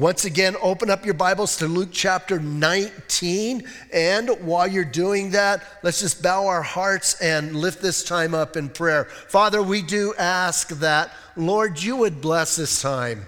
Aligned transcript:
Once 0.00 0.24
again, 0.24 0.56
open 0.62 0.88
up 0.88 1.04
your 1.04 1.12
Bibles 1.12 1.58
to 1.58 1.68
Luke 1.68 1.90
chapter 1.92 2.40
19. 2.40 3.68
And 3.92 4.30
while 4.40 4.66
you're 4.66 4.82
doing 4.82 5.32
that, 5.32 5.62
let's 5.82 6.00
just 6.00 6.22
bow 6.22 6.46
our 6.46 6.62
hearts 6.62 7.20
and 7.20 7.54
lift 7.54 7.82
this 7.82 8.02
time 8.02 8.34
up 8.34 8.56
in 8.56 8.70
prayer. 8.70 9.04
Father, 9.04 9.62
we 9.62 9.82
do 9.82 10.14
ask 10.18 10.70
that, 10.78 11.12
Lord, 11.36 11.82
you 11.82 11.96
would 11.96 12.22
bless 12.22 12.56
this 12.56 12.80
time. 12.80 13.26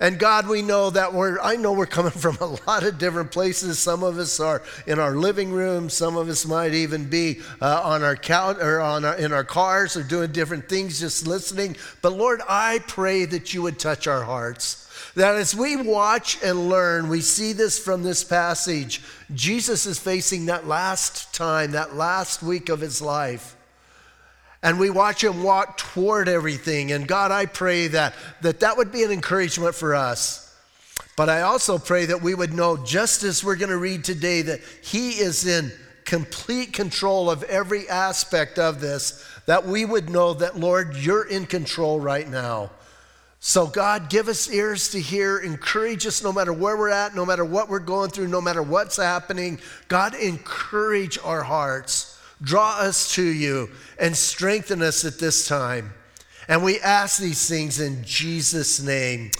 And 0.00 0.18
God, 0.18 0.48
we 0.48 0.60
know 0.60 0.90
that 0.90 1.14
we're, 1.14 1.38
I 1.38 1.54
know 1.54 1.72
we're 1.72 1.86
coming 1.86 2.10
from 2.10 2.36
a 2.40 2.58
lot 2.66 2.82
of 2.82 2.98
different 2.98 3.30
places. 3.30 3.78
Some 3.78 4.02
of 4.02 4.18
us 4.18 4.40
are 4.40 4.62
in 4.88 4.98
our 4.98 5.14
living 5.14 5.52
room. 5.52 5.88
Some 5.88 6.16
of 6.16 6.28
us 6.28 6.44
might 6.44 6.74
even 6.74 7.08
be 7.08 7.42
uh, 7.62 7.82
on 7.84 8.02
our 8.02 8.16
couch 8.16 8.56
or 8.60 8.80
on 8.80 9.04
our, 9.04 9.14
in 9.14 9.32
our 9.32 9.44
cars 9.44 9.96
or 9.96 10.02
doing 10.02 10.32
different 10.32 10.68
things, 10.68 10.98
just 10.98 11.28
listening. 11.28 11.76
But 12.02 12.14
Lord, 12.14 12.40
I 12.48 12.80
pray 12.88 13.24
that 13.26 13.54
you 13.54 13.62
would 13.62 13.78
touch 13.78 14.08
our 14.08 14.24
hearts. 14.24 14.88
That 15.16 15.36
as 15.36 15.54
we 15.54 15.76
watch 15.76 16.38
and 16.42 16.68
learn, 16.68 17.08
we 17.08 17.20
see 17.20 17.52
this 17.52 17.78
from 17.78 18.02
this 18.02 18.22
passage. 18.22 19.02
Jesus 19.34 19.86
is 19.86 19.98
facing 19.98 20.46
that 20.46 20.66
last 20.66 21.34
time, 21.34 21.72
that 21.72 21.96
last 21.96 22.42
week 22.42 22.68
of 22.68 22.80
his 22.80 23.02
life. 23.02 23.56
And 24.62 24.78
we 24.78 24.90
watch 24.90 25.24
him 25.24 25.42
walk 25.42 25.78
toward 25.78 26.28
everything. 26.28 26.92
And 26.92 27.08
God, 27.08 27.32
I 27.32 27.46
pray 27.46 27.88
that 27.88 28.14
that, 28.42 28.60
that 28.60 28.76
would 28.76 28.92
be 28.92 29.02
an 29.02 29.10
encouragement 29.10 29.74
for 29.74 29.94
us. 29.94 30.46
But 31.16 31.28
I 31.28 31.42
also 31.42 31.78
pray 31.78 32.06
that 32.06 32.22
we 32.22 32.34
would 32.34 32.52
know, 32.52 32.76
just 32.76 33.24
as 33.24 33.42
we're 33.42 33.56
going 33.56 33.70
to 33.70 33.78
read 33.78 34.04
today, 34.04 34.42
that 34.42 34.60
he 34.82 35.12
is 35.12 35.46
in 35.46 35.72
complete 36.04 36.72
control 36.72 37.30
of 37.30 37.42
every 37.44 37.88
aspect 37.88 38.58
of 38.58 38.80
this, 38.80 39.24
that 39.46 39.66
we 39.66 39.84
would 39.84 40.08
know 40.08 40.34
that, 40.34 40.58
Lord, 40.58 40.96
you're 40.96 41.26
in 41.26 41.46
control 41.46 42.00
right 42.00 42.28
now. 42.28 42.70
So, 43.42 43.66
God, 43.66 44.10
give 44.10 44.28
us 44.28 44.50
ears 44.50 44.90
to 44.90 45.00
hear, 45.00 45.38
encourage 45.38 46.06
us 46.06 46.22
no 46.22 46.30
matter 46.30 46.52
where 46.52 46.76
we're 46.76 46.90
at, 46.90 47.16
no 47.16 47.24
matter 47.24 47.44
what 47.44 47.70
we're 47.70 47.78
going 47.78 48.10
through, 48.10 48.28
no 48.28 48.42
matter 48.42 48.62
what's 48.62 48.96
happening. 48.96 49.58
God, 49.88 50.14
encourage 50.14 51.18
our 51.24 51.42
hearts, 51.42 52.20
draw 52.42 52.76
us 52.78 53.14
to 53.14 53.22
you, 53.22 53.70
and 53.98 54.14
strengthen 54.14 54.82
us 54.82 55.06
at 55.06 55.18
this 55.18 55.48
time. 55.48 55.94
And 56.48 56.62
we 56.62 56.80
ask 56.80 57.18
these 57.18 57.48
things 57.48 57.80
in 57.80 58.04
Jesus' 58.04 58.78
name. 58.78 59.30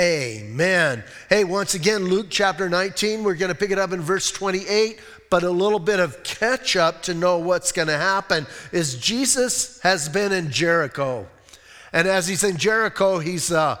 Amen. 0.00 1.04
Hey, 1.28 1.44
once 1.44 1.74
again, 1.74 2.04
Luke 2.04 2.28
chapter 2.30 2.70
19, 2.70 3.22
we're 3.22 3.34
going 3.34 3.52
to 3.52 3.58
pick 3.58 3.70
it 3.70 3.78
up 3.78 3.92
in 3.92 4.00
verse 4.00 4.30
28 4.30 4.98
but 5.30 5.44
a 5.44 5.50
little 5.50 5.78
bit 5.78 6.00
of 6.00 6.22
catch 6.24 6.74
up 6.74 7.02
to 7.04 7.14
know 7.14 7.38
what's 7.38 7.70
going 7.70 7.86
to 7.86 7.96
happen 7.96 8.46
is 8.72 8.98
Jesus 8.98 9.80
has 9.82 10.08
been 10.08 10.32
in 10.32 10.50
Jericho. 10.50 11.26
And 11.92 12.06
as 12.06 12.28
he's 12.28 12.44
in 12.44 12.56
Jericho, 12.56 13.18
he's, 13.18 13.50
uh, 13.50 13.78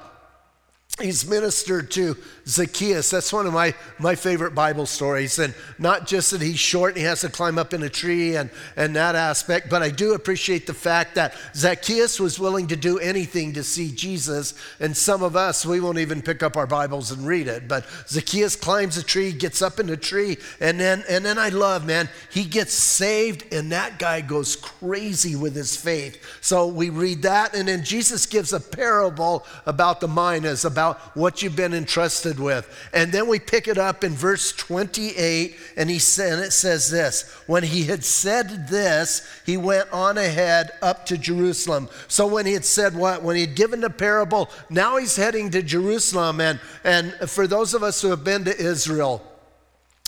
he's 1.00 1.28
ministered 1.28 1.90
to 1.92 2.16
Zacchaeus. 2.50 3.10
That's 3.10 3.32
one 3.32 3.46
of 3.46 3.52
my, 3.52 3.74
my 3.98 4.16
favorite 4.16 4.54
Bible 4.54 4.86
stories. 4.86 5.38
And 5.38 5.54
not 5.78 6.06
just 6.06 6.32
that 6.32 6.42
he's 6.42 6.58
short 6.58 6.94
and 6.94 6.98
he 6.98 7.04
has 7.04 7.20
to 7.20 7.28
climb 7.28 7.58
up 7.58 7.72
in 7.72 7.82
a 7.84 7.88
tree 7.88 8.34
and, 8.34 8.50
and 8.76 8.94
that 8.96 9.14
aspect, 9.14 9.70
but 9.70 9.82
I 9.82 9.90
do 9.90 10.14
appreciate 10.14 10.66
the 10.66 10.74
fact 10.74 11.14
that 11.14 11.34
Zacchaeus 11.54 12.18
was 12.18 12.40
willing 12.40 12.66
to 12.68 12.76
do 12.76 12.98
anything 12.98 13.52
to 13.52 13.62
see 13.62 13.92
Jesus. 13.92 14.54
And 14.80 14.96
some 14.96 15.22
of 15.22 15.36
us, 15.36 15.64
we 15.64 15.80
won't 15.80 15.98
even 15.98 16.22
pick 16.22 16.42
up 16.42 16.56
our 16.56 16.66
Bibles 16.66 17.12
and 17.12 17.24
read 17.24 17.46
it. 17.46 17.68
But 17.68 17.86
Zacchaeus 18.08 18.56
climbs 18.56 18.96
a 18.96 19.04
tree, 19.04 19.32
gets 19.32 19.62
up 19.62 19.78
in 19.78 19.88
a 19.90 19.96
tree, 19.96 20.36
and 20.60 20.80
then, 20.80 21.04
and 21.08 21.24
then 21.24 21.38
I 21.38 21.50
love, 21.50 21.86
man, 21.86 22.08
he 22.32 22.44
gets 22.44 22.72
saved, 22.72 23.52
and 23.52 23.70
that 23.70 24.00
guy 24.00 24.22
goes 24.22 24.56
crazy 24.56 25.36
with 25.36 25.54
his 25.54 25.76
faith. 25.76 26.20
So 26.40 26.66
we 26.66 26.90
read 26.90 27.22
that, 27.22 27.54
and 27.54 27.68
then 27.68 27.84
Jesus 27.84 28.26
gives 28.26 28.52
a 28.52 28.60
parable 28.60 29.46
about 29.66 30.00
the 30.00 30.08
minas, 30.08 30.64
about 30.64 30.98
what 31.16 31.42
you've 31.42 31.54
been 31.54 31.74
entrusted 31.74 32.39
with. 32.40 32.88
And 32.92 33.12
then 33.12 33.28
we 33.28 33.38
pick 33.38 33.68
it 33.68 33.78
up 33.78 34.02
in 34.02 34.12
verse 34.12 34.52
28, 34.52 35.56
and, 35.76 35.90
he 35.90 35.98
said, 35.98 36.34
and 36.34 36.42
it 36.42 36.52
says 36.52 36.90
this 36.90 37.30
When 37.46 37.62
he 37.62 37.84
had 37.84 38.04
said 38.04 38.68
this, 38.68 39.26
he 39.46 39.56
went 39.56 39.92
on 39.92 40.18
ahead 40.18 40.72
up 40.82 41.06
to 41.06 41.18
Jerusalem. 41.18 41.88
So 42.08 42.26
when 42.26 42.46
he 42.46 42.52
had 42.52 42.64
said 42.64 42.94
what? 42.94 43.22
When 43.22 43.36
he 43.36 43.42
had 43.42 43.54
given 43.54 43.80
the 43.80 43.90
parable, 43.90 44.50
now 44.68 44.96
he's 44.96 45.16
heading 45.16 45.50
to 45.50 45.62
Jerusalem. 45.62 46.40
And, 46.40 46.60
and 46.84 47.12
for 47.28 47.46
those 47.46 47.74
of 47.74 47.82
us 47.82 48.02
who 48.02 48.08
have 48.08 48.24
been 48.24 48.44
to 48.44 48.56
Israel, 48.56 49.29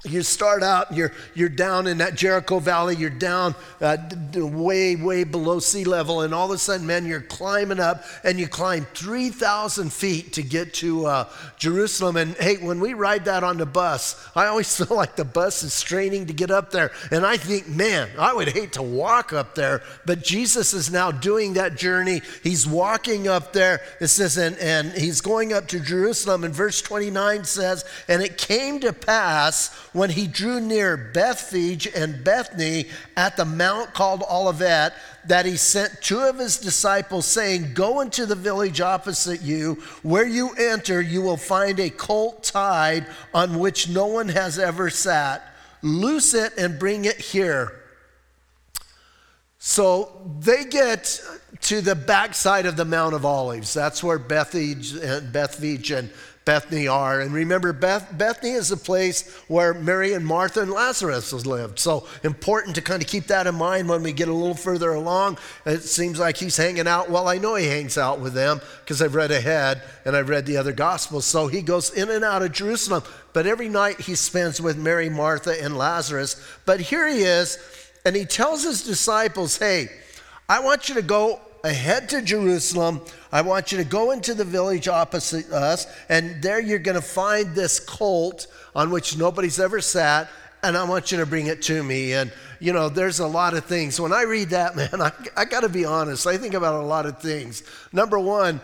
you 0.05 0.23
start 0.23 0.65
out, 0.65 0.93
you're, 0.93 1.13
you're 1.35 1.49
down 1.49 1.87
in 1.87 1.99
that 1.99 2.17
Jericho 2.17 2.59
Valley, 2.59 2.97
you're 2.97 3.09
down 3.09 3.55
uh, 3.81 3.97
way, 4.35 4.97
way 4.97 5.23
below 5.23 5.61
sea 5.61 5.85
level, 5.85 6.23
and 6.23 6.35
all 6.35 6.47
of 6.47 6.51
a 6.51 6.59
sudden, 6.59 6.85
man, 6.85 7.07
you're 7.07 7.21
climbing 7.21 7.79
up 7.79 8.03
and 8.25 8.39
you 8.39 8.49
climb 8.49 8.85
3,000 8.95 9.93
feet 9.93 10.33
to 10.33 10.43
get 10.43 10.75
to 10.75 11.07
uh, 11.07 11.29
Jerusalem. 11.57 12.17
And 12.17 12.35
hey, 12.35 12.57
when 12.57 12.81
we 12.81 12.95
ride 12.95 13.27
that 13.27 13.45
on 13.45 13.59
the 13.59 13.67
bus, 13.67 14.29
I 14.35 14.47
always 14.47 14.77
feel 14.85 14.97
like 14.97 15.15
the 15.15 15.25
bus 15.25 15.63
is 15.63 15.73
straining 15.73 16.27
to 16.27 16.33
get 16.33 16.51
up 16.51 16.73
there. 16.73 16.91
And 17.13 17.25
I 17.25 17.37
think, 17.37 17.69
man, 17.69 18.09
I 18.19 18.35
would 18.35 18.49
hate 18.49 18.73
to 18.73 18.83
walk 18.83 19.33
up 19.33 19.55
there, 19.55 19.83
but 20.05 20.25
Jesus 20.25 20.75
is 20.75 20.91
now 20.91 21.13
doing 21.13 21.55
that 21.55 21.77
journey. 21.77 22.23
He's 22.43 22.67
walking 22.67 23.29
up 23.29 23.53
there, 23.53 23.81
it 24.01 24.09
says, 24.09 24.37
and, 24.37 24.59
and 24.59 24.91
he's 24.93 25.21
going 25.21 25.53
up 25.53 25.69
to 25.69 25.79
Jerusalem. 25.79 26.43
And 26.43 26.53
verse 26.53 26.83
29 26.83 27.45
says, 27.45 27.85
And 28.09 28.21
it 28.21 28.37
came 28.37 28.81
to 28.81 28.93
pass, 28.93 29.71
when 29.93 30.11
he 30.11 30.27
drew 30.27 30.61
near 30.61 30.97
Bethphage 30.97 31.87
and 31.87 32.25
Bethany 32.25 32.87
at 33.17 33.37
the 33.37 33.45
mount 33.45 33.95
called 33.95 34.23
Olivet, 34.31 34.95
that 35.27 35.47
he 35.47 35.57
sent 35.57 36.01
two 36.01 36.21
of 36.21 36.39
his 36.39 36.57
disciples, 36.57 37.27
saying, 37.27 37.75
Go 37.75 38.01
into 38.01 38.27
the 38.27 38.35
village 38.35 38.81
opposite 38.81 39.43
you. 39.43 39.75
Where 40.03 40.27
you 40.27 40.51
enter, 40.55 41.01
you 41.01 41.23
will 41.23 41.37
find 41.37 41.79
a 41.79 41.91
colt 41.91 42.43
tied 42.43 43.07
on 43.35 43.59
which 43.59 43.89
no 43.89 44.07
one 44.07 44.29
has 44.29 44.59
ever 44.59 44.91
sat. 44.91 45.43
Loose 45.83 46.35
it 46.35 46.53
and 46.57 46.79
bring 46.79 47.05
it 47.05 47.21
here. 47.21 47.81
So 49.59 50.11
they 50.41 50.65
get 50.65 51.21
to 51.63 51.81
the 51.81 51.95
backside 51.95 52.67
of 52.67 52.77
the 52.77 52.85
Mount 52.85 53.15
of 53.15 53.25
Olives. 53.25 53.73
That's 53.73 54.03
where 54.03 54.19
Bethphage 54.19 54.95
and 54.95 55.33
Bethphage 55.33 55.93
and 55.93 56.11
Bethany 56.45 56.89
are. 56.89 57.21
And 57.21 57.33
remember, 57.33 57.73
Beth, 57.73 58.17
Bethany 58.17 58.53
is 58.53 58.69
the 58.69 58.77
place 58.77 59.33
where 59.49 59.75
Mary 59.75 60.13
and 60.13 60.27
Martha 60.27 60.61
and 60.61 60.71
Lazarus 60.71 61.33
lived. 61.47 61.79
So 61.79 62.07
important 62.25 62.75
to 62.77 62.83
kind 62.83 63.01
of 63.01 63.09
keep 63.09 63.29
that 63.29 63.47
in 63.47 63.55
mind 63.55 63.89
when 63.89 64.03
we 64.03 64.13
get 64.13 64.29
a 64.29 64.33
little 64.33 64.57
further 64.57 64.93
along. 64.93 65.39
It 65.65 65.83
seems 65.83 66.19
like 66.19 66.37
he's 66.37 66.57
hanging 66.57 66.89
out. 66.89 67.11
Well, 67.11 67.29
I 67.29 67.39
know 67.39 67.55
he 67.55 67.67
hangs 67.67 67.97
out 67.97 68.21
with 68.21 68.35
them 68.35 68.61
because 68.81 69.01
I've 69.01 69.15
read 69.15 69.31
ahead 69.31 69.83
and 70.05 70.17
I've 70.17 70.29
read 70.29 70.47
the 70.47 70.57
other 70.57 70.73
gospels. 70.73 71.25
So 71.25 71.47
he 71.47 71.63
goes 71.63 71.91
in 71.91 72.11
and 72.11 72.25
out 72.25 72.43
of 72.43 72.53
Jerusalem. 72.53 73.03
But 73.33 73.47
every 73.47 73.69
night 73.69 74.01
he 74.01 74.15
spends 74.15 74.61
with 74.61 74.77
Mary, 74.77 75.09
Martha, 75.09 75.63
and 75.63 75.79
Lazarus. 75.79 76.45
But 76.67 76.81
here 76.81 77.09
he 77.09 77.23
is, 77.23 77.59
and 78.05 78.17
he 78.17 78.25
tells 78.25 78.65
his 78.65 78.83
disciples, 78.83 79.57
hey, 79.57 79.89
I 80.49 80.61
want 80.61 80.89
you 80.89 80.97
to 80.97 81.03
go 81.03 81.41
ahead 81.65 82.09
to 82.11 82.23
Jerusalem. 82.23 83.01
I 83.31 83.43
want 83.43 83.73
you 83.73 83.79
to 83.79 83.85
go 83.85 84.11
into 84.11 84.35
the 84.35 84.45
village 84.45 84.89
opposite 84.89 85.51
us, 85.51 85.87
and 86.09 86.43
there 86.43 86.61
you're 86.61 86.79
going 86.79 86.97
to 86.97 87.03
find 87.03 87.55
this 87.55 87.81
colt 87.81 88.47
on 88.75 88.91
which 88.91 89.17
nobody's 89.17 89.61
ever 89.61 89.81
sat, 89.81 90.29
and 90.63 90.77
I 90.77 90.85
want 90.85 91.11
you 91.11 91.19
to 91.19 91.27
bring 91.27 91.47
it 91.47 91.63
to 91.63 91.83
me. 91.83 92.13
And, 92.13 92.33
you 92.61 92.73
know, 92.73 92.89
there's 92.89 93.19
a 93.19 93.27
lot 93.27 93.55
of 93.55 93.65
things. 93.65 94.01
When 94.01 94.13
I 94.13 94.23
read 94.23 94.51
that, 94.51 94.77
man, 94.77 95.01
I, 95.01 95.13
I 95.37 95.45
got 95.45 95.61
to 95.61 95.69
be 95.69 95.85
honest. 95.85 96.27
I 96.27 96.37
think 96.37 96.55
about 96.55 96.75
a 96.75 96.87
lot 96.87 97.07
of 97.07 97.21
things. 97.21 97.63
Number 97.93 98.19
one, 98.19 98.61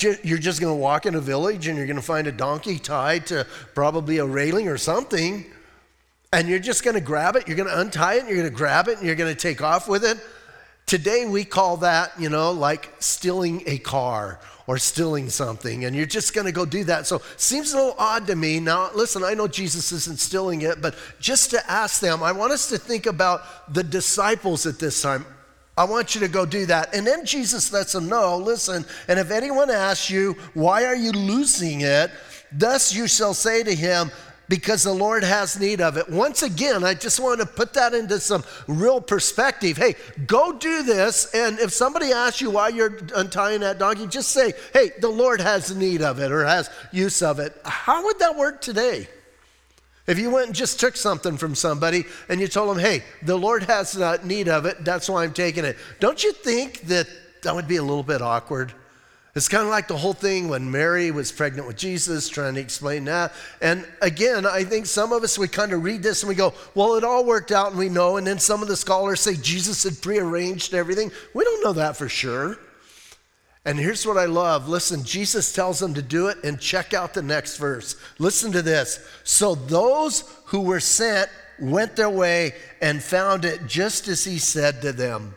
you're 0.00 0.38
just 0.38 0.60
going 0.60 0.72
to 0.72 0.80
walk 0.80 1.06
in 1.06 1.14
a 1.14 1.20
village 1.20 1.68
and 1.68 1.76
you're 1.76 1.86
going 1.86 1.96
to 1.96 2.02
find 2.02 2.26
a 2.26 2.32
donkey 2.32 2.78
tied 2.78 3.26
to 3.26 3.46
probably 3.74 4.18
a 4.18 4.26
railing 4.26 4.68
or 4.68 4.78
something, 4.78 5.46
and 6.32 6.48
you're 6.48 6.58
just 6.58 6.84
going 6.84 6.94
to 6.94 7.00
grab 7.00 7.36
it, 7.36 7.46
you're 7.46 7.56
going 7.56 7.68
to 7.68 7.80
untie 7.80 8.14
it, 8.14 8.20
and 8.20 8.28
you're 8.28 8.38
going 8.38 8.50
to 8.50 8.56
grab 8.56 8.88
it, 8.88 8.98
and 8.98 9.06
you're 9.06 9.16
going 9.16 9.32
to 9.32 9.40
take 9.40 9.62
off 9.62 9.88
with 9.88 10.04
it. 10.04 10.18
Today 10.86 11.26
we 11.26 11.44
call 11.44 11.78
that, 11.78 12.12
you 12.16 12.28
know, 12.28 12.52
like 12.52 12.92
stealing 13.00 13.64
a 13.66 13.78
car 13.78 14.38
or 14.68 14.78
stealing 14.78 15.28
something, 15.28 15.84
and 15.84 15.96
you're 15.96 16.06
just 16.06 16.32
going 16.32 16.44
to 16.44 16.52
go 16.52 16.64
do 16.64 16.84
that. 16.84 17.08
So 17.08 17.22
seems 17.36 17.72
a 17.72 17.76
little 17.76 17.96
odd 17.98 18.28
to 18.28 18.36
me. 18.36 18.60
Now, 18.60 18.90
listen, 18.94 19.24
I 19.24 19.34
know 19.34 19.48
Jesus 19.48 19.90
isn't 19.90 20.20
stealing 20.20 20.62
it, 20.62 20.80
but 20.80 20.94
just 21.18 21.50
to 21.50 21.70
ask 21.70 22.00
them, 22.00 22.22
I 22.22 22.30
want 22.30 22.52
us 22.52 22.68
to 22.68 22.78
think 22.78 23.06
about 23.06 23.74
the 23.74 23.82
disciples 23.82 24.64
at 24.64 24.78
this 24.78 25.02
time. 25.02 25.26
I 25.76 25.82
want 25.84 26.14
you 26.14 26.20
to 26.20 26.28
go 26.28 26.46
do 26.46 26.66
that. 26.66 26.94
And 26.94 27.04
then 27.04 27.26
Jesus 27.26 27.72
lets 27.72 27.92
them 27.92 28.08
know, 28.08 28.38
listen, 28.38 28.84
and 29.08 29.18
if 29.18 29.32
anyone 29.32 29.70
asks 29.70 30.08
you, 30.08 30.36
why 30.54 30.84
are 30.84 30.96
you 30.96 31.10
losing 31.10 31.80
it? 31.80 32.12
Thus 32.52 32.94
you 32.94 33.08
shall 33.08 33.34
say 33.34 33.64
to 33.64 33.74
him, 33.74 34.10
because 34.48 34.82
the 34.82 34.92
Lord 34.92 35.24
has 35.24 35.58
need 35.58 35.80
of 35.80 35.96
it. 35.96 36.08
Once 36.08 36.42
again, 36.42 36.84
I 36.84 36.94
just 36.94 37.18
want 37.20 37.40
to 37.40 37.46
put 37.46 37.74
that 37.74 37.94
into 37.94 38.20
some 38.20 38.44
real 38.66 39.00
perspective. 39.00 39.76
Hey, 39.76 39.94
go 40.26 40.52
do 40.52 40.82
this, 40.82 41.32
and 41.34 41.58
if 41.58 41.72
somebody 41.72 42.12
asks 42.12 42.40
you 42.40 42.50
why 42.50 42.68
you're 42.68 42.98
untying 43.14 43.60
that 43.60 43.78
donkey, 43.78 44.06
just 44.06 44.30
say, 44.30 44.52
hey, 44.72 44.92
the 45.00 45.08
Lord 45.08 45.40
has 45.40 45.74
need 45.74 46.02
of 46.02 46.20
it 46.20 46.30
or 46.30 46.44
has 46.44 46.70
use 46.92 47.22
of 47.22 47.40
it. 47.40 47.56
How 47.64 48.04
would 48.04 48.18
that 48.20 48.36
work 48.36 48.60
today? 48.60 49.08
If 50.06 50.20
you 50.20 50.30
went 50.30 50.46
and 50.46 50.54
just 50.54 50.78
took 50.78 50.96
something 50.96 51.36
from 51.36 51.56
somebody 51.56 52.04
and 52.28 52.40
you 52.40 52.46
told 52.46 52.70
them, 52.70 52.78
hey, 52.78 53.02
the 53.22 53.36
Lord 53.36 53.64
has 53.64 53.96
need 54.24 54.48
of 54.48 54.64
it, 54.64 54.84
that's 54.84 55.08
why 55.08 55.24
I'm 55.24 55.32
taking 55.32 55.64
it. 55.64 55.76
Don't 55.98 56.22
you 56.22 56.32
think 56.32 56.82
that 56.82 57.08
that 57.42 57.54
would 57.54 57.66
be 57.66 57.76
a 57.76 57.82
little 57.82 58.04
bit 58.04 58.22
awkward? 58.22 58.72
It's 59.36 59.48
kind 59.48 59.64
of 59.64 59.68
like 59.68 59.86
the 59.86 59.98
whole 59.98 60.14
thing 60.14 60.48
when 60.48 60.70
Mary 60.70 61.10
was 61.10 61.30
pregnant 61.30 61.68
with 61.68 61.76
Jesus, 61.76 62.26
trying 62.30 62.54
to 62.54 62.60
explain 62.60 63.04
that. 63.04 63.34
And 63.60 63.86
again, 64.00 64.46
I 64.46 64.64
think 64.64 64.86
some 64.86 65.12
of 65.12 65.22
us, 65.22 65.38
we 65.38 65.46
kind 65.46 65.74
of 65.74 65.84
read 65.84 66.02
this 66.02 66.22
and 66.22 66.28
we 66.30 66.34
go, 66.34 66.54
well, 66.74 66.94
it 66.94 67.04
all 67.04 67.22
worked 67.22 67.52
out 67.52 67.68
and 67.68 67.78
we 67.78 67.90
know. 67.90 68.16
And 68.16 68.26
then 68.26 68.38
some 68.38 68.62
of 68.62 68.68
the 68.68 68.76
scholars 68.76 69.20
say 69.20 69.36
Jesus 69.36 69.82
had 69.82 70.00
prearranged 70.00 70.72
everything. 70.72 71.12
We 71.34 71.44
don't 71.44 71.62
know 71.62 71.74
that 71.74 71.98
for 71.98 72.08
sure. 72.08 72.56
And 73.66 73.78
here's 73.78 74.06
what 74.06 74.16
I 74.16 74.24
love. 74.24 74.70
Listen, 74.70 75.04
Jesus 75.04 75.52
tells 75.52 75.80
them 75.80 75.92
to 75.92 76.02
do 76.02 76.28
it, 76.28 76.38
and 76.42 76.58
check 76.58 76.94
out 76.94 77.12
the 77.12 77.20
next 77.20 77.58
verse. 77.58 77.96
Listen 78.18 78.52
to 78.52 78.62
this. 78.62 79.06
So 79.24 79.54
those 79.54 80.24
who 80.46 80.62
were 80.62 80.80
sent 80.80 81.28
went 81.60 81.94
their 81.94 82.08
way 82.08 82.54
and 82.80 83.02
found 83.02 83.44
it 83.44 83.66
just 83.66 84.08
as 84.08 84.24
he 84.24 84.38
said 84.38 84.80
to 84.80 84.92
them. 84.92 85.34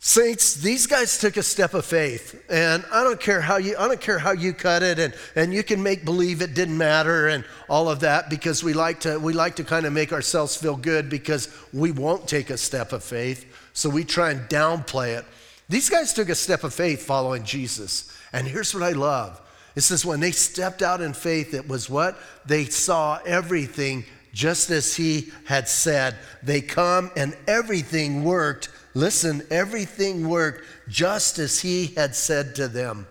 Saints, 0.00 0.54
these 0.54 0.86
guys 0.86 1.18
took 1.18 1.36
a 1.36 1.42
step 1.42 1.74
of 1.74 1.84
faith, 1.84 2.44
and 2.48 2.84
I 2.92 3.02
don't 3.02 3.20
care 3.20 3.40
how 3.40 3.56
you 3.56 3.76
I 3.76 3.88
don't 3.88 4.00
care 4.00 4.20
how 4.20 4.30
you 4.30 4.52
cut 4.52 4.84
it, 4.84 5.00
and, 5.00 5.12
and 5.34 5.52
you 5.52 5.64
can 5.64 5.82
make 5.82 6.04
believe 6.04 6.40
it 6.40 6.54
didn't 6.54 6.78
matter 6.78 7.26
and 7.26 7.44
all 7.68 7.88
of 7.88 8.00
that 8.00 8.30
because 8.30 8.62
we 8.62 8.74
like 8.74 9.00
to 9.00 9.18
we 9.18 9.32
like 9.32 9.56
to 9.56 9.64
kind 9.64 9.86
of 9.86 9.92
make 9.92 10.12
ourselves 10.12 10.56
feel 10.56 10.76
good 10.76 11.10
because 11.10 11.52
we 11.72 11.90
won't 11.90 12.28
take 12.28 12.50
a 12.50 12.56
step 12.56 12.92
of 12.92 13.02
faith, 13.02 13.44
so 13.72 13.90
we 13.90 14.04
try 14.04 14.30
and 14.30 14.48
downplay 14.48 15.18
it. 15.18 15.24
These 15.68 15.90
guys 15.90 16.12
took 16.12 16.28
a 16.28 16.34
step 16.36 16.62
of 16.62 16.72
faith 16.72 17.02
following 17.02 17.42
Jesus, 17.42 18.16
and 18.32 18.46
here's 18.46 18.72
what 18.72 18.84
I 18.84 18.92
love: 18.92 19.40
it 19.74 19.80
says 19.80 20.06
when 20.06 20.20
they 20.20 20.30
stepped 20.30 20.80
out 20.80 21.00
in 21.00 21.12
faith, 21.12 21.54
it 21.54 21.66
was 21.66 21.90
what 21.90 22.16
they 22.46 22.66
saw 22.66 23.18
everything 23.26 24.04
just 24.32 24.70
as 24.70 24.94
he 24.94 25.32
had 25.46 25.68
said. 25.68 26.14
They 26.44 26.60
come 26.60 27.10
and 27.16 27.36
everything 27.48 28.22
worked 28.22 28.68
Listen, 28.98 29.46
everything 29.48 30.28
worked 30.28 30.64
just 30.88 31.38
as 31.38 31.60
he 31.60 31.86
had 31.94 32.16
said 32.16 32.56
to 32.56 32.66
them. 32.66 33.06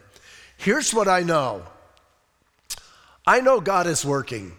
Here's 0.58 0.94
what 0.94 1.08
I 1.08 1.22
know 1.22 1.64
I 3.26 3.40
know 3.40 3.62
God 3.62 3.88
is 3.88 4.04
working. 4.04 4.52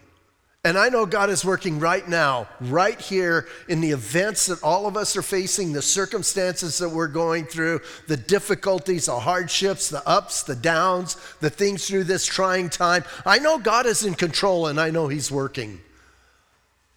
And 0.65 0.79
I 0.79 0.89
know 0.89 1.05
God 1.05 1.29
is 1.29 1.45
working 1.45 1.79
right 1.79 2.07
now, 2.09 2.49
right 2.61 2.99
here 2.99 3.47
in 3.69 3.83
the 3.83 3.91
events 3.91 4.47
that 4.47 4.63
all 4.63 4.87
of 4.87 4.97
us 4.97 5.17
are 5.17 5.23
facing, 5.23 5.73
the 5.73 5.83
circumstances 5.83 6.79
that 6.79 6.89
we're 6.89 7.09
going 7.09 7.45
through, 7.45 7.81
the 8.07 8.17
difficulties, 8.17 9.07
the 9.07 9.21
hardships, 9.21 9.91
the 9.91 10.07
ups, 10.09 10.43
the 10.43 10.57
downs, 10.57 11.17
the 11.41 11.51
things 11.51 11.87
through 11.87 12.05
this 12.05 12.25
trying 12.25 12.71
time. 12.71 13.05
I 13.27 13.39
know 13.39 13.59
God 13.59 13.85
is 13.85 14.03
in 14.03 14.15
control 14.15 14.67
and 14.67 14.81
I 14.81 14.91
know 14.91 15.09
He's 15.09 15.31
working. 15.31 15.81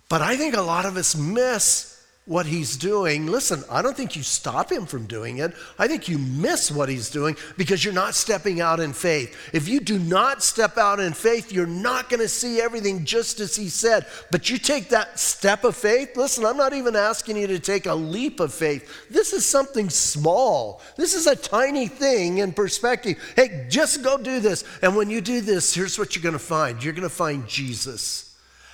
But 0.08 0.22
I 0.22 0.38
think 0.38 0.56
a 0.56 0.62
lot 0.62 0.86
of 0.86 0.96
us 0.96 1.18
miss 1.18 1.91
what 2.32 2.46
he's 2.46 2.78
doing, 2.78 3.28
listen, 3.28 3.62
I 3.70 3.82
don't 3.82 3.96
think 3.96 4.16
you 4.16 4.24
stop 4.24 4.72
him 4.72 4.86
from 4.86 5.06
doing 5.06 5.40
it. 5.40 5.54
I 5.78 5.90
think 5.90 6.08
you 6.08 6.18
miss 6.18 6.72
what 6.72 6.88
he's 6.88 7.10
doing 7.10 7.36
because 7.58 7.84
you're 7.84 7.94
not 7.94 8.16
stepping 8.16 8.62
out 8.62 8.80
in 8.80 8.94
faith. 8.94 9.36
If 9.52 9.68
you 9.68 9.82
do 9.82 10.00
not 10.00 10.42
step 10.42 10.78
out 10.78 11.02
in 11.02 11.12
faith, 11.12 11.52
you're 11.52 11.68
not 11.68 12.10
going 12.10 12.22
to 12.22 12.30
see 12.30 12.62
everything 12.62 13.04
just 13.04 13.42
as 13.42 13.58
he 13.58 13.68
said. 13.68 14.06
But 14.32 14.50
you 14.50 14.58
take 14.58 14.88
that 14.90 15.20
step 15.20 15.66
of 15.66 15.76
faith, 15.76 16.16
listen, 16.16 16.46
I'm 16.46 16.56
not 16.56 16.72
even 16.72 16.96
asking 16.96 17.36
you 17.36 17.48
to 17.48 17.60
take 17.60 17.86
a 17.86 17.94
leap 17.94 18.40
of 18.40 18.54
faith. 18.54 18.90
This 19.10 19.34
is 19.34 19.46
something 19.46 19.90
small, 19.90 20.82
this 20.96 21.14
is 21.14 21.28
a 21.28 21.36
tiny 21.36 21.90
thing 21.90 22.38
in 22.38 22.54
perspective. 22.54 23.18
Hey, 23.36 23.66
just 23.70 24.04
go 24.04 24.18
do 24.18 24.40
this. 24.40 24.64
And 24.82 24.96
when 24.96 25.10
you 25.10 25.20
do 25.20 25.42
this, 25.42 25.74
here's 25.74 26.00
what 26.00 26.16
you're 26.16 26.24
going 26.24 26.32
to 26.32 26.40
find 26.40 26.82
you're 26.82 26.94
going 26.94 27.04
to 27.04 27.10
find 27.10 27.46
Jesus 27.46 28.31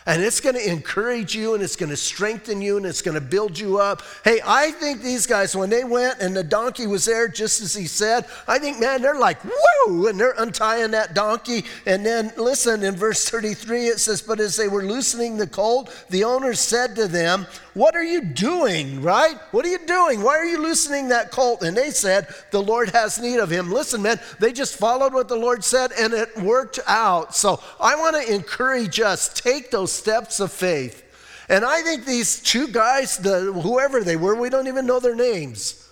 and 0.07 0.24
it's 0.24 0.39
going 0.39 0.56
to 0.56 0.71
encourage 0.71 1.36
you 1.36 1.54
and 1.54 1.62
it's 1.62 1.75
going 1.75 1.89
to 1.89 1.98
strengthen 1.98 2.62
you 2.62 2.77
and 2.77 2.86
it's 2.86 3.01
going 3.01 3.15
to 3.15 3.21
build 3.21 3.59
you 3.59 3.77
up. 3.77 4.01
Hey, 4.24 4.39
I 4.44 4.71
think 4.71 5.01
these 5.01 5.27
guys, 5.27 5.56
when 5.56 5.69
they 5.69 5.83
went 5.83 6.19
and 6.21 6.36
the 6.36 6.44
donkey 6.44 6.88
was 6.88 7.06
there 7.06 7.27
just 7.27 7.62
as 7.62 7.75
he 7.75 7.86
said, 7.86 8.25
I 8.48 8.57
think, 8.57 8.80
man, 8.80 9.01
they're 9.01 9.19
like, 9.19 9.38
whoa, 9.44 10.07
and 10.07 10.18
they're 10.18 10.33
untying 10.38 10.92
that 10.92 11.13
donkey. 11.13 11.65
And 11.86 12.06
then 12.06 12.31
listen, 12.38 12.83
in 12.83 12.95
verse 12.95 13.30
33, 13.30 13.88
it 13.88 14.00
says, 14.00 14.21
But 14.21 14.39
as 14.39 14.56
they 14.56 14.69
were 14.69 14.83
loosening 14.83 15.36
the 15.36 15.45
colt, 15.45 15.94
the 16.09 16.24
owner 16.24 16.54
said 16.54 16.95
to 16.95 17.07
them, 17.07 17.45
What 17.78 17.96
are 17.96 18.04
you 18.04 18.22
doing, 18.22 19.04
right? 19.04 19.38
What 19.52 19.64
are 19.64 19.70
you 19.70 19.86
doing? 19.86 20.24
Why 20.24 20.36
are 20.36 20.46
you 20.46 20.60
loosening 20.60 21.10
that 21.10 21.30
colt? 21.30 21.62
And 21.62 21.78
they 21.78 21.92
said, 21.92 22.28
The 22.50 22.62
Lord 22.62 22.90
has 22.90 23.20
need 23.20 23.38
of 23.38 23.52
him. 23.52 23.72
Listen, 23.72 24.02
man, 24.02 24.20
they 24.40 24.52
just 24.52 24.78
followed 24.78 25.14
what 25.14 25.28
the 25.28 25.36
Lord 25.36 25.64
said 25.64 25.92
and 25.92 26.12
it 26.12 26.36
worked 26.40 26.80
out. 26.88 27.36
So 27.36 27.62
I 27.80 27.96
want 27.96 28.16
to 28.16 28.34
encourage 28.34 29.00
us, 29.00 29.32
take 29.32 29.70
those 29.70 29.92
steps 29.92 30.40
of 30.40 30.52
faith. 30.52 31.04
And 31.50 31.64
I 31.64 31.84
think 31.84 32.06
these 32.06 32.42
two 32.42 32.68
guys, 32.68 33.20
the, 33.20 33.54
whoever 33.54 34.04
they 34.04 34.16
were, 34.16 34.34
we 34.34 34.50
don't 34.50 34.68
even 34.68 34.88
know 34.88 35.00
their 35.00 35.16
names. 35.16 35.88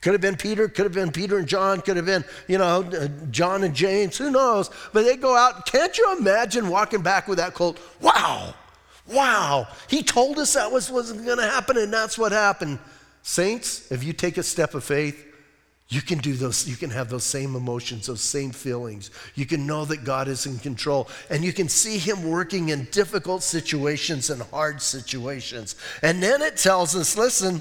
Could 0.00 0.14
have 0.14 0.20
been 0.20 0.36
Peter, 0.36 0.66
could 0.66 0.86
have 0.86 0.94
been 0.94 1.12
Peter 1.12 1.38
and 1.38 1.46
John, 1.46 1.80
could 1.80 1.96
have 1.96 2.06
been, 2.06 2.24
you 2.48 2.58
know, 2.58 2.82
uh, 2.82 3.06
John 3.30 3.62
and 3.62 3.74
James, 3.74 4.18
who 4.18 4.32
knows? 4.32 4.68
But 4.92 5.04
they 5.04 5.16
go 5.16 5.36
out. 5.36 5.66
Can't 5.66 5.96
you 5.96 6.16
imagine 6.18 6.68
walking 6.68 7.02
back 7.02 7.28
with 7.28 7.38
that 7.38 7.54
colt? 7.54 7.78
Wow, 8.00 8.54
wow. 9.12 9.68
He 9.88 10.02
told 10.02 10.38
us 10.38 10.54
that 10.54 10.70
was, 10.70 10.90
wasn't 10.90 11.24
going 11.24 11.38
to 11.38 11.44
happen, 11.44 11.76
and 11.76 11.92
that's 11.92 12.18
what 12.18 12.32
happened. 12.32 12.78
Saints, 13.22 13.90
if 13.90 14.02
you 14.02 14.12
take 14.12 14.38
a 14.38 14.42
step 14.42 14.74
of 14.74 14.84
faith, 14.84 15.26
you 15.88 16.00
can 16.00 16.18
do 16.18 16.34
those, 16.34 16.68
you 16.68 16.76
can 16.76 16.90
have 16.90 17.10
those 17.10 17.24
same 17.24 17.56
emotions, 17.56 18.06
those 18.06 18.20
same 18.20 18.52
feelings. 18.52 19.10
You 19.34 19.44
can 19.44 19.66
know 19.66 19.84
that 19.86 20.04
God 20.04 20.28
is 20.28 20.46
in 20.46 20.58
control, 20.58 21.08
and 21.28 21.44
you 21.44 21.52
can 21.52 21.68
see 21.68 21.98
Him 21.98 22.30
working 22.30 22.68
in 22.68 22.84
difficult 22.92 23.42
situations 23.42 24.30
and 24.30 24.40
hard 24.42 24.80
situations. 24.80 25.74
And 26.02 26.22
then 26.22 26.42
it 26.42 26.56
tells 26.56 26.94
us 26.94 27.18
listen, 27.18 27.60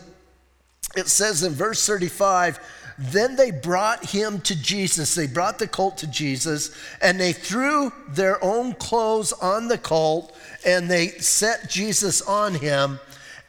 it 0.95 1.07
says 1.07 1.43
in 1.43 1.53
verse 1.53 1.85
35, 1.85 2.59
then 2.99 3.37
they 3.37 3.51
brought 3.51 4.03
him 4.03 4.41
to 4.41 4.61
Jesus. 4.61 5.15
They 5.15 5.25
brought 5.25 5.57
the 5.57 5.67
colt 5.67 5.97
to 5.99 6.07
Jesus, 6.07 6.75
and 7.01 7.17
they 7.17 7.31
threw 7.31 7.93
their 8.09 8.43
own 8.43 8.73
clothes 8.73 9.31
on 9.31 9.69
the 9.69 9.77
colt, 9.77 10.35
and 10.65 10.89
they 10.89 11.09
set 11.09 11.69
Jesus 11.69 12.21
on 12.21 12.55
him. 12.55 12.99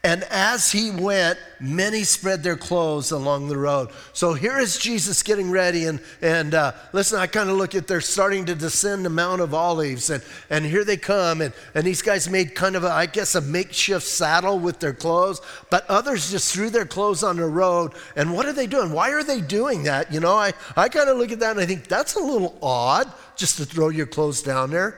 And 0.03 0.25
as 0.31 0.73
he 0.73 0.91
went, 0.91 1.39
many 1.61 2.05
spread 2.05 2.43
their 2.43 2.57
clothes 2.57 3.11
along 3.11 3.49
the 3.49 3.59
road. 3.59 3.91
So 4.15 4.33
here 4.33 4.59
is 4.59 4.79
Jesus 4.79 5.23
getting 5.23 5.51
ready. 5.51 5.85
And, 5.85 6.01
and 6.23 6.55
uh, 6.55 6.73
listen, 6.95 7.19
I 7.19 7.27
kind 7.27 7.51
of 7.51 7.59
look 7.59 7.75
at 7.75 7.87
they're 7.87 8.01
starting 8.01 8.47
to 8.47 8.55
descend 8.55 9.05
the 9.05 9.11
Mount 9.11 9.43
of 9.43 9.53
Olives. 9.53 10.09
And, 10.09 10.23
and 10.49 10.65
here 10.65 10.85
they 10.85 10.97
come. 10.97 11.43
And, 11.43 11.53
and 11.75 11.85
these 11.85 12.01
guys 12.01 12.31
made 12.31 12.55
kind 12.55 12.77
of, 12.77 12.85
a, 12.85 12.91
I 12.91 13.05
guess, 13.05 13.35
a 13.35 13.43
makeshift 13.43 14.07
saddle 14.07 14.59
with 14.59 14.81
their 14.81 14.95
clothes. 14.95 15.43
But 15.69 15.85
others 15.91 16.31
just 16.31 16.55
threw 16.55 16.71
their 16.71 16.87
clothes 16.87 17.23
on 17.23 17.37
the 17.37 17.45
road. 17.45 17.93
And 18.17 18.33
what 18.33 18.47
are 18.47 18.55
they 18.55 18.67
doing? 18.67 18.93
Why 18.93 19.11
are 19.11 19.23
they 19.23 19.43
doing 19.43 19.83
that? 19.83 20.11
You 20.11 20.21
know, 20.21 20.35
I, 20.35 20.55
I 20.79 20.89
kind 20.89 21.11
of 21.11 21.19
look 21.19 21.31
at 21.31 21.41
that 21.41 21.51
and 21.51 21.61
I 21.61 21.67
think 21.67 21.89
that's 21.89 22.15
a 22.15 22.21
little 22.21 22.57
odd 22.63 23.13
just 23.37 23.59
to 23.59 23.67
throw 23.67 23.91
your 23.91 24.07
clothes 24.07 24.43
down 24.43 24.71
there. 24.71 24.97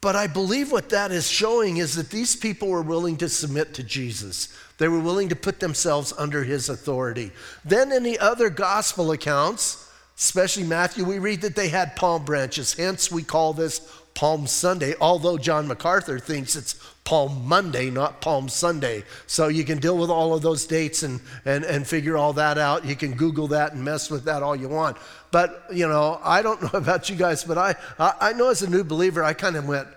But 0.00 0.16
I 0.16 0.26
believe 0.26 0.72
what 0.72 0.88
that 0.90 1.12
is 1.12 1.28
showing 1.28 1.76
is 1.76 1.94
that 1.96 2.10
these 2.10 2.34
people 2.34 2.68
were 2.68 2.82
willing 2.82 3.18
to 3.18 3.28
submit 3.28 3.74
to 3.74 3.82
Jesus. 3.82 4.48
They 4.78 4.88
were 4.88 5.00
willing 5.00 5.28
to 5.28 5.36
put 5.36 5.60
themselves 5.60 6.14
under 6.16 6.42
his 6.42 6.70
authority. 6.70 7.32
Then 7.66 7.92
in 7.92 8.02
the 8.02 8.18
other 8.18 8.48
gospel 8.48 9.12
accounts, 9.12 9.90
especially 10.16 10.64
Matthew, 10.64 11.04
we 11.04 11.18
read 11.18 11.42
that 11.42 11.54
they 11.54 11.68
had 11.68 11.96
palm 11.96 12.24
branches. 12.24 12.72
Hence, 12.72 13.10
we 13.10 13.22
call 13.22 13.52
this 13.52 13.80
Palm 14.14 14.46
Sunday, 14.46 14.94
although 15.00 15.38
John 15.38 15.68
MacArthur 15.68 16.18
thinks 16.18 16.56
it's 16.56 16.74
Palm 17.04 17.46
Monday, 17.46 17.90
not 17.90 18.20
Palm 18.20 18.48
Sunday. 18.48 19.04
So 19.26 19.48
you 19.48 19.64
can 19.64 19.78
deal 19.78 19.96
with 19.96 20.10
all 20.10 20.34
of 20.34 20.42
those 20.42 20.66
dates 20.66 21.02
and, 21.02 21.20
and, 21.44 21.64
and 21.64 21.86
figure 21.86 22.16
all 22.16 22.32
that 22.34 22.58
out. 22.58 22.84
You 22.84 22.96
can 22.96 23.12
Google 23.14 23.48
that 23.48 23.72
and 23.72 23.84
mess 23.84 24.10
with 24.10 24.24
that 24.24 24.42
all 24.42 24.56
you 24.56 24.68
want. 24.68 24.96
But, 25.32 25.66
you 25.72 25.86
know, 25.88 26.20
I 26.22 26.42
don't 26.42 26.62
know 26.62 26.70
about 26.78 27.08
you 27.08 27.16
guys, 27.16 27.44
but 27.44 27.58
I, 27.58 27.74
I, 27.98 28.12
I 28.20 28.32
know 28.32 28.48
as 28.50 28.62
a 28.62 28.70
new 28.70 28.84
believer, 28.84 29.22
I 29.22 29.32
kind 29.32 29.56
of 29.56 29.66
went, 29.66 29.88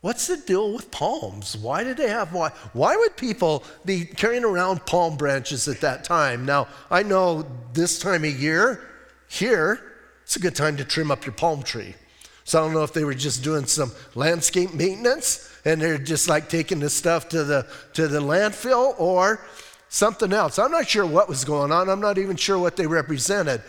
What's 0.00 0.28
the 0.28 0.38
deal 0.38 0.72
with 0.72 0.90
palms? 0.90 1.58
Why 1.58 1.84
did 1.84 1.98
they 1.98 2.08
have 2.08 2.32
why? 2.32 2.50
Why 2.72 2.96
would 2.96 3.18
people 3.18 3.64
be 3.84 4.06
carrying 4.06 4.44
around 4.44 4.86
palm 4.86 5.18
branches 5.18 5.68
at 5.68 5.82
that 5.82 6.04
time? 6.04 6.46
Now, 6.46 6.68
I 6.90 7.02
know 7.02 7.44
this 7.74 7.98
time 7.98 8.24
of 8.24 8.40
year, 8.40 8.80
here, 9.28 9.78
it's 10.22 10.36
a 10.36 10.40
good 10.40 10.56
time 10.56 10.78
to 10.78 10.84
trim 10.84 11.10
up 11.10 11.26
your 11.26 11.34
palm 11.34 11.62
tree. 11.62 11.94
So 12.44 12.58
I 12.58 12.64
don't 12.64 12.72
know 12.72 12.82
if 12.82 12.94
they 12.94 13.04
were 13.04 13.14
just 13.14 13.44
doing 13.44 13.66
some 13.66 13.92
landscape 14.14 14.72
maintenance 14.72 15.54
and 15.66 15.80
they're 15.82 15.98
just 15.98 16.28
like 16.28 16.48
taking 16.48 16.80
the 16.80 16.88
stuff 16.88 17.28
to 17.28 17.44
the 17.44 17.66
to 17.92 18.08
the 18.08 18.20
landfill 18.20 18.94
or 18.98 19.44
something 19.90 20.32
else. 20.32 20.58
I'm 20.58 20.70
not 20.70 20.88
sure 20.88 21.04
what 21.04 21.28
was 21.28 21.44
going 21.44 21.72
on. 21.72 21.90
I'm 21.90 22.00
not 22.00 22.16
even 22.16 22.36
sure 22.36 22.58
what 22.58 22.76
they 22.76 22.86
represented. 22.86 23.62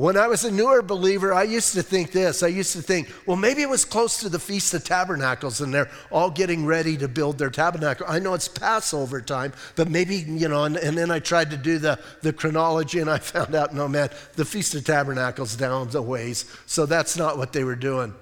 When 0.00 0.16
I 0.16 0.28
was 0.28 0.46
a 0.46 0.50
newer 0.50 0.80
believer, 0.80 1.34
I 1.34 1.42
used 1.42 1.74
to 1.74 1.82
think 1.82 2.10
this. 2.10 2.42
I 2.42 2.46
used 2.46 2.72
to 2.72 2.80
think, 2.80 3.12
well, 3.26 3.36
maybe 3.36 3.60
it 3.60 3.68
was 3.68 3.84
close 3.84 4.18
to 4.20 4.30
the 4.30 4.38
Feast 4.38 4.72
of 4.72 4.82
Tabernacles 4.82 5.60
and 5.60 5.74
they're 5.74 5.90
all 6.10 6.30
getting 6.30 6.64
ready 6.64 6.96
to 6.96 7.06
build 7.06 7.36
their 7.36 7.50
tabernacle. 7.50 8.06
I 8.08 8.18
know 8.18 8.32
it's 8.32 8.48
Passover 8.48 9.20
time, 9.20 9.52
but 9.76 9.90
maybe, 9.90 10.16
you 10.16 10.48
know, 10.48 10.64
and, 10.64 10.78
and 10.78 10.96
then 10.96 11.10
I 11.10 11.18
tried 11.18 11.50
to 11.50 11.58
do 11.58 11.76
the, 11.76 11.98
the 12.22 12.32
chronology 12.32 13.00
and 13.00 13.10
I 13.10 13.18
found 13.18 13.54
out, 13.54 13.74
no, 13.74 13.88
man, 13.88 14.08
the 14.36 14.44
Feast 14.46 14.74
of 14.74 14.86
Tabernacles 14.86 15.54
down 15.54 15.90
the 15.90 16.00
ways. 16.00 16.50
So 16.64 16.86
that's 16.86 17.18
not 17.18 17.36
what 17.36 17.52
they 17.52 17.62
were 17.62 17.76
doing. 17.76 18.14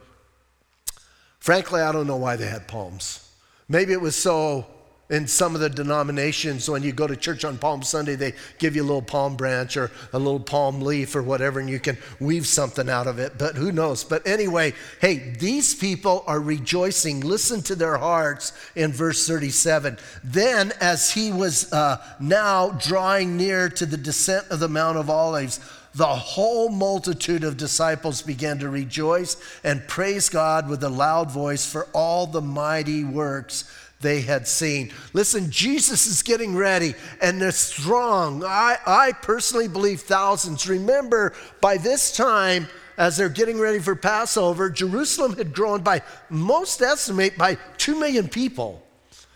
Frankly, 1.39 1.81
I 1.81 1.93
don't 1.93 2.09
know 2.09 2.17
why 2.17 2.35
they 2.35 2.49
had 2.49 2.67
palms. 2.67 3.31
Maybe 3.69 3.93
it 3.93 4.01
was 4.01 4.17
so 4.17 4.67
in 5.11 5.27
some 5.27 5.55
of 5.55 5.63
the 5.63 5.71
denominations, 5.71 6.69
when 6.69 6.83
you 6.83 6.93
go 6.93 7.07
to 7.07 7.17
church 7.17 7.43
on 7.43 7.57
Palm 7.57 7.83
Sunday, 7.83 8.15
they 8.15 8.35
give 8.59 8.77
you 8.77 8.83
a 8.83 8.85
little 8.85 9.01
palm 9.01 9.37
branch 9.37 9.77
or 9.79 9.91
a 10.13 10.19
little 10.19 10.41
palm 10.41 10.83
leaf 10.83 11.17
or 11.17 11.23
whatever, 11.23 11.61
and 11.61 11.71
you 11.71 11.81
can 11.81 11.97
weave 12.21 12.47
something 12.47 12.91
out 12.91 13.07
of 13.07 13.19
it. 13.19 13.39
But 13.39 13.57
who 13.57 13.73
knows? 13.73 14.05
But 14.05 14.27
anyway, 14.27 14.75
hey, 15.01 15.35
these 15.39 15.75
people 15.75 16.25
are 16.27 16.41
rejoicing. 16.41 17.21
Listen 17.21 17.63
to 17.63 17.75
their 17.75 17.97
hearts 17.97 18.53
in 18.77 18.93
verse 18.93 19.27
37. 19.27 19.99
Then, 20.23 20.73
as 20.79 21.11
he 21.11 21.33
was 21.33 21.73
uh, 21.73 22.05
now 22.21 22.71
drawing 22.71 23.39
near 23.39 23.71
to 23.71 23.87
the 23.87 23.97
descent 23.97 24.47
of 24.51 24.61
the 24.61 24.69
Mount 24.69 24.99
of 24.99 25.09
Olives, 25.09 25.59
the 25.95 26.07
whole 26.07 26.69
multitude 26.69 27.45
of 27.45 27.57
disciples 27.57 28.21
began 28.21 28.59
to 28.59 28.69
rejoice 28.69 29.37
and 29.65 29.89
praise 29.89 30.29
God 30.29 30.69
with 30.69 30.85
a 30.85 30.89
loud 30.89 31.31
voice 31.31 31.65
for 31.65 31.89
all 31.95 32.27
the 32.27 32.43
mighty 32.43 33.05
works 33.05 33.65
they 34.01 34.21
had 34.21 34.47
seen. 34.47 34.93
Listen, 35.13 35.51
Jesus 35.51 36.07
is 36.07 36.23
getting 36.23 36.55
ready 36.55 36.95
and 37.21 37.41
they're 37.41 37.51
strong. 37.51 38.45
I, 38.45 38.77
I 38.87 39.13
personally 39.13 39.69
believe 39.69 40.03
thousands. 40.03 40.69
Remember, 40.69 41.35
by 41.61 41.79
this 41.79 42.17
time, 42.17 42.69
as 42.97 43.17
they're 43.17 43.29
getting 43.29 43.59
ready 43.59 43.79
for 43.79 43.95
Passover, 43.95 44.71
Jerusalem 44.71 45.37
had 45.37 45.53
grown 45.53 45.83
by, 45.83 46.03
most 46.31 46.83
estimate, 46.83 47.37
by 47.39 47.57
2 47.79 47.99
million 47.99 48.29
people. 48.29 48.83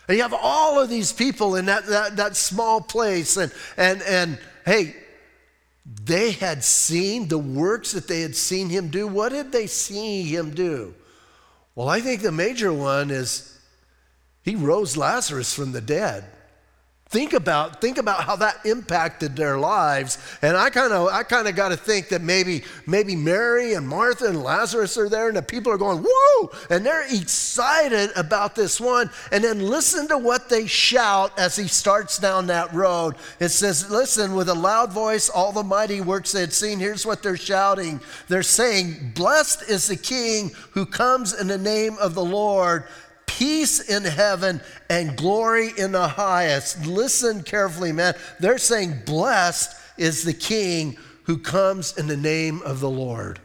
And 0.08 0.16
you 0.16 0.22
have 0.22 0.34
all 0.34 0.80
of 0.80 0.88
these 0.88 1.12
people 1.12 1.56
in 1.56 1.66
that, 1.66 1.86
that, 1.86 2.16
that 2.16 2.36
small 2.36 2.80
place. 2.80 3.36
And, 3.36 3.52
and, 3.76 4.02
and 4.02 4.38
hey, 4.64 4.96
they 6.04 6.32
had 6.32 6.62
seen 6.62 7.28
the 7.28 7.38
works 7.38 7.92
that 7.92 8.08
they 8.08 8.20
had 8.20 8.36
seen 8.36 8.68
him 8.68 8.88
do. 8.88 9.06
What 9.06 9.30
did 9.30 9.52
they 9.52 9.66
see 9.66 10.22
him 10.22 10.50
do? 10.50 10.94
Well, 11.74 11.88
I 11.88 12.00
think 12.00 12.22
the 12.22 12.32
major 12.32 12.72
one 12.72 13.10
is 13.10 13.51
he 14.42 14.56
rose 14.56 14.96
Lazarus 14.96 15.54
from 15.54 15.72
the 15.72 15.80
dead. 15.80 16.24
Think 17.12 17.34
about, 17.34 17.82
think 17.82 17.98
about 17.98 18.24
how 18.24 18.36
that 18.36 18.64
impacted 18.64 19.36
their 19.36 19.58
lives. 19.58 20.16
And 20.40 20.56
I 20.56 20.70
kind 20.70 20.94
of 20.94 21.08
I 21.08 21.24
kind 21.24 21.46
of 21.46 21.54
got 21.54 21.68
to 21.68 21.76
think 21.76 22.08
that 22.08 22.22
maybe, 22.22 22.64
maybe 22.86 23.14
Mary 23.14 23.74
and 23.74 23.86
Martha 23.86 24.28
and 24.28 24.42
Lazarus 24.42 24.96
are 24.96 25.10
there 25.10 25.28
and 25.28 25.36
the 25.36 25.42
people 25.42 25.70
are 25.70 25.76
going, 25.76 26.02
whoa! 26.08 26.50
And 26.70 26.86
they're 26.86 27.04
excited 27.14 28.12
about 28.16 28.54
this 28.54 28.80
one. 28.80 29.10
And 29.30 29.44
then 29.44 29.60
listen 29.60 30.08
to 30.08 30.16
what 30.16 30.48
they 30.48 30.66
shout 30.66 31.38
as 31.38 31.54
he 31.54 31.68
starts 31.68 32.16
down 32.16 32.46
that 32.46 32.72
road. 32.72 33.16
It 33.40 33.50
says, 33.50 33.90
listen, 33.90 34.34
with 34.34 34.48
a 34.48 34.54
loud 34.54 34.90
voice, 34.90 35.28
all 35.28 35.52
the 35.52 35.62
mighty 35.62 36.00
works 36.00 36.32
they 36.32 36.40
had 36.40 36.54
seen. 36.54 36.78
Here's 36.78 37.04
what 37.04 37.22
they're 37.22 37.36
shouting. 37.36 38.00
They're 38.28 38.42
saying, 38.42 39.12
Blessed 39.14 39.68
is 39.68 39.88
the 39.88 39.96
King 39.96 40.50
who 40.70 40.86
comes 40.86 41.38
in 41.38 41.46
the 41.46 41.58
name 41.58 41.98
of 42.00 42.14
the 42.14 42.24
Lord 42.24 42.84
peace 43.38 43.80
in 43.80 44.04
heaven 44.04 44.60
and 44.90 45.16
glory 45.16 45.70
in 45.76 45.92
the 45.92 46.08
highest. 46.08 46.86
Listen 46.86 47.42
carefully, 47.42 47.92
man. 47.92 48.14
They're 48.40 48.58
saying, 48.58 49.02
Blessed 49.06 49.74
is 49.96 50.24
the 50.24 50.34
King 50.34 50.96
who 51.24 51.38
comes 51.38 51.96
in 51.96 52.06
the 52.06 52.16
name 52.16 52.62
of 52.62 52.80
the 52.80 52.90
Lord. 52.90 53.40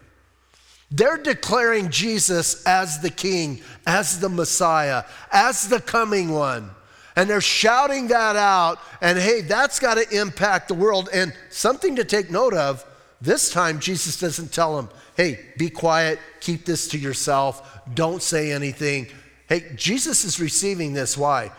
They're 0.90 1.18
declaring 1.18 1.90
Jesus 1.90 2.66
as 2.66 3.00
the 3.02 3.10
King, 3.10 3.62
as 3.86 4.20
the 4.20 4.30
Messiah, 4.30 5.04
as 5.32 5.68
the 5.68 5.82
coming 5.82 6.32
one. 6.32 6.72
And 7.16 7.30
they're 7.30 7.42
shouting 7.42 8.08
that 8.08 8.36
out. 8.36 8.80
And 9.02 9.18
hey, 9.18 9.42
that's 9.42 9.80
got 9.80 9.96
to 9.96 10.10
impact 10.18 10.68
the 10.68 10.76
world. 10.76 11.10
And 11.14 11.34
something 11.50 11.96
to 11.96 12.06
take 12.06 12.32
note 12.32 12.54
of 12.54 12.86
this 13.20 13.52
time, 13.52 13.80
Jesus 13.80 14.20
doesn't 14.20 14.54
tell 14.54 14.76
them, 14.76 14.90
hey, 15.16 15.40
be 15.58 15.70
quiet, 15.70 16.20
keep 16.40 16.66
this 16.66 16.88
to 16.90 16.98
yourself, 16.98 17.82
don't 17.94 18.22
say 18.22 18.52
anything. 18.52 19.08
Hey, 19.48 19.72
Jesus 19.76 20.24
is 20.26 20.40
receiving 20.40 20.94
this. 20.94 21.18
Why? 21.18 21.52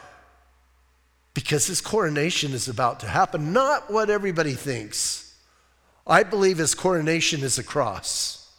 Because 1.34 1.66
his 1.66 1.80
coronation 1.80 2.52
is 2.52 2.68
about 2.68 3.00
to 3.00 3.06
happen, 3.06 3.52
not 3.52 3.90
what 3.90 4.10
everybody 4.10 4.54
thinks. 4.54 5.34
I 6.06 6.22
believe 6.22 6.58
his 6.58 6.74
coronation 6.74 7.42
is 7.42 7.58
a 7.58 7.62
cross, 7.62 8.50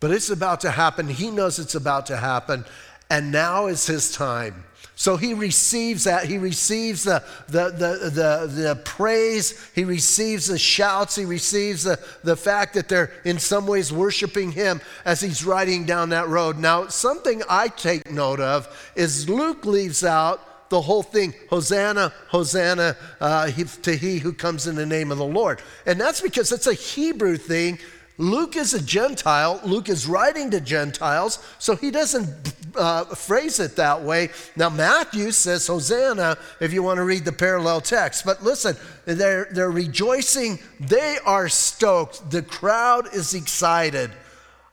but 0.00 0.10
it's 0.10 0.30
about 0.30 0.60
to 0.62 0.70
happen. 0.70 1.08
He 1.08 1.30
knows 1.30 1.58
it's 1.58 1.74
about 1.74 2.06
to 2.06 2.16
happen, 2.16 2.64
and 3.10 3.30
now 3.30 3.66
is 3.66 3.86
his 3.86 4.12
time. 4.12 4.64
So 5.00 5.16
he 5.16 5.32
receives 5.32 6.04
that. 6.04 6.26
He 6.26 6.36
receives 6.36 7.04
the, 7.04 7.24
the, 7.48 7.70
the, 7.70 8.10
the, 8.10 8.46
the, 8.52 8.80
praise. 8.84 9.58
He 9.74 9.84
receives 9.84 10.48
the 10.48 10.58
shouts. 10.58 11.16
He 11.16 11.24
receives 11.24 11.84
the, 11.84 11.98
the 12.22 12.36
fact 12.36 12.74
that 12.74 12.88
they're 12.90 13.10
in 13.24 13.38
some 13.38 13.66
ways 13.66 13.90
worshiping 13.90 14.52
him 14.52 14.82
as 15.06 15.22
he's 15.22 15.42
riding 15.42 15.86
down 15.86 16.10
that 16.10 16.28
road. 16.28 16.58
Now, 16.58 16.88
something 16.88 17.42
I 17.48 17.68
take 17.68 18.10
note 18.10 18.40
of 18.40 18.68
is 18.94 19.26
Luke 19.26 19.64
leaves 19.64 20.04
out 20.04 20.68
the 20.68 20.82
whole 20.82 21.02
thing 21.02 21.32
Hosanna, 21.48 22.12
Hosanna 22.28 22.94
uh, 23.22 23.50
to 23.50 23.96
he 23.96 24.18
who 24.18 24.34
comes 24.34 24.66
in 24.66 24.74
the 24.74 24.84
name 24.84 25.10
of 25.10 25.16
the 25.16 25.24
Lord. 25.24 25.62
And 25.86 25.98
that's 25.98 26.20
because 26.20 26.52
it's 26.52 26.66
a 26.66 26.74
Hebrew 26.74 27.38
thing 27.38 27.78
Luke 28.20 28.54
is 28.54 28.74
a 28.74 28.82
Gentile. 28.82 29.58
Luke 29.64 29.88
is 29.88 30.06
writing 30.06 30.50
to 30.50 30.60
Gentiles, 30.60 31.38
so 31.58 31.74
he 31.74 31.90
doesn't 31.90 32.52
uh, 32.76 33.06
phrase 33.06 33.58
it 33.58 33.76
that 33.76 34.02
way. 34.02 34.28
Now, 34.56 34.68
Matthew 34.68 35.30
says 35.30 35.66
Hosanna 35.66 36.36
if 36.60 36.70
you 36.70 36.82
want 36.82 36.98
to 36.98 37.04
read 37.04 37.24
the 37.24 37.32
parallel 37.32 37.80
text. 37.80 38.26
But 38.26 38.42
listen, 38.42 38.76
they're, 39.06 39.48
they're 39.50 39.70
rejoicing. 39.70 40.58
They 40.78 41.16
are 41.24 41.48
stoked. 41.48 42.30
The 42.30 42.42
crowd 42.42 43.14
is 43.14 43.32
excited. 43.32 44.10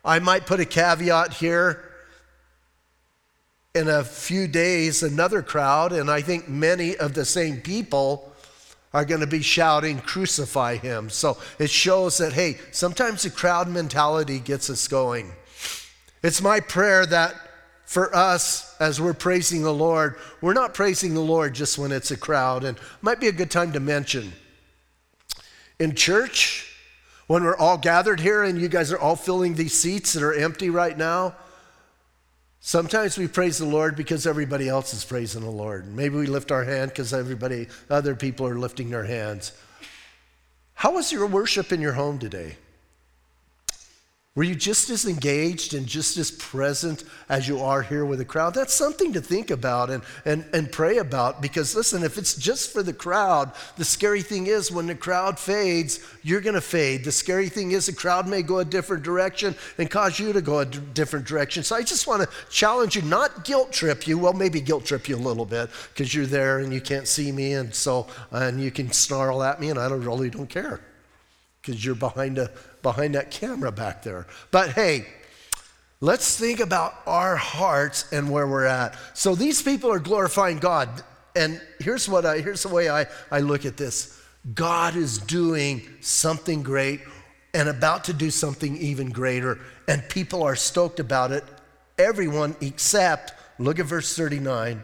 I 0.03 0.19
might 0.19 0.45
put 0.45 0.59
a 0.59 0.65
caveat 0.65 1.33
here. 1.35 1.85
In 3.73 3.87
a 3.87 4.03
few 4.03 4.49
days, 4.49 5.03
another 5.03 5.41
crowd, 5.41 5.93
and 5.93 6.11
I 6.11 6.19
think 6.21 6.49
many 6.49 6.97
of 6.97 7.13
the 7.13 7.23
same 7.23 7.61
people, 7.61 8.33
are 8.93 9.05
going 9.05 9.21
to 9.21 9.27
be 9.27 9.41
shouting, 9.41 9.99
Crucify 9.99 10.77
him. 10.77 11.09
So 11.09 11.37
it 11.59 11.69
shows 11.69 12.17
that, 12.17 12.33
hey, 12.33 12.57
sometimes 12.71 13.23
the 13.23 13.29
crowd 13.29 13.67
mentality 13.67 14.39
gets 14.39 14.69
us 14.69 14.87
going. 14.87 15.31
It's 16.23 16.41
my 16.41 16.59
prayer 16.59 17.05
that 17.05 17.35
for 17.85 18.13
us, 18.15 18.75
as 18.79 18.99
we're 18.99 19.13
praising 19.13 19.61
the 19.61 19.73
Lord, 19.73 20.15
we're 20.41 20.53
not 20.53 20.73
praising 20.73 21.13
the 21.13 21.21
Lord 21.21 21.53
just 21.53 21.77
when 21.77 21.91
it's 21.91 22.11
a 22.11 22.17
crowd. 22.17 22.63
And 22.63 22.77
might 23.01 23.19
be 23.19 23.27
a 23.27 23.31
good 23.31 23.51
time 23.51 23.71
to 23.73 23.79
mention 23.79 24.33
in 25.79 25.95
church, 25.95 26.63
when 27.27 27.43
we're 27.43 27.57
all 27.57 27.77
gathered 27.77 28.19
here 28.19 28.43
and 28.43 28.59
you 28.59 28.67
guys 28.67 28.91
are 28.91 28.99
all 28.99 29.15
filling 29.15 29.55
these 29.55 29.77
seats 29.77 30.13
that 30.13 30.23
are 30.23 30.33
empty 30.33 30.69
right 30.69 30.97
now, 30.97 31.35
Sometimes 32.67 33.17
we 33.17 33.29
praise 33.29 33.59
the 33.59 33.65
Lord 33.65 33.95
because 33.95 34.27
everybody 34.27 34.67
else 34.67 34.93
is 34.93 35.05
praising 35.05 35.41
the 35.41 35.49
Lord. 35.49 35.87
Maybe 35.87 36.17
we 36.17 36.27
lift 36.27 36.51
our 36.51 36.65
hand 36.65 36.91
because 36.91 37.13
everybody, 37.13 37.69
other 37.89 38.13
people 38.13 38.45
are 38.45 38.59
lifting 38.59 38.89
their 38.89 39.05
hands. 39.05 39.53
How 40.73 40.95
was 40.95 41.09
your 41.09 41.27
worship 41.27 41.71
in 41.71 41.79
your 41.79 41.93
home 41.93 42.19
today? 42.19 42.57
Were 44.37 44.43
you 44.43 44.53
just 44.53 44.91
as 44.91 45.05
engaged 45.05 45.73
and 45.73 45.87
just 45.87 46.15
as 46.17 46.29
present 46.29 47.03
as 47.27 47.47
you 47.47 47.59
are 47.59 47.81
here 47.81 48.05
with 48.05 48.19
the 48.19 48.25
crowd? 48.25 48.53
That's 48.53 48.71
something 48.71 49.13
to 49.13 49.19
think 49.19 49.49
about 49.49 49.89
and, 49.89 50.03
and, 50.25 50.45
and 50.53 50.71
pray 50.71 50.99
about 50.99 51.41
because, 51.41 51.75
listen, 51.75 52.03
if 52.03 52.19
it's 52.19 52.35
just 52.35 52.71
for 52.71 52.83
the 52.83 52.93
crowd, 52.93 53.51
the 53.77 53.83
scary 53.83 54.21
thing 54.21 54.45
is 54.45 54.71
when 54.71 54.85
the 54.85 54.93
crowd 54.93 55.39
fades, 55.39 56.01
you're 56.21 56.39
going 56.39 56.53
to 56.53 56.61
fade. 56.61 57.03
The 57.03 57.11
scary 57.11 57.49
thing 57.49 57.71
is 57.71 57.87
the 57.87 57.93
crowd 57.93 58.27
may 58.27 58.43
go 58.43 58.59
a 58.59 58.65
different 58.65 59.01
direction 59.01 59.55
and 59.79 59.89
cause 59.89 60.19
you 60.19 60.31
to 60.33 60.41
go 60.43 60.59
a 60.59 60.67
d- 60.67 60.81
different 60.93 61.25
direction. 61.25 61.63
So 61.63 61.75
I 61.75 61.81
just 61.81 62.05
want 62.05 62.21
to 62.21 62.29
challenge 62.51 62.95
you, 62.95 63.01
not 63.01 63.43
guilt 63.43 63.71
trip 63.71 64.05
you. 64.05 64.19
Well, 64.19 64.33
maybe 64.33 64.61
guilt 64.61 64.85
trip 64.85 65.09
you 65.09 65.15
a 65.15 65.17
little 65.17 65.45
bit 65.45 65.71
because 65.91 66.13
you're 66.13 66.27
there 66.27 66.59
and 66.59 66.71
you 66.71 66.79
can't 66.79 67.07
see 67.07 67.31
me, 67.31 67.53
and 67.53 67.73
so, 67.73 68.05
and 68.29 68.61
you 68.61 68.69
can 68.69 68.91
snarl 68.91 69.41
at 69.41 69.59
me, 69.59 69.71
and 69.71 69.79
I 69.79 69.89
don't 69.89 70.05
really 70.05 70.29
don't 70.29 70.47
care 70.47 70.79
because 71.59 71.83
you're 71.83 71.95
behind 71.95 72.37
a 72.37 72.51
behind 72.81 73.15
that 73.15 73.31
camera 73.31 73.71
back 73.71 74.03
there. 74.03 74.27
But 74.51 74.71
hey, 74.71 75.05
let's 76.01 76.37
think 76.37 76.59
about 76.59 76.93
our 77.05 77.35
hearts 77.35 78.11
and 78.11 78.29
where 78.29 78.47
we're 78.47 78.65
at. 78.65 78.95
So 79.13 79.35
these 79.35 79.61
people 79.61 79.91
are 79.91 79.99
glorifying 79.99 80.59
God. 80.59 80.89
And 81.35 81.61
here's 81.79 82.09
what 82.09 82.25
I 82.25 82.39
here's 82.39 82.63
the 82.63 82.69
way 82.69 82.89
I, 82.89 83.05
I 83.31 83.39
look 83.39 83.65
at 83.65 83.77
this. 83.77 84.19
God 84.53 84.95
is 84.95 85.17
doing 85.17 85.81
something 86.01 86.63
great 86.63 87.01
and 87.53 87.69
about 87.69 88.05
to 88.05 88.13
do 88.13 88.29
something 88.29 88.77
even 88.77 89.09
greater, 89.09 89.59
and 89.87 90.07
people 90.09 90.43
are 90.43 90.55
stoked 90.55 90.99
about 90.99 91.31
it. 91.31 91.43
Everyone 91.97 92.55
except, 92.61 93.33
look 93.57 93.79
at 93.79 93.85
verse 93.87 94.15
39. 94.15 94.83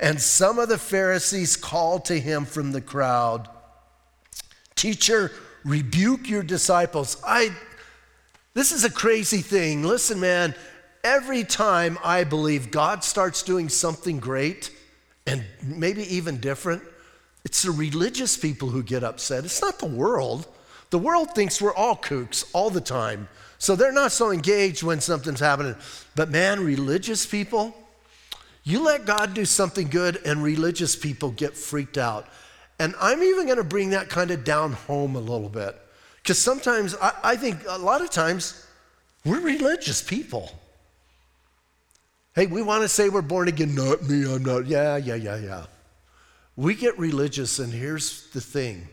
And 0.00 0.20
some 0.20 0.58
of 0.58 0.68
the 0.68 0.78
Pharisees 0.78 1.56
called 1.56 2.06
to 2.06 2.18
him 2.18 2.44
from 2.44 2.72
the 2.72 2.80
crowd, 2.80 3.48
Teacher, 4.74 5.32
rebuke 5.66 6.28
your 6.28 6.42
disciples. 6.42 7.20
I 7.26 7.50
this 8.54 8.72
is 8.72 8.84
a 8.84 8.90
crazy 8.90 9.42
thing. 9.42 9.82
Listen, 9.82 10.18
man, 10.18 10.54
every 11.04 11.44
time 11.44 11.98
I 12.02 12.24
believe 12.24 12.70
God 12.70 13.04
starts 13.04 13.42
doing 13.42 13.68
something 13.68 14.18
great 14.18 14.74
and 15.26 15.44
maybe 15.62 16.02
even 16.14 16.38
different, 16.38 16.82
it's 17.44 17.62
the 17.62 17.70
religious 17.70 18.34
people 18.34 18.70
who 18.70 18.82
get 18.82 19.04
upset. 19.04 19.44
It's 19.44 19.60
not 19.60 19.78
the 19.78 19.84
world. 19.84 20.46
The 20.88 20.98
world 20.98 21.34
thinks 21.34 21.60
we're 21.60 21.74
all 21.74 21.96
kooks 21.96 22.48
all 22.54 22.70
the 22.70 22.80
time. 22.80 23.28
So 23.58 23.76
they're 23.76 23.92
not 23.92 24.12
so 24.12 24.30
engaged 24.30 24.82
when 24.82 25.02
something's 25.02 25.40
happening. 25.40 25.76
But 26.14 26.30
man, 26.30 26.64
religious 26.64 27.26
people, 27.26 27.74
You 28.68 28.82
let 28.82 29.06
God 29.06 29.32
do 29.32 29.44
something 29.44 29.86
good, 29.86 30.18
and 30.26 30.42
religious 30.42 30.96
people 30.96 31.30
get 31.30 31.56
freaked 31.56 31.96
out. 31.96 32.26
And 32.78 32.94
I'm 33.00 33.22
even 33.22 33.46
going 33.46 33.58
to 33.58 33.64
bring 33.64 33.90
that 33.90 34.08
kind 34.08 34.30
of 34.30 34.44
down 34.44 34.72
home 34.72 35.16
a 35.16 35.20
little 35.20 35.48
bit. 35.48 35.80
Because 36.22 36.38
sometimes, 36.38 36.94
I, 37.00 37.12
I, 37.22 37.36
think 37.36 37.60
a 37.68 37.78
lot 37.78 38.02
of 38.02 38.10
times, 38.10 38.66
we're 39.24 39.40
religious 39.40 40.02
people. 40.02 40.50
Hey, 42.34 42.46
we 42.46 42.62
want 42.62 42.82
to 42.82 42.88
say 42.88 43.08
we're 43.08 43.22
born 43.22 43.48
again. 43.48 43.74
Not 43.74 44.02
me, 44.02 44.30
I'm 44.30 44.44
not. 44.44 44.66
Yeah, 44.66 44.96
yeah, 44.96 45.14
yeah, 45.14 45.38
yeah. 45.38 45.66
We 46.56 46.74
get 46.74 46.98
religious, 46.98 47.58
and 47.58 47.72
here's 47.72 48.28
the 48.30 48.40
thing. 48.40 48.88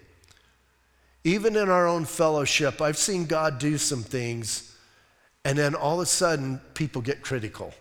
Even 1.24 1.56
in 1.56 1.70
our 1.70 1.88
own 1.88 2.06
fellowship, 2.06 2.82
I've 2.82 2.98
seen 2.98 3.26
God 3.26 3.58
do 3.58 3.78
some 3.78 4.04
things, 4.04 4.78
and 5.44 5.58
then 5.58 5.74
all 5.74 5.96
of 5.96 6.04
a 6.04 6.06
sudden, 6.06 6.62
people 6.74 7.02
get 7.02 7.22
critical. 7.22 7.74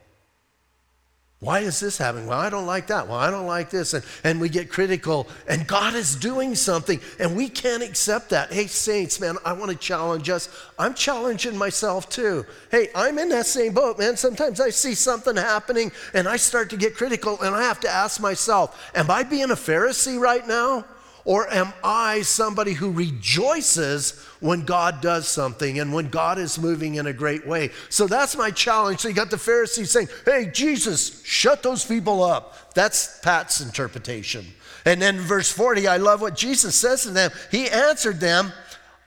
Why 1.42 1.58
is 1.58 1.80
this 1.80 1.98
happening? 1.98 2.28
Well, 2.28 2.38
I 2.38 2.50
don't 2.50 2.66
like 2.66 2.86
that. 2.86 3.08
Well, 3.08 3.18
I 3.18 3.28
don't 3.28 3.48
like 3.48 3.68
this. 3.68 3.94
And, 3.94 4.04
and 4.22 4.40
we 4.40 4.48
get 4.48 4.70
critical, 4.70 5.26
and 5.48 5.66
God 5.66 5.96
is 5.96 6.14
doing 6.14 6.54
something, 6.54 7.00
and 7.18 7.36
we 7.36 7.48
can't 7.48 7.82
accept 7.82 8.30
that. 8.30 8.52
Hey, 8.52 8.68
saints, 8.68 9.18
man, 9.18 9.34
I 9.44 9.52
want 9.52 9.72
to 9.72 9.76
challenge 9.76 10.30
us. 10.30 10.48
I'm 10.78 10.94
challenging 10.94 11.58
myself 11.58 12.08
too. 12.08 12.46
Hey, 12.70 12.90
I'm 12.94 13.18
in 13.18 13.28
that 13.30 13.46
same 13.46 13.74
boat, 13.74 13.98
man. 13.98 14.16
Sometimes 14.16 14.60
I 14.60 14.70
see 14.70 14.94
something 14.94 15.34
happening, 15.34 15.90
and 16.14 16.28
I 16.28 16.36
start 16.36 16.70
to 16.70 16.76
get 16.76 16.94
critical, 16.94 17.42
and 17.42 17.56
I 17.56 17.62
have 17.62 17.80
to 17.80 17.88
ask 17.88 18.20
myself, 18.20 18.92
am 18.94 19.10
I 19.10 19.24
being 19.24 19.50
a 19.50 19.56
Pharisee 19.56 20.20
right 20.20 20.46
now? 20.46 20.84
Or 21.24 21.48
am 21.52 21.72
I 21.84 22.22
somebody 22.22 22.72
who 22.72 22.90
rejoices 22.90 24.20
when 24.40 24.64
God 24.64 25.00
does 25.00 25.28
something 25.28 25.78
and 25.78 25.92
when 25.92 26.08
God 26.08 26.38
is 26.38 26.58
moving 26.58 26.96
in 26.96 27.06
a 27.06 27.12
great 27.12 27.46
way? 27.46 27.70
So 27.90 28.06
that's 28.08 28.36
my 28.36 28.50
challenge. 28.50 29.00
So 29.00 29.08
you 29.08 29.14
got 29.14 29.30
the 29.30 29.38
Pharisees 29.38 29.90
saying, 29.90 30.08
Hey, 30.24 30.50
Jesus, 30.52 31.22
shut 31.24 31.62
those 31.62 31.84
people 31.84 32.24
up. 32.24 32.74
That's 32.74 33.20
Pat's 33.20 33.60
interpretation. 33.60 34.46
And 34.84 35.00
then 35.00 35.18
verse 35.18 35.50
40, 35.52 35.86
I 35.86 35.98
love 35.98 36.20
what 36.20 36.36
Jesus 36.36 36.74
says 36.74 37.02
to 37.02 37.10
them. 37.10 37.30
He 37.52 37.68
answered 37.68 38.18
them, 38.18 38.52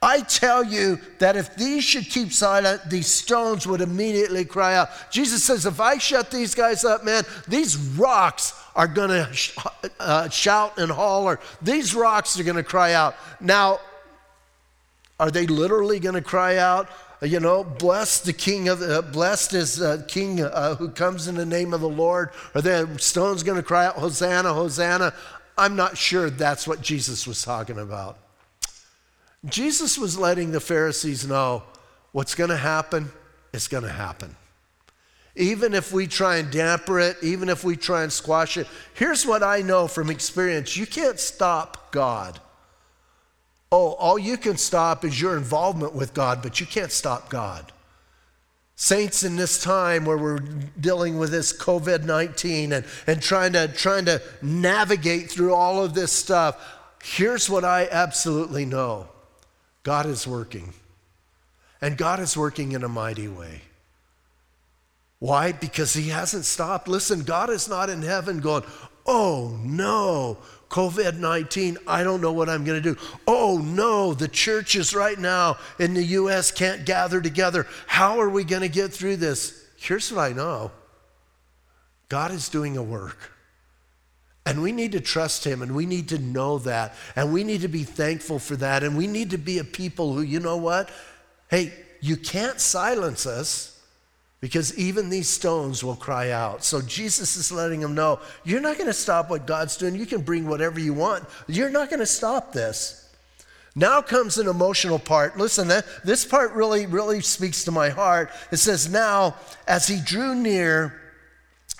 I 0.00 0.20
tell 0.20 0.62
you 0.62 0.98
that 1.18 1.36
if 1.36 1.56
these 1.56 1.82
should 1.82 2.04
keep 2.04 2.32
silent, 2.32 2.82
these 2.88 3.06
stones 3.06 3.66
would 3.66 3.80
immediately 3.80 4.44
cry 4.44 4.76
out. 4.76 4.88
Jesus 5.10 5.42
says, 5.42 5.66
if 5.66 5.80
I 5.80 5.98
shut 5.98 6.30
these 6.30 6.54
guys 6.54 6.84
up, 6.84 7.04
man, 7.04 7.24
these 7.48 7.76
rocks 7.76 8.52
are 8.76 8.86
going 8.86 9.08
to 9.08 9.32
sh- 9.32 9.56
uh, 9.98 10.28
shout 10.28 10.78
and 10.78 10.92
holler. 10.92 11.40
These 11.62 11.94
rocks 11.94 12.38
are 12.38 12.44
going 12.44 12.56
to 12.56 12.62
cry 12.62 12.92
out. 12.92 13.16
Now, 13.40 13.80
are 15.18 15.30
they 15.30 15.46
literally 15.46 15.98
going 15.98 16.14
to 16.14 16.22
cry 16.22 16.58
out? 16.58 16.88
You 17.22 17.40
know, 17.40 17.64
blessed 17.64 18.26
the 18.26 18.34
King 18.34 18.68
of 18.68 18.82
uh, 18.82 19.00
blessed 19.00 19.54
is 19.54 19.80
uh, 19.80 20.04
King 20.06 20.42
uh, 20.42 20.74
who 20.74 20.90
comes 20.90 21.26
in 21.26 21.34
the 21.34 21.46
name 21.46 21.72
of 21.72 21.80
the 21.80 21.88
Lord. 21.88 22.28
Are 22.54 22.60
the 22.60 22.86
stones 22.98 23.42
going 23.42 23.56
to 23.56 23.62
cry 23.62 23.86
out, 23.86 23.94
Hosanna, 23.94 24.52
Hosanna? 24.52 25.14
I'm 25.56 25.74
not 25.74 25.96
sure 25.96 26.28
that's 26.28 26.68
what 26.68 26.82
Jesus 26.82 27.26
was 27.26 27.42
talking 27.42 27.78
about. 27.78 28.18
Jesus 29.46 29.96
was 29.96 30.18
letting 30.18 30.50
the 30.50 30.60
Pharisees 30.60 31.26
know 31.26 31.62
what's 32.12 32.34
going 32.34 32.50
to 32.50 32.56
happen 32.56 33.10
is 33.54 33.68
going 33.68 33.84
to 33.84 33.90
happen 33.90 34.36
even 35.36 35.74
if 35.74 35.92
we 35.92 36.06
try 36.06 36.36
and 36.36 36.50
damper 36.50 36.98
it, 36.98 37.16
even 37.22 37.48
if 37.48 37.62
we 37.62 37.76
try 37.76 38.02
and 38.02 38.12
squash 38.12 38.56
it. 38.56 38.66
Here's 38.94 39.26
what 39.26 39.42
I 39.42 39.60
know 39.60 39.86
from 39.86 40.10
experience 40.10 40.76
you 40.76 40.86
can't 40.86 41.20
stop 41.20 41.92
God. 41.92 42.40
Oh, 43.70 43.92
all 43.92 44.18
you 44.18 44.36
can 44.36 44.56
stop 44.56 45.04
is 45.04 45.20
your 45.20 45.36
involvement 45.36 45.94
with 45.94 46.14
God, 46.14 46.40
but 46.42 46.60
you 46.60 46.66
can't 46.66 46.92
stop 46.92 47.28
God. 47.28 47.72
Saints, 48.76 49.22
in 49.22 49.36
this 49.36 49.62
time 49.62 50.04
where 50.04 50.18
we're 50.18 50.38
dealing 50.38 51.18
with 51.18 51.30
this 51.30 51.52
COVID 51.52 52.04
19 52.04 52.72
and, 52.72 52.84
and 53.06 53.22
trying, 53.22 53.54
to, 53.54 53.68
trying 53.68 54.04
to 54.04 54.22
navigate 54.42 55.30
through 55.30 55.54
all 55.54 55.82
of 55.82 55.94
this 55.94 56.12
stuff, 56.12 56.62
here's 57.02 57.48
what 57.48 57.64
I 57.64 57.88
absolutely 57.90 58.64
know 58.64 59.08
God 59.82 60.06
is 60.06 60.26
working. 60.26 60.74
And 61.80 61.96
God 61.98 62.20
is 62.20 62.36
working 62.36 62.72
in 62.72 62.84
a 62.84 62.88
mighty 62.88 63.28
way. 63.28 63.62
Why? 65.18 65.52
Because 65.52 65.94
he 65.94 66.08
hasn't 66.08 66.44
stopped. 66.44 66.88
Listen, 66.88 67.22
God 67.22 67.50
is 67.50 67.68
not 67.68 67.88
in 67.88 68.02
heaven 68.02 68.40
going, 68.40 68.64
oh 69.06 69.58
no, 69.62 70.38
COVID 70.68 71.18
19, 71.18 71.78
I 71.86 72.02
don't 72.02 72.20
know 72.20 72.32
what 72.32 72.48
I'm 72.48 72.64
going 72.64 72.82
to 72.82 72.94
do. 72.94 73.00
Oh 73.26 73.58
no, 73.58 74.12
the 74.12 74.28
churches 74.28 74.94
right 74.94 75.18
now 75.18 75.56
in 75.78 75.94
the 75.94 76.02
U.S. 76.02 76.50
can't 76.50 76.84
gather 76.84 77.20
together. 77.20 77.66
How 77.86 78.20
are 78.20 78.28
we 78.28 78.44
going 78.44 78.62
to 78.62 78.68
get 78.68 78.92
through 78.92 79.16
this? 79.16 79.64
Here's 79.76 80.12
what 80.12 80.22
I 80.22 80.32
know 80.32 80.70
God 82.08 82.30
is 82.30 82.48
doing 82.48 82.76
a 82.76 82.82
work. 82.82 83.32
And 84.44 84.62
we 84.62 84.70
need 84.70 84.92
to 84.92 85.00
trust 85.00 85.44
him 85.44 85.60
and 85.60 85.74
we 85.74 85.86
need 85.86 86.08
to 86.10 86.18
know 86.18 86.58
that. 86.58 86.94
And 87.16 87.32
we 87.32 87.42
need 87.42 87.62
to 87.62 87.68
be 87.68 87.82
thankful 87.82 88.38
for 88.38 88.54
that. 88.56 88.84
And 88.84 88.96
we 88.96 89.08
need 89.08 89.30
to 89.30 89.38
be 89.38 89.58
a 89.58 89.64
people 89.64 90.14
who, 90.14 90.22
you 90.22 90.38
know 90.38 90.56
what? 90.56 90.88
Hey, 91.50 91.72
you 92.00 92.16
can't 92.16 92.60
silence 92.60 93.26
us 93.26 93.75
because 94.40 94.76
even 94.78 95.08
these 95.08 95.28
stones 95.28 95.82
will 95.82 95.96
cry 95.96 96.30
out. 96.30 96.62
So 96.62 96.82
Jesus 96.82 97.36
is 97.36 97.50
letting 97.50 97.80
them 97.80 97.94
know 97.94 98.20
you're 98.44 98.60
not 98.60 98.76
going 98.76 98.86
to 98.86 98.92
stop 98.92 99.30
what 99.30 99.46
God's 99.46 99.76
doing. 99.76 99.94
You 99.94 100.06
can 100.06 100.20
bring 100.20 100.46
whatever 100.46 100.78
you 100.78 100.92
want. 100.92 101.24
You're 101.46 101.70
not 101.70 101.88
going 101.88 102.00
to 102.00 102.06
stop 102.06 102.52
this. 102.52 103.02
Now 103.74 104.00
comes 104.00 104.38
an 104.38 104.46
emotional 104.46 104.98
part. 104.98 105.36
Listen, 105.36 105.68
this 106.04 106.24
part 106.24 106.52
really, 106.52 106.86
really 106.86 107.20
speaks 107.20 107.64
to 107.64 107.70
my 107.70 107.90
heart. 107.90 108.30
It 108.50 108.56
says, 108.56 108.90
Now, 108.90 109.36
as 109.66 109.86
he 109.86 110.00
drew 110.00 110.34
near, 110.34 110.98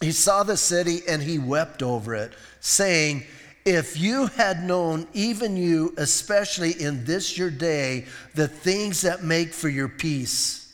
he 0.01 0.13
saw 0.13 0.43
the 0.43 0.59
city 0.59 1.01
and 1.09 1.23
he 1.23 1.39
wept 1.39 1.83
over 1.83 2.15
it, 2.15 2.33
saying, 2.61 3.25
If 3.65 3.99
you 3.99 4.27
had 4.27 4.63
known, 4.63 5.07
even 5.15 5.57
you, 5.57 5.95
especially 5.97 6.73
in 6.73 7.05
this 7.05 7.39
your 7.39 7.51
day, 7.51 8.05
the 8.35 8.49
things 8.49 9.01
that 9.03 9.25
make 9.25 9.55
for 9.55 9.71
your 9.71 9.89
peace 9.89 10.66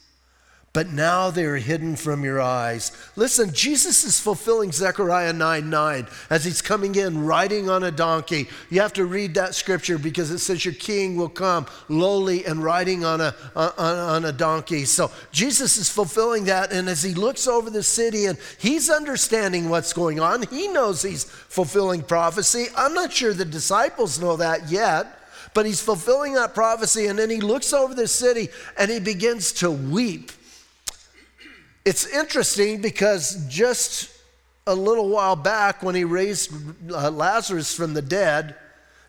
but 0.72 0.90
now 0.90 1.30
they 1.30 1.44
are 1.44 1.56
hidden 1.56 1.96
from 1.96 2.24
your 2.24 2.40
eyes. 2.40 2.92
Listen, 3.14 3.52
Jesus 3.52 4.04
is 4.04 4.18
fulfilling 4.18 4.72
Zechariah 4.72 5.35
9 5.35 5.68
9 5.68 6.06
as 6.30 6.46
he's 6.46 6.62
coming 6.62 6.94
in 6.94 7.26
riding 7.26 7.68
on 7.68 7.82
a 7.82 7.90
donkey. 7.90 8.48
You 8.70 8.80
have 8.80 8.94
to 8.94 9.04
read 9.04 9.35
that 9.35 9.54
scripture 9.54 9.98
because 9.98 10.30
it 10.30 10.38
says 10.38 10.64
your 10.64 10.74
king 10.74 11.16
will 11.16 11.28
come 11.28 11.66
lowly 11.90 12.46
and 12.46 12.64
riding 12.64 13.04
on 13.04 13.20
a, 13.20 13.35
on, 13.54 13.72
on 13.76 14.24
a 14.24 14.32
donkey. 14.32 14.87
So 14.87 15.11
Jesus 15.30 15.76
is 15.76 15.90
fulfilling 15.90 16.44
that. 16.44 16.72
And 16.72 16.88
as 16.88 17.02
he 17.02 17.12
looks 17.12 17.46
over 17.46 17.68
the 17.68 17.82
city 17.82 18.24
and 18.24 18.38
he's 18.58 18.88
understanding 18.88 19.68
what's 19.68 19.92
going 19.92 20.20
on, 20.20 20.44
he 20.44 20.68
knows 20.68 21.02
he's 21.02 21.24
fulfilling 21.24 22.02
prophecy. 22.02 22.66
I'm 22.74 22.94
not 22.94 23.12
sure 23.12 23.35
the 23.35 23.44
disciples 23.44 24.18
know 24.18 24.37
that 24.37 24.70
yet. 24.70 25.18
But 25.54 25.66
he's 25.66 25.82
fulfilling 25.82 26.32
that 26.32 26.54
prophecy, 26.54 27.08
and 27.08 27.18
then 27.18 27.28
he 27.28 27.42
looks 27.42 27.74
over 27.74 27.92
the 27.92 28.08
city 28.08 28.48
and 28.78 28.90
he 28.90 28.98
begins 28.98 29.52
to 29.54 29.70
weep 29.70 30.32
it's 31.85 32.07
interesting 32.07 32.81
because 32.81 33.47
just 33.49 34.11
a 34.66 34.75
little 34.75 35.09
while 35.09 35.37
back, 35.37 35.83
when 35.83 35.95
he 35.95 36.05
raised 36.05 36.53
uh, 36.90 37.11
Lazarus 37.11 37.75
from 37.75 37.95
the 37.95 38.03
dead, 38.03 38.55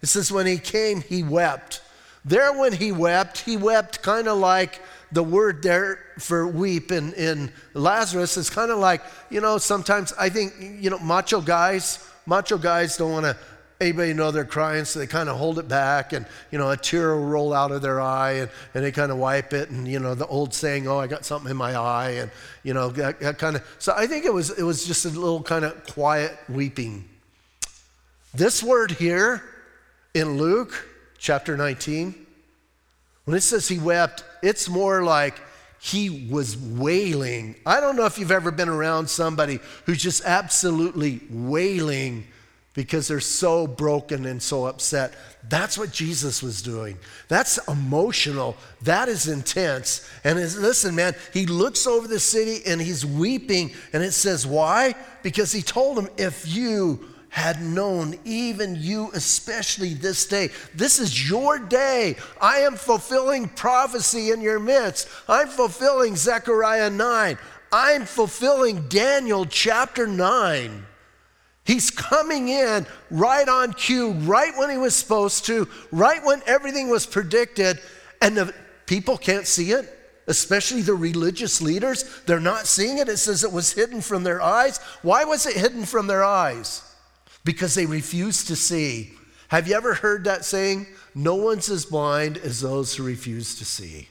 it 0.02 0.08
says, 0.08 0.32
when 0.32 0.46
he 0.46 0.58
came, 0.58 1.02
he 1.02 1.24
wept. 1.24 1.82
There, 2.26 2.52
when 2.54 2.74
he 2.74 2.92
wept, 2.92 3.40
he 3.40 3.58
wept 3.58 4.02
kind 4.02 4.28
of 4.28 4.38
like 4.38 4.82
the 5.12 5.24
word 5.24 5.62
there 5.62 6.00
for 6.18 6.48
weep 6.48 6.92
in, 6.92 7.14
in 7.14 7.52
Lazarus 7.74 8.36
is 8.36 8.50
kind 8.50 8.72
of 8.72 8.80
like, 8.80 9.02
you 9.30 9.42
know, 9.42 9.58
sometimes 9.58 10.12
I 10.18 10.30
think, 10.30 10.54
you 10.60 10.90
know, 10.90 11.00
macho 11.00 11.40
guys, 11.42 12.06
macho 12.26 12.58
guys 12.58 12.98
don't 12.98 13.12
want 13.12 13.26
to 13.26 13.38
anybody 13.84 14.14
know 14.14 14.32
they're 14.32 14.46
crying, 14.46 14.86
so 14.86 15.00
they 15.00 15.08
kind 15.08 15.30
of 15.30 15.38
hold 15.38 15.60
it 15.60 15.68
back, 15.68 16.14
and 16.14 16.26
you 16.52 16.58
know 16.58 16.72
a 16.72 16.78
tear 16.78 17.16
will 17.16 17.26
roll 17.26 17.54
out 17.54 17.72
of 17.72 17.82
their 17.82 18.02
eye, 18.02 18.34
and, 18.34 18.50
and 18.74 18.84
they 18.84 18.92
kind 18.92 19.12
of 19.12 19.18
wipe 19.18 19.54
it, 19.54 19.70
and 19.70 19.88
you 19.88 20.00
know 20.00 20.16
the 20.16 20.28
old 20.28 20.54
saying, 20.54 20.88
"Oh, 20.88 20.98
I 20.98 21.08
got 21.08 21.26
something 21.26 21.52
in 21.52 21.58
my 21.58 21.76
eye," 21.76 22.12
and 22.12 22.32
you 22.64 22.74
know 22.74 22.90
that, 22.90 23.20
that 23.20 23.38
kind 23.38 23.56
of. 23.56 23.64
So 23.80 23.94
I 23.96 24.08
think 24.08 24.26
it 24.26 24.34
was 24.34 24.50
it 24.52 24.64
was 24.64 24.86
just 24.86 25.06
a 25.06 25.10
little 25.10 25.44
kind 25.44 25.66
of 25.66 25.86
quiet 25.86 26.38
weeping. 26.50 27.08
This 28.34 28.64
word 28.64 28.92
here 28.92 29.44
in 30.14 30.38
Luke 30.38 30.88
chapter 31.20 31.56
19, 31.56 32.16
when 33.26 33.38
it 33.38 33.42
says 33.42 33.68
he 33.68 33.78
wept, 33.78 34.24
it's 34.42 34.68
more 34.68 35.04
like 35.04 35.40
he 35.80 36.28
was 36.32 36.58
wailing. 36.58 37.56
I 37.66 37.80
don't 37.80 37.96
know 37.96 38.06
if 38.06 38.18
you've 38.18 38.32
ever 38.32 38.52
been 38.52 38.70
around 38.70 39.10
somebody 39.10 39.60
who's 39.86 40.02
just 40.02 40.24
absolutely 40.26 41.22
wailing 41.30 42.26
because 42.74 43.08
they're 43.08 43.20
so 43.20 43.68
broken 43.68 44.26
and 44.26 44.42
so 44.42 44.66
upset. 44.66 45.14
That's 45.48 45.78
what 45.78 45.92
Jesus 45.92 46.42
was 46.42 46.62
doing. 46.62 46.98
That's 47.28 47.60
emotional. 47.68 48.58
That 48.82 49.10
is 49.10 49.28
intense. 49.28 50.10
And 50.24 50.40
listen, 50.40 50.96
man, 50.96 51.16
he 51.34 51.46
looks 51.46 51.86
over 51.86 52.08
the 52.08 52.20
city 52.20 52.62
and 52.66 52.82
he's 52.82 53.06
weeping. 53.06 53.72
And 53.94 54.02
it 54.04 54.14
says, 54.14 54.48
why? 54.48 54.96
Because 55.22 55.52
he 55.52 55.62
told 55.62 56.00
him, 56.00 56.10
if 56.18 56.48
you 56.48 57.08
had 57.30 57.62
known, 57.62 58.16
even 58.26 58.76
you 58.76 59.10
especially 59.14 59.96
this 59.96 60.28
day. 60.28 60.50
This 60.76 61.00
is 61.00 61.30
your 61.30 61.58
day. 61.58 62.16
I 62.40 62.60
am 62.60 62.76
fulfilling 62.76 63.50
prophecy 63.50 64.30
in 64.30 64.40
your 64.40 64.60
midst. 64.60 65.10
I'm 65.28 65.48
fulfilling 65.48 66.16
Zechariah 66.16 66.92
9. 66.92 67.38
I'm 67.72 68.06
fulfilling 68.06 68.88
Daniel 68.88 69.46
chapter 69.46 70.06
9. 70.06 70.86
He's 71.66 71.90
coming 71.90 72.50
in 72.50 72.86
right 73.10 73.48
on 73.48 73.74
cue, 73.74 74.12
right 74.12 74.56
when 74.58 74.70
he 74.70 74.78
was 74.78 74.96
supposed 74.96 75.46
to, 75.46 75.68
right 75.92 76.24
when 76.24 76.42
everything 76.46 76.90
was 76.90 77.06
predicted, 77.06 77.80
and 78.22 78.36
the 78.36 78.54
people 78.86 79.18
can't 79.18 79.48
see 79.48 79.72
it, 79.72 79.88
especially 80.28 80.82
the 80.82 80.94
religious 80.94 81.62
leaders. 81.62 82.04
They're 82.26 82.40
not 82.40 82.68
seeing 82.68 82.98
it. 82.98 83.08
It 83.08 83.18
says 83.18 83.44
it 83.44 83.52
was 83.52 83.72
hidden 83.72 84.02
from 84.02 84.24
their 84.24 84.42
eyes. 84.42 84.78
Why 85.04 85.24
was 85.24 85.46
it 85.46 85.56
hidden 85.56 85.86
from 85.86 86.08
their 86.08 86.24
eyes? 86.24 86.82
Because 87.46 87.76
they 87.76 87.86
refused 87.86 88.48
to 88.48 88.56
see. 88.56 89.14
Have 89.48 89.68
you 89.68 89.76
ever 89.76 89.94
heard 89.94 90.26
that 90.26 90.44
saying? 90.44 90.88
No 91.16 91.36
one's 91.36 91.70
as 91.70 91.86
blind 91.86 92.38
as 92.38 92.60
those 92.60 92.96
who 92.96 93.04
refuse 93.04 93.56
to 93.56 93.66
see. 93.66 94.10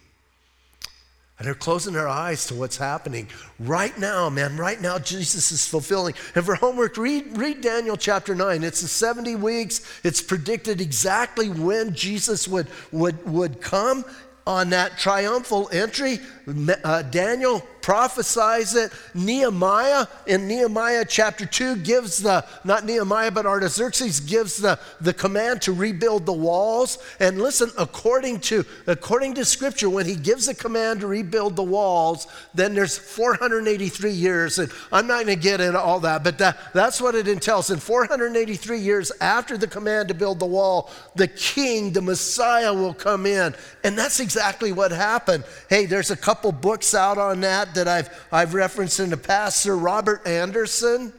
And 1.42 1.48
they're 1.48 1.56
closing 1.56 1.92
their 1.92 2.06
eyes 2.06 2.46
to 2.46 2.54
what's 2.54 2.76
happening. 2.76 3.26
Right 3.58 3.98
now, 3.98 4.30
man, 4.30 4.56
right 4.56 4.80
now, 4.80 5.00
Jesus 5.00 5.50
is 5.50 5.66
fulfilling. 5.66 6.14
And 6.36 6.44
for 6.44 6.54
homework, 6.54 6.96
read, 6.96 7.36
read 7.36 7.62
Daniel 7.62 7.96
chapter 7.96 8.32
9. 8.32 8.62
It's 8.62 8.80
the 8.80 8.86
70 8.86 9.34
weeks. 9.34 9.80
It's 10.04 10.22
predicted 10.22 10.80
exactly 10.80 11.48
when 11.48 11.96
Jesus 11.96 12.46
would, 12.46 12.68
would, 12.92 13.28
would 13.28 13.60
come 13.60 14.04
on 14.46 14.70
that 14.70 14.98
triumphal 14.98 15.68
entry. 15.72 16.20
Uh, 16.46 17.02
Daniel 17.02 17.62
prophesies 17.82 18.74
it. 18.74 18.92
Nehemiah, 19.14 20.06
in 20.26 20.48
Nehemiah 20.48 21.04
chapter 21.06 21.44
2, 21.44 21.76
gives 21.76 22.18
the, 22.18 22.44
not 22.64 22.84
Nehemiah, 22.84 23.30
but 23.30 23.44
Artaxerxes 23.44 24.20
gives 24.20 24.56
the, 24.56 24.78
the 25.00 25.12
command 25.12 25.62
to 25.62 25.72
rebuild 25.72 26.24
the 26.24 26.32
walls. 26.32 26.98
And 27.20 27.40
listen, 27.40 27.70
according 27.78 28.40
to, 28.40 28.64
according 28.86 29.34
to 29.34 29.44
scripture, 29.44 29.90
when 29.90 30.06
he 30.06 30.14
gives 30.14 30.48
a 30.48 30.54
command 30.54 31.00
to 31.00 31.06
rebuild 31.06 31.56
the 31.56 31.62
walls, 31.62 32.28
then 32.54 32.74
there's 32.74 32.96
483 32.96 34.10
years. 34.12 34.58
And 34.58 34.70
I'm 34.92 35.06
not 35.06 35.24
going 35.24 35.36
to 35.38 35.42
get 35.42 35.60
into 35.60 35.80
all 35.80 36.00
that, 36.00 36.24
but 36.24 36.38
that, 36.38 36.58
that's 36.72 37.00
what 37.00 37.14
it 37.14 37.28
entails. 37.28 37.70
In 37.70 37.78
483 37.78 38.78
years 38.78 39.12
after 39.20 39.58
the 39.58 39.66
command 39.66 40.08
to 40.08 40.14
build 40.14 40.38
the 40.38 40.46
wall, 40.46 40.90
the 41.16 41.28
king, 41.28 41.92
the 41.92 42.02
Messiah, 42.02 42.72
will 42.72 42.94
come 42.94 43.26
in. 43.26 43.54
And 43.84 43.98
that's 43.98 44.20
exactly 44.20 44.72
what 44.72 44.92
happened. 44.92 45.44
Hey, 45.68 45.86
there's 45.86 46.10
a 46.10 46.16
couple 46.16 46.31
books 46.40 46.94
out 46.94 47.18
on 47.18 47.42
that 47.42 47.74
that 47.74 47.86
I've, 47.86 48.08
I've 48.32 48.54
referenced 48.54 49.00
in 49.00 49.10
the 49.10 49.16
past, 49.18 49.60
Sir 49.60 49.76
Robert 49.76 50.26
Anderson 50.26 51.12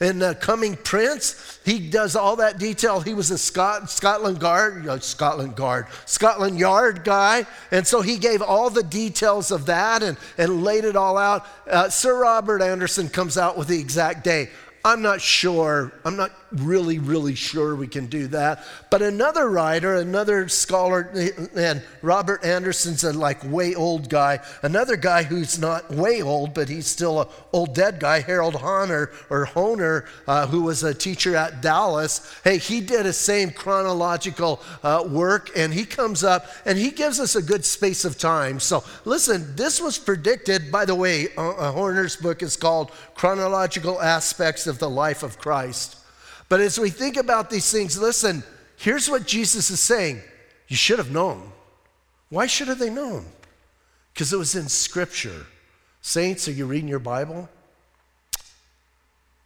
in 0.00 0.18
the 0.18 0.34
Coming 0.34 0.76
Prince. 0.76 1.58
He 1.64 1.90
does 1.90 2.14
all 2.14 2.36
that 2.36 2.58
detail. 2.58 3.00
He 3.00 3.14
was 3.14 3.30
a 3.30 3.38
Scot- 3.38 3.90
Scotland 3.90 4.38
Guard, 4.38 4.86
uh, 4.86 4.98
Scotland 5.00 5.56
Guard, 5.56 5.86
Scotland 6.06 6.58
Yard 6.58 7.04
guy, 7.04 7.46
and 7.70 7.86
so 7.86 8.00
he 8.00 8.18
gave 8.18 8.42
all 8.42 8.70
the 8.70 8.82
details 8.82 9.50
of 9.50 9.66
that 9.66 10.02
and, 10.02 10.16
and 10.36 10.62
laid 10.62 10.84
it 10.84 10.96
all 10.96 11.16
out. 11.16 11.46
Uh, 11.68 11.88
Sir 11.88 12.20
Robert 12.20 12.62
Anderson 12.62 13.08
comes 13.08 13.36
out 13.36 13.56
with 13.58 13.68
the 13.68 13.78
exact 13.78 14.22
day. 14.24 14.50
I'm 14.84 15.02
not 15.02 15.20
sure. 15.20 15.92
I'm 16.04 16.16
not 16.16 16.30
really, 16.52 16.98
really 16.98 17.34
sure 17.34 17.74
we 17.76 17.88
can 17.88 18.06
do 18.06 18.28
that. 18.28 18.64
But 18.90 19.02
another 19.02 19.50
writer, 19.50 19.96
another 19.96 20.48
scholar, 20.48 21.12
and 21.54 21.82
Robert 22.00 22.44
Anderson's 22.44 23.04
a 23.04 23.12
like 23.12 23.42
way 23.44 23.74
old 23.74 24.08
guy. 24.08 24.40
Another 24.62 24.96
guy 24.96 25.24
who's 25.24 25.58
not 25.58 25.90
way 25.90 26.22
old, 26.22 26.54
but 26.54 26.68
he's 26.68 26.86
still 26.86 27.20
a 27.20 27.28
old 27.52 27.74
dead 27.74 28.00
guy, 28.00 28.20
Harold 28.20 28.54
Hoehner 28.54 29.10
or 29.30 29.46
Hoehner, 29.46 30.06
uh, 30.26 30.46
who 30.46 30.62
was 30.62 30.82
a 30.82 30.94
teacher 30.94 31.36
at 31.36 31.60
Dallas. 31.60 32.34
Hey, 32.44 32.58
he 32.58 32.80
did 32.80 33.04
a 33.04 33.12
same 33.12 33.50
chronological 33.50 34.60
uh, 34.82 35.04
work, 35.08 35.50
and 35.56 35.74
he 35.74 35.84
comes 35.84 36.24
up 36.24 36.46
and 36.64 36.78
he 36.78 36.90
gives 36.90 37.20
us 37.20 37.36
a 37.36 37.42
good 37.42 37.64
space 37.64 38.04
of 38.04 38.16
time. 38.16 38.60
So 38.60 38.84
listen, 39.04 39.56
this 39.56 39.80
was 39.80 39.98
predicted. 39.98 40.70
By 40.70 40.84
the 40.84 40.94
way, 40.94 41.28
uh, 41.36 41.50
uh 41.50 41.72
Hoehner's 41.72 42.16
book 42.16 42.42
is 42.42 42.56
called 42.56 42.90
Chronological 43.14 44.00
Aspects 44.00 44.66
of 44.66 44.77
the 44.78 44.90
Life 44.90 45.22
of 45.22 45.38
Christ. 45.38 45.96
But 46.48 46.60
as 46.60 46.78
we 46.78 46.90
think 46.90 47.16
about 47.16 47.50
these 47.50 47.70
things, 47.70 47.98
listen, 47.98 48.42
here's 48.76 49.08
what 49.08 49.26
Jesus 49.26 49.70
is 49.70 49.80
saying 49.80 50.22
You 50.68 50.76
should 50.76 50.98
have 50.98 51.10
known. 51.10 51.52
Why 52.30 52.46
should 52.46 52.68
have 52.68 52.78
they 52.78 52.90
known? 52.90 53.26
Because 54.12 54.32
it 54.32 54.36
was 54.36 54.54
in 54.54 54.68
Scripture. 54.68 55.46
Saints, 56.02 56.48
are 56.48 56.52
you 56.52 56.66
reading 56.66 56.88
your 56.88 56.98
Bible? 56.98 57.48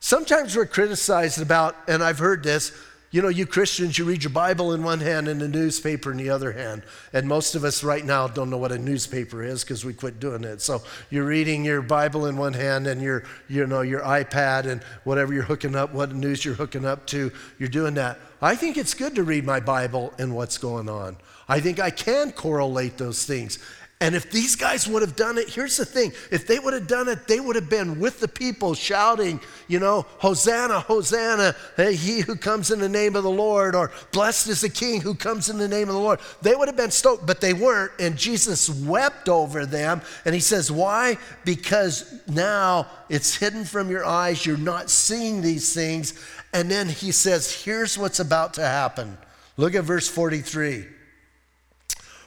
Sometimes 0.00 0.56
we're 0.56 0.66
criticized 0.66 1.40
about, 1.40 1.76
and 1.86 2.02
I've 2.02 2.18
heard 2.18 2.42
this, 2.42 2.72
you 3.12 3.20
know, 3.20 3.28
you 3.28 3.46
Christians, 3.46 3.98
you 3.98 4.06
read 4.06 4.24
your 4.24 4.32
Bible 4.32 4.72
in 4.72 4.82
one 4.82 5.00
hand 5.00 5.28
and 5.28 5.40
a 5.42 5.46
newspaper 5.46 6.10
in 6.10 6.16
the 6.16 6.30
other 6.30 6.50
hand. 6.50 6.82
And 7.12 7.28
most 7.28 7.54
of 7.54 7.62
us 7.62 7.84
right 7.84 8.04
now 8.04 8.26
don't 8.26 8.48
know 8.48 8.56
what 8.56 8.72
a 8.72 8.78
newspaper 8.78 9.44
is 9.44 9.62
because 9.62 9.84
we 9.84 9.92
quit 9.92 10.18
doing 10.18 10.44
it. 10.44 10.62
So 10.62 10.82
you're 11.10 11.26
reading 11.26 11.62
your 11.62 11.82
Bible 11.82 12.24
in 12.24 12.38
one 12.38 12.54
hand 12.54 12.86
and 12.86 13.02
your, 13.02 13.24
you 13.48 13.66
know, 13.66 13.82
your 13.82 14.00
iPad 14.00 14.64
and 14.64 14.82
whatever 15.04 15.34
you're 15.34 15.42
hooking 15.42 15.76
up, 15.76 15.92
what 15.92 16.14
news 16.14 16.42
you're 16.42 16.54
hooking 16.54 16.86
up 16.86 17.06
to, 17.08 17.30
you're 17.58 17.68
doing 17.68 17.94
that. 17.94 18.18
I 18.40 18.56
think 18.56 18.78
it's 18.78 18.94
good 18.94 19.14
to 19.16 19.24
read 19.24 19.44
my 19.44 19.60
Bible 19.60 20.14
and 20.18 20.34
what's 20.34 20.56
going 20.56 20.88
on. 20.88 21.18
I 21.48 21.60
think 21.60 21.80
I 21.80 21.90
can 21.90 22.32
correlate 22.32 22.96
those 22.96 23.26
things. 23.26 23.58
And 24.02 24.16
if 24.16 24.32
these 24.32 24.56
guys 24.56 24.88
would 24.88 25.00
have 25.02 25.14
done 25.14 25.38
it, 25.38 25.48
here's 25.48 25.76
the 25.76 25.84
thing 25.84 26.12
if 26.32 26.44
they 26.44 26.58
would 26.58 26.74
have 26.74 26.88
done 26.88 27.06
it, 27.06 27.28
they 27.28 27.38
would 27.38 27.54
have 27.54 27.70
been 27.70 28.00
with 28.00 28.18
the 28.18 28.26
people 28.26 28.74
shouting, 28.74 29.40
you 29.68 29.78
know, 29.78 30.04
Hosanna, 30.18 30.80
Hosanna, 30.80 31.54
hey, 31.76 31.94
he 31.94 32.18
who 32.18 32.34
comes 32.34 32.72
in 32.72 32.80
the 32.80 32.88
name 32.88 33.14
of 33.14 33.22
the 33.22 33.30
Lord, 33.30 33.76
or 33.76 33.92
blessed 34.10 34.48
is 34.48 34.62
the 34.62 34.68
king 34.68 35.00
who 35.00 35.14
comes 35.14 35.48
in 35.48 35.56
the 35.56 35.68
name 35.68 35.88
of 35.88 35.94
the 35.94 36.00
Lord. 36.00 36.18
They 36.42 36.56
would 36.56 36.66
have 36.66 36.76
been 36.76 36.90
stoked, 36.90 37.26
but 37.26 37.40
they 37.40 37.52
weren't. 37.54 37.92
And 38.00 38.16
Jesus 38.16 38.68
wept 38.68 39.28
over 39.28 39.66
them. 39.66 40.02
And 40.24 40.34
he 40.34 40.40
says, 40.40 40.72
Why? 40.72 41.16
Because 41.44 42.12
now 42.26 42.88
it's 43.08 43.36
hidden 43.36 43.64
from 43.64 43.88
your 43.88 44.04
eyes. 44.04 44.44
You're 44.44 44.56
not 44.56 44.90
seeing 44.90 45.42
these 45.42 45.72
things. 45.72 46.14
And 46.52 46.68
then 46.68 46.88
he 46.88 47.12
says, 47.12 47.52
Here's 47.52 47.96
what's 47.96 48.18
about 48.18 48.54
to 48.54 48.62
happen. 48.62 49.16
Look 49.56 49.76
at 49.76 49.84
verse 49.84 50.08
43. 50.08 50.86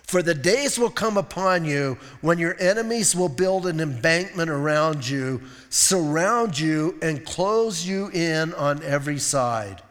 For 0.07 0.21
the 0.21 0.35
days 0.35 0.77
will 0.77 0.91
come 0.91 1.17
upon 1.17 1.65
you 1.65 1.97
when 2.21 2.37
your 2.37 2.55
enemies 2.59 3.15
will 3.15 3.29
build 3.29 3.65
an 3.65 3.79
embankment 3.79 4.51
around 4.51 5.07
you, 5.07 5.41
surround 5.69 6.59
you, 6.59 6.99
and 7.01 7.25
close 7.25 7.87
you 7.87 8.09
in 8.09 8.53
on 8.53 8.83
every 8.83 9.17
side, 9.17 9.81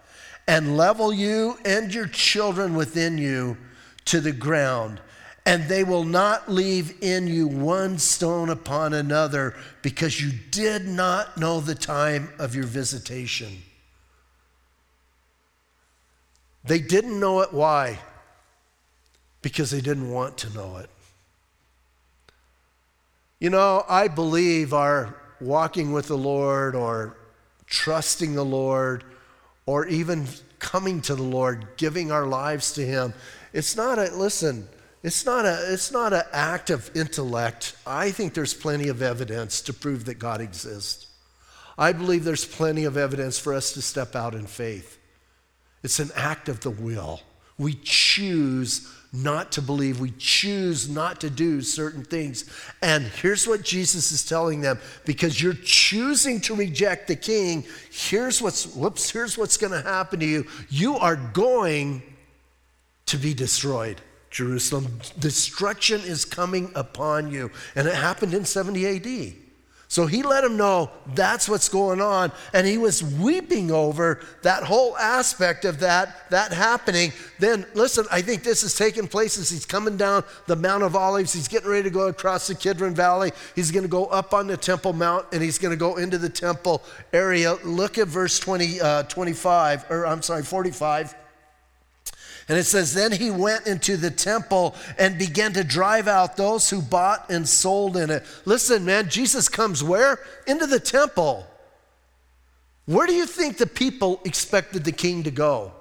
and 0.47 0.77
level 0.77 1.13
you 1.13 1.59
and 1.65 1.93
your 1.93 2.07
children 2.07 2.75
within 2.75 3.19
you 3.19 3.57
to 4.05 4.21
the 4.21 4.33
ground. 4.33 5.01
And 5.47 5.69
they 5.69 5.83
will 5.83 6.05
not 6.05 6.49
leave 6.49 7.03
in 7.03 7.27
you 7.27 7.49
one 7.49 7.99
stone 7.99 8.51
upon 8.51 8.95
another 8.95 9.57
because 9.83 10.21
you 10.21 10.31
did 10.53 10.87
not 10.87 11.37
know 11.37 11.61
the 11.61 11.75
time 11.75 12.31
of 12.39 12.55
your 12.55 12.65
visitation. 12.65 13.63
They 16.63 16.79
didn't 16.79 17.19
know 17.19 17.41
it. 17.41 17.53
Why? 17.53 17.99
Because 19.45 19.71
they 19.71 19.83
didn't 19.83 20.11
want 20.11 20.39
to 20.39 20.55
know 20.55 20.79
it. 20.79 20.89
You 23.39 23.51
know, 23.51 23.85
I 23.87 24.09
believe 24.09 24.73
our 24.73 25.15
walking 25.39 25.93
with 25.93 26.09
the 26.09 26.17
Lord 26.17 26.75
or 26.75 27.19
trusting 27.67 28.35
the 28.35 28.45
Lord 28.45 29.05
or 29.67 29.87
even 29.87 30.27
coming 30.61 31.03
to 31.03 31.15
the 31.15 31.23
Lord, 31.23 31.67
giving 31.77 32.11
our 32.11 32.27
lives 32.27 32.73
to 32.73 32.87
Him, 32.87 33.13
it's 33.53 33.77
not 33.77 33.99
a, 33.99 34.17
listen, 34.17 34.67
it's 35.03 35.27
not 35.27 35.45
a 35.45 35.73
it's 35.75 35.93
not 35.93 36.15
an 36.15 36.23
act 36.33 36.71
of 36.71 36.91
intellect. 36.97 37.77
I 37.87 38.13
think 38.13 38.33
there's 38.33 38.55
plenty 38.55 38.89
of 38.89 39.03
evidence 39.03 39.61
to 39.63 39.75
prove 39.75 40.07
that 40.07 40.19
God 40.19 40.41
exists. 40.41 41.09
I 41.77 41.93
believe 41.93 42.25
there's 42.25 42.47
plenty 42.47 42.85
of 42.85 42.97
evidence 42.97 43.39
for 43.39 43.53
us 43.53 43.75
to 43.75 43.83
step 43.83 44.17
out 44.17 44.35
in 44.35 44.47
faith. 44.47 44.99
It's 45.83 45.99
an 45.99 46.13
act 46.17 46.49
of 46.49 46.61
the 46.61 46.71
will. 46.71 47.21
We 47.59 47.75
choose 47.75 48.91
not 49.15 49.53
to 49.53 49.63
believe. 49.63 50.01
We 50.01 50.13
choose 50.19 50.89
not 50.89 51.21
to 51.21 51.31
do 51.31 51.61
certain 51.63 52.05
things. 52.05 52.45
And 52.83 53.05
here's 53.05 53.47
what 53.47 53.63
Jesus 53.63 54.11
is 54.11 54.25
telling 54.25 54.61
them 54.61 54.79
because 55.05 55.41
you're 55.41 55.55
choosing 55.55 56.41
to 56.43 56.55
reject 56.55 57.07
the 57.07 57.17
king, 57.17 57.65
here's 57.91 58.43
what's 58.43 58.67
whoops, 58.75 59.11
here's 59.11 59.39
what's 59.39 59.57
going 59.57 59.73
to 59.73 59.83
happen 59.83 60.21
to 60.21 60.27
you. 60.27 60.47
You 60.69 60.97
are 60.97 61.17
going 61.17 62.03
to 63.07 63.17
be 63.17 63.35
destroyed. 63.35 64.01
Jerusalem, 64.31 64.99
destruction 65.21 66.01
is 66.01 66.25
coming 66.25 66.73
upon 66.75 67.31
you. 67.31 67.53
And 67.77 67.87
it 67.87 67.95
happened 67.95 68.35
in 68.35 68.45
70 68.45 68.97
AD. 68.97 69.44
So 69.95 70.07
he 70.07 70.25
let 70.25 70.43
him 70.43 70.57
know 70.57 70.91
that's 71.15 71.49
what's 71.49 71.69
going 71.69 72.01
on. 72.01 72.33
And 72.53 72.67
he 72.67 72.79
was 72.79 73.01
weeping 73.01 73.71
over 73.71 74.23
that 74.43 74.65
whole 74.65 74.99
aspect 74.99 75.65
of 75.65 75.79
that, 75.79 76.29
that 76.31 76.53
happening. 76.53 77.13
Then, 77.39 77.65
listen, 77.75 78.05
I 78.11 78.21
think 78.21 78.43
this 78.43 78.65
is 78.65 78.75
taking 78.75 79.07
place 79.07 79.39
as 79.39 79.51
he's 79.51 79.65
coming 79.65 79.97
down 79.97 80.25
the 80.49 80.57
Mount 80.57 80.83
of 80.83 80.97
Olives. 80.97 81.33
He's 81.33 81.47
getting 81.47 81.71
ready 81.71 81.85
to 81.85 81.91
go 81.91 82.09
across 82.09 82.49
the 82.49 82.57
Kidron 82.57 82.93
Valley. 82.93 83.31
He's 83.55 83.71
going 83.71 83.85
to 83.85 83.89
go 83.89 84.07
up 84.07 84.35
on 84.35 84.49
the 84.49 84.57
Temple 84.57 84.95
Mount 84.95 85.27
and 85.33 85.41
he's 85.41 85.59
going 85.59 85.71
to 85.71 85.77
go 85.77 85.95
into 85.95 86.19
the 86.19 86.29
temple 86.29 86.83
area. 87.13 87.55
Look 87.63 87.97
at 87.97 88.09
verse 88.09 88.41
20, 88.41 88.81
uh, 88.81 89.03
25, 89.05 89.93
or 89.93 90.09
I'm 90.09 90.23
sorry, 90.23 90.43
45. 90.43 91.15
And 92.49 92.59
it 92.59 92.65
says, 92.65 92.95
Then 92.95 93.13
he 93.13 93.31
went 93.31 93.67
into 93.67 93.97
the 93.97 94.11
temple 94.11 94.75
and 94.99 95.19
began 95.19 95.53
to 95.55 95.65
drive 95.65 96.09
out 96.09 96.37
those 96.37 96.69
who 96.71 96.83
bought 96.83 97.31
and 97.31 97.49
sold 97.49 97.97
in 97.97 98.11
it. 98.11 98.25
Listen, 98.45 98.85
man, 98.85 99.09
Jesus 99.09 99.49
comes 99.49 99.83
where? 99.83 100.21
Into 100.47 100.67
the 100.67 100.81
temple. 100.81 101.47
Where 102.87 103.07
do 103.07 103.15
you 103.15 103.27
think 103.27 103.57
the 103.57 103.67
people 103.67 104.21
expected 104.25 104.85
the 104.85 104.93
king 104.93 105.23
to 105.23 105.31
go? 105.31 105.73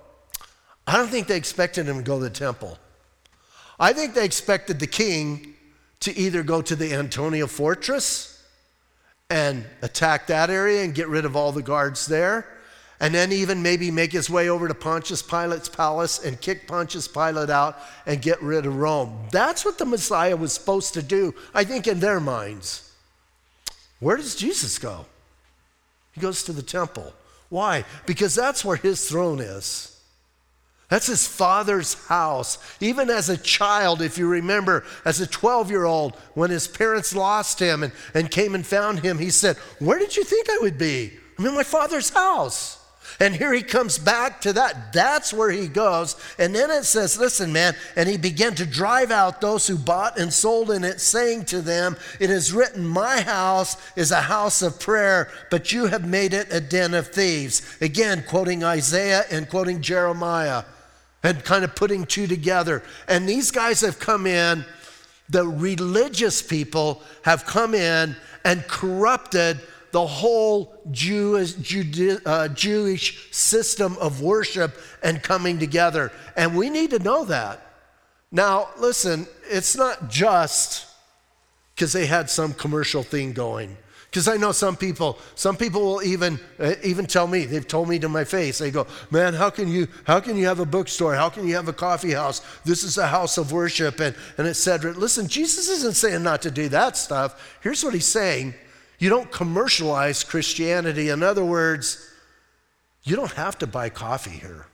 I 0.88 0.98
don't 0.98 1.10
think 1.10 1.28
they 1.28 1.38
expected 1.38 1.86
him 1.86 1.98
to 1.98 2.04
go 2.04 2.18
to 2.18 2.24
the 2.24 2.30
temple. 2.30 2.78
I 3.80 3.94
think 3.94 4.14
they 4.14 4.26
expected 4.26 4.80
the 4.80 4.88
king 4.88 5.56
to 6.02 6.18
either 6.18 6.44
go 6.44 6.62
to 6.62 6.76
the 6.76 6.94
Antonia 6.94 7.48
fortress 7.48 8.42
and 9.30 9.66
attack 9.82 10.28
that 10.28 10.50
area 10.50 10.84
and 10.84 10.94
get 10.94 11.08
rid 11.08 11.26
of 11.26 11.36
all 11.36 11.52
the 11.52 11.62
guards 11.62 12.06
there, 12.06 12.46
and 13.00 13.14
then 13.14 13.32
even 13.32 13.62
maybe 13.62 13.92
make 13.92 14.12
his 14.12 14.30
way 14.30 14.50
over 14.50 14.68
to 14.68 14.74
Pontius 14.74 15.22
Pilate's 15.22 15.70
palace 15.70 16.24
and 16.24 16.40
kick 16.40 16.68
Pontius 16.68 17.08
Pilate 17.08 17.50
out 17.50 17.78
and 18.06 18.22
get 18.22 18.42
rid 18.42 18.66
of 18.66 18.76
Rome. 18.76 19.28
That's 19.32 19.66
what 19.66 19.78
the 19.78 19.86
Messiah 19.86 20.36
was 20.36 20.54
supposed 20.54 20.94
to 20.94 21.02
do, 21.02 21.34
I 21.54 21.64
think, 21.64 21.88
in 21.88 22.00
their 22.00 22.20
minds. 22.20 22.92
Where 24.00 24.18
does 24.18 24.36
Jesus 24.36 24.78
go? 24.78 25.06
He 26.14 26.22
goes 26.22 26.44
to 26.44 26.54
the 26.54 26.62
temple. 26.62 27.14
Why? 27.50 27.86
Because 28.06 28.36
that's 28.36 28.66
where 28.66 28.78
his 28.78 29.08
throne 29.08 29.40
is. 29.40 29.90
That's 30.90 31.08
his 31.08 31.28
father's 31.28 31.96
house. 32.06 32.60
Even 32.80 33.10
as 33.10 33.30
a 33.30 33.38
child, 33.38 34.02
if 34.02 34.18
you 34.18 34.28
remember, 34.28 34.84
as 35.06 35.20
a 35.22 35.28
12 35.28 35.72
year 35.72 35.86
old, 35.86 36.16
when 36.36 36.52
his 36.52 36.68
parents 36.68 37.16
lost 37.16 37.60
him 37.60 37.82
and, 37.82 37.94
and 38.14 38.30
came 38.30 38.54
and 38.54 38.66
found 38.66 39.00
him, 39.00 39.18
he 39.18 39.32
said, 39.32 39.58
Where 39.80 39.98
did 39.98 40.16
you 40.16 40.24
think 40.24 40.50
I 40.50 40.60
would 40.62 40.78
be? 40.78 41.14
I'm 41.40 41.48
in 41.48 41.56
my 41.56 41.64
father's 41.64 42.10
house. 42.10 42.83
And 43.20 43.36
here 43.36 43.54
he 43.54 43.62
comes 43.62 43.98
back 43.98 44.42
to 44.42 44.54
that. 44.54 44.94
That's 44.94 45.34
where 45.34 45.52
he 45.52 45.68
goes. 45.68 46.16
And 46.40 46.54
then 46.54 46.72
it 46.72 46.84
says, 46.84 47.18
listen, 47.18 47.54
man, 47.54 47.76
and 47.96 48.10
he 48.10 48.18
began 48.18 48.56
to 48.56 48.66
drive 48.66 49.12
out 49.12 49.42
those 49.42 49.68
who 49.68 49.78
bought 49.78 50.20
and 50.20 50.34
sold 50.34 50.72
in 50.72 50.84
it, 50.84 51.00
saying 51.00 51.46
to 51.46 51.62
them, 51.62 51.98
It 52.20 52.30
is 52.30 52.54
written, 52.54 52.86
My 52.86 53.22
house 53.22 53.78
is 53.96 54.12
a 54.12 54.22
house 54.22 54.62
of 54.62 54.80
prayer, 54.80 55.30
but 55.50 55.72
you 55.72 55.88
have 55.88 56.08
made 56.08 56.34
it 56.34 56.52
a 56.52 56.60
den 56.60 56.94
of 56.94 57.08
thieves. 57.08 57.78
Again, 57.82 58.24
quoting 58.28 58.64
Isaiah 58.64 59.24
and 59.32 59.50
quoting 59.50 59.82
Jeremiah 59.82 60.64
and 61.24 61.44
kind 61.44 61.64
of 61.64 61.76
putting 61.76 62.06
two 62.06 62.28
together. 62.28 62.84
And 63.08 63.28
these 63.28 63.52
guys 63.52 63.82
have 63.82 64.00
come 64.00 64.28
in, 64.28 64.66
the 65.30 65.48
religious 65.48 66.42
people 66.42 67.02
have 67.24 67.46
come 67.46 67.74
in 67.74 68.16
and 68.44 68.68
corrupted 68.68 69.62
the 69.94 70.06
whole 70.06 70.76
Jewish, 70.90 71.54
uh, 72.26 72.48
Jewish 72.48 73.32
system 73.32 73.96
of 74.00 74.22
worship 74.22 74.76
and 75.04 75.22
coming 75.22 75.60
together. 75.60 76.12
And 76.36 76.58
we 76.58 76.72
need 76.72 76.90
to 76.90 77.00
know 77.00 77.26
that. 77.26 77.62
Now, 78.32 78.70
listen, 78.80 79.28
it's 79.52 79.78
not 79.78 80.10
just 80.10 80.88
because 81.76 81.94
they 81.94 82.08
had 82.08 82.28
some 82.28 82.54
commercial 82.54 83.04
thing 83.04 83.34
going. 83.34 83.78
Because 84.10 84.28
I 84.28 84.36
know 84.38 84.52
some 84.52 84.76
people, 84.76 85.20
some 85.36 85.56
people 85.58 85.82
will 85.82 86.04
even 86.04 86.40
uh, 86.60 86.74
even 86.84 87.06
tell 87.06 87.28
me, 87.28 87.46
they've 87.46 87.68
told 87.68 87.88
me 87.88 88.00
to 88.00 88.10
my 88.10 88.24
face, 88.24 88.58
they 88.58 88.72
go, 88.72 88.88
man, 89.12 89.36
how 89.36 89.52
can 89.52 89.68
you 89.68 89.88
how 90.06 90.20
can 90.20 90.38
you 90.38 90.46
have 90.48 90.60
a 90.60 90.66
bookstore? 90.66 91.14
How 91.14 91.30
can 91.30 91.48
you 91.48 91.56
have 91.56 91.68
a 91.68 91.74
coffee 91.74 92.14
house? 92.14 92.42
This 92.64 92.84
is 92.84 92.98
a 92.98 93.08
house 93.08 93.38
of 93.38 93.52
worship 93.52 94.00
and, 94.00 94.16
and 94.40 94.48
etc. 94.48 94.94
Listen, 94.94 95.28
Jesus 95.28 95.70
isn't 95.70 95.96
saying 95.96 96.24
not 96.24 96.42
to 96.44 96.52
do 96.52 96.70
that 96.70 96.98
stuff. 96.98 97.58
Here's 97.62 97.84
what 97.84 97.94
he's 97.94 98.08
saying. 98.08 98.56
You 99.04 99.10
don't 99.10 99.30
commercialize 99.30 100.24
Christianity. 100.24 101.10
In 101.10 101.24
other 101.24 101.44
words, 101.44 102.10
you 103.04 103.18
don't 103.18 103.34
have 103.34 103.58
to 103.58 103.68
buy 103.68 103.90
coffee 103.90 104.32
here. 104.32 104.68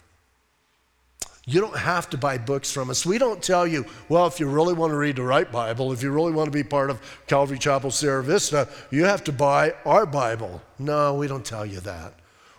You 1.47 1.59
don't 1.59 1.75
have 1.75 2.11
to 2.11 2.17
buy 2.19 2.37
books 2.37 2.71
from 2.71 2.91
us. 2.91 3.07
We 3.07 3.17
don't 3.17 3.41
tell 3.41 3.65
you, 3.65 3.87
well, 4.07 4.27
if 4.27 4.39
you 4.39 4.47
really 4.47 4.75
want 4.75 4.91
to 4.91 4.97
read 4.97 5.15
the 5.15 5.23
right 5.23 5.51
Bible, 5.51 5.91
if 5.91 6.03
you 6.03 6.11
really 6.11 6.31
want 6.31 6.45
to 6.45 6.51
be 6.51 6.61
part 6.61 6.91
of 6.91 7.01
Calvary 7.25 7.57
Chapel 7.57 7.89
Sierra 7.89 8.23
Vista, 8.23 8.69
you 8.91 9.03
have 9.05 9.23
to 9.23 9.31
buy 9.31 9.73
our 9.83 10.05
Bible. 10.05 10.61
No, 10.77 11.15
we 11.15 11.25
don't 11.25 11.43
tell 11.43 11.65
you 11.65 11.79
that. 11.79 12.13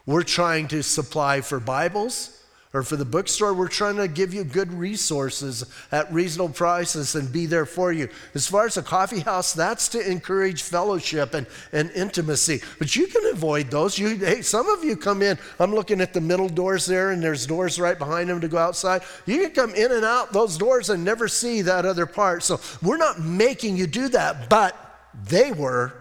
We're 0.06 0.24
trying 0.24 0.66
to 0.68 0.82
supply 0.82 1.40
for 1.40 1.60
Bibles 1.60 2.39
or 2.72 2.84
for 2.84 2.94
the 2.94 3.04
bookstore, 3.04 3.52
we're 3.52 3.66
trying 3.66 3.96
to 3.96 4.06
give 4.06 4.32
you 4.32 4.44
good 4.44 4.72
resources 4.72 5.64
at 5.90 6.12
reasonable 6.12 6.54
prices 6.54 7.16
and 7.16 7.32
be 7.32 7.44
there 7.46 7.66
for 7.66 7.92
you. 7.92 8.08
As 8.34 8.46
far 8.46 8.66
as 8.66 8.76
a 8.76 8.82
coffee 8.82 9.18
house, 9.18 9.52
that's 9.52 9.88
to 9.88 10.10
encourage 10.10 10.62
fellowship 10.62 11.34
and, 11.34 11.48
and 11.72 11.90
intimacy. 11.90 12.62
But 12.78 12.94
you 12.94 13.08
can 13.08 13.26
avoid 13.26 13.72
those. 13.72 13.98
You, 13.98 14.10
hey, 14.10 14.42
some 14.42 14.68
of 14.68 14.84
you 14.84 14.96
come 14.96 15.20
in, 15.20 15.36
I'm 15.58 15.74
looking 15.74 16.00
at 16.00 16.14
the 16.14 16.20
middle 16.20 16.48
doors 16.48 16.86
there, 16.86 17.10
and 17.10 17.20
there's 17.20 17.44
doors 17.44 17.80
right 17.80 17.98
behind 17.98 18.30
them 18.30 18.40
to 18.40 18.48
go 18.48 18.58
outside. 18.58 19.02
You 19.26 19.48
can 19.48 19.50
come 19.50 19.74
in 19.74 19.90
and 19.90 20.04
out 20.04 20.32
those 20.32 20.56
doors 20.56 20.90
and 20.90 21.04
never 21.04 21.26
see 21.26 21.62
that 21.62 21.84
other 21.84 22.06
part. 22.06 22.44
So 22.44 22.60
we're 22.82 22.98
not 22.98 23.18
making 23.18 23.78
you 23.78 23.88
do 23.88 24.08
that, 24.10 24.48
but 24.48 24.76
they 25.24 25.50
were. 25.50 25.92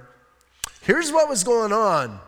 Here's 0.82 1.12
what 1.12 1.30
was 1.30 1.44
going 1.44 1.74
on 1.74 2.20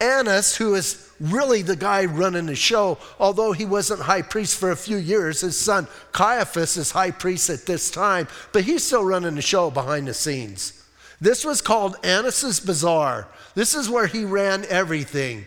Annas, 0.00 0.56
who 0.56 0.74
is 0.74 1.12
really 1.32 1.62
the 1.62 1.76
guy 1.76 2.04
running 2.04 2.46
the 2.46 2.56
show, 2.56 2.98
although 3.18 3.52
he 3.52 3.64
wasn't 3.64 4.00
high 4.00 4.22
priest 4.22 4.58
for 4.58 4.70
a 4.70 4.76
few 4.76 4.96
years. 4.96 5.40
His 5.40 5.58
son 5.58 5.86
Caiaphas 6.12 6.76
is 6.76 6.90
high 6.90 7.10
priest 7.10 7.50
at 7.50 7.66
this 7.66 7.90
time, 7.90 8.28
but 8.52 8.64
he's 8.64 8.84
still 8.84 9.04
running 9.04 9.34
the 9.34 9.42
show 9.42 9.70
behind 9.70 10.06
the 10.06 10.14
scenes. 10.14 10.84
This 11.20 11.44
was 11.44 11.62
called 11.62 11.96
Annas's 12.02 12.60
Bazaar. 12.60 13.28
This 13.54 13.74
is 13.74 13.88
where 13.88 14.06
he 14.06 14.24
ran 14.24 14.64
everything. 14.68 15.46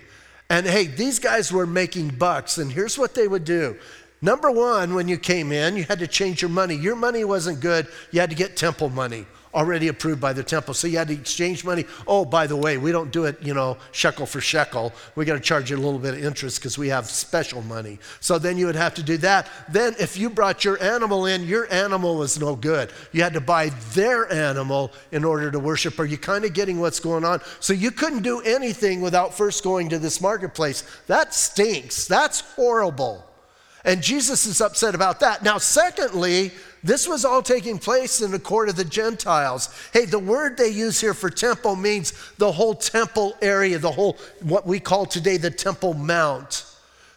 And 0.50 0.66
hey, 0.66 0.88
these 0.88 1.20
guys 1.20 1.52
were 1.52 1.68
making 1.68 2.10
bucks, 2.10 2.58
and 2.58 2.72
here's 2.72 2.98
what 2.98 3.14
they 3.14 3.28
would 3.28 3.44
do. 3.44 3.78
Number 4.22 4.50
one, 4.50 4.96
when 4.96 5.08
you 5.08 5.18
came 5.18 5.52
in, 5.52 5.76
you 5.76 5.84
had 5.84 6.00
to 6.00 6.08
change 6.08 6.42
your 6.42 6.50
money. 6.50 6.76
Your 6.76 6.96
money 6.96 7.24
wasn't 7.24 7.60
good, 7.60 7.88
you 8.12 8.20
had 8.20 8.30
to 8.30 8.36
get 8.36 8.56
temple 8.56 8.90
money 8.90 9.26
already 9.58 9.88
approved 9.88 10.22
by 10.22 10.34
the 10.34 10.44
temple. 10.44 10.76
So 10.76 10.88
you 10.88 11.00
had 11.00 11.08
to 11.08 11.16
exchange 11.16 11.66
money. 11.66 11.86
Oh, 12.06 12.24
by 12.24 12.46
the 12.46 12.56
way, 12.56 12.78
we 12.78 12.92
don't 12.92 13.12
do 13.12 13.26
it, 13.26 13.42
you 13.42 13.56
know, 13.56 13.78
shekel 13.92 14.28
for 14.28 14.40
shekel. 14.40 14.94
We 15.16 15.26
got 15.26 15.34
to 15.34 15.40
charge 15.40 15.72
you 15.72 15.78
a 15.78 15.80
little 15.80 16.00
bit 16.00 16.14
of 16.14 16.24
interest 16.24 16.60
because 16.60 16.78
we 16.78 16.90
have 16.90 17.08
special 17.08 17.64
money. 17.64 17.98
So 18.20 18.38
then 18.38 18.58
you 18.58 18.68
would 18.68 18.76
have 18.76 18.94
to 18.94 19.04
do 19.04 19.18
that. 19.18 19.50
Then 19.68 19.96
if 20.00 20.16
you 20.16 20.30
brought 20.30 20.64
your 20.64 20.82
animal 20.82 21.26
in, 21.26 21.44
your 21.44 21.72
animal 21.74 22.18
was 22.18 22.40
no 22.40 22.56
good. 22.56 22.92
You 23.12 23.24
had 23.24 23.34
to 23.34 23.42
buy 23.42 23.70
their 23.94 24.32
animal 24.32 24.94
in 25.12 25.24
order 25.24 25.50
to 25.50 25.60
worship. 25.60 26.00
Are 26.00 26.06
you 26.06 26.20
kind 26.20 26.46
of 26.46 26.54
getting 26.54 26.80
what's 26.80 27.00
going 27.00 27.26
on? 27.26 27.42
So 27.60 27.74
you 27.74 27.90
couldn't 27.90 28.22
do 28.22 28.42
anything 28.42 29.02
without 29.02 29.34
first 29.34 29.64
going 29.64 29.90
to 29.90 29.98
this 29.98 30.22
marketplace. 30.22 30.84
That 31.08 31.34
stinks. 31.34 32.06
That's 32.06 32.42
horrible. 32.42 33.24
And 33.88 34.04
Jesus 34.04 34.46
is 34.46 34.60
upset 34.60 34.96
about 34.96 35.22
that. 35.22 35.44
Now, 35.44 35.58
secondly, 35.58 36.52
this 36.88 37.08
was 37.08 37.26
all 37.26 37.42
taking 37.42 37.78
place 37.78 38.22
in 38.22 38.32
the 38.32 38.40
court 38.40 38.70
of 38.70 38.76
the 38.76 38.86
Gentiles. 38.86 39.70
Hey, 39.94 40.06
the 40.06 40.20
word 40.20 40.58
they 40.58 40.70
use 40.70 41.02
here 41.02 41.14
for 41.14 41.30
temple 41.30 41.76
means 41.76 42.14
the 42.38 42.52
whole 42.52 42.74
temple 42.74 43.36
area, 43.42 43.78
the 43.78 43.92
whole, 43.92 44.18
what 44.42 44.66
we 44.66 44.80
call 44.80 45.06
today 45.06 45.38
the 45.38 45.52
Temple 45.52 45.94
Mount. 45.94 46.66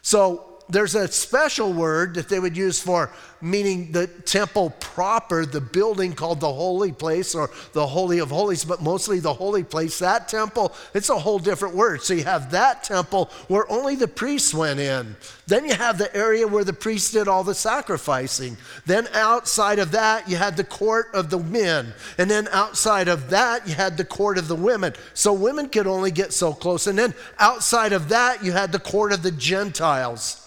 So 0.01 0.50
there's 0.71 0.95
a 0.95 1.07
special 1.07 1.73
word 1.73 2.15
that 2.15 2.29
they 2.29 2.39
would 2.39 2.55
use 2.55 2.81
for 2.81 3.11
meaning 3.41 3.91
the 3.91 4.07
temple 4.07 4.69
proper, 4.79 5.45
the 5.45 5.61
building 5.61 6.13
called 6.13 6.39
the 6.39 6.51
holy 6.51 6.91
place 6.91 7.33
or 7.33 7.49
the 7.73 7.85
holy 7.85 8.19
of 8.19 8.29
holies, 8.29 8.63
but 8.63 8.81
mostly 8.81 9.19
the 9.19 9.33
holy 9.33 9.63
place. 9.63 9.99
That 9.99 10.27
temple, 10.27 10.73
it's 10.93 11.09
a 11.09 11.17
whole 11.17 11.39
different 11.39 11.75
word. 11.75 12.03
So 12.03 12.13
you 12.13 12.23
have 12.23 12.51
that 12.51 12.83
temple 12.83 13.29
where 13.47 13.69
only 13.71 13.95
the 13.95 14.07
priests 14.07 14.53
went 14.53 14.79
in. 14.79 15.15
Then 15.47 15.65
you 15.65 15.73
have 15.73 15.97
the 15.97 16.15
area 16.15 16.47
where 16.47 16.63
the 16.63 16.73
priests 16.73 17.11
did 17.11 17.27
all 17.27 17.43
the 17.43 17.55
sacrificing. 17.55 18.57
Then 18.85 19.07
outside 19.13 19.79
of 19.79 19.91
that, 19.91 20.29
you 20.29 20.37
had 20.37 20.55
the 20.55 20.63
court 20.63 21.07
of 21.13 21.29
the 21.29 21.39
men. 21.39 21.93
And 22.17 22.29
then 22.29 22.47
outside 22.51 23.07
of 23.07 23.29
that, 23.31 23.67
you 23.67 23.75
had 23.75 23.97
the 23.97 24.05
court 24.05 24.37
of 24.37 24.47
the 24.47 24.55
women. 24.55 24.93
So 25.13 25.33
women 25.33 25.67
could 25.69 25.87
only 25.87 26.11
get 26.11 26.31
so 26.31 26.53
close. 26.53 26.87
And 26.87 26.97
then 26.97 27.13
outside 27.39 27.91
of 27.91 28.09
that, 28.09 28.43
you 28.43 28.51
had 28.51 28.71
the 28.71 28.79
court 28.79 29.11
of 29.11 29.23
the 29.23 29.31
Gentiles 29.31 30.40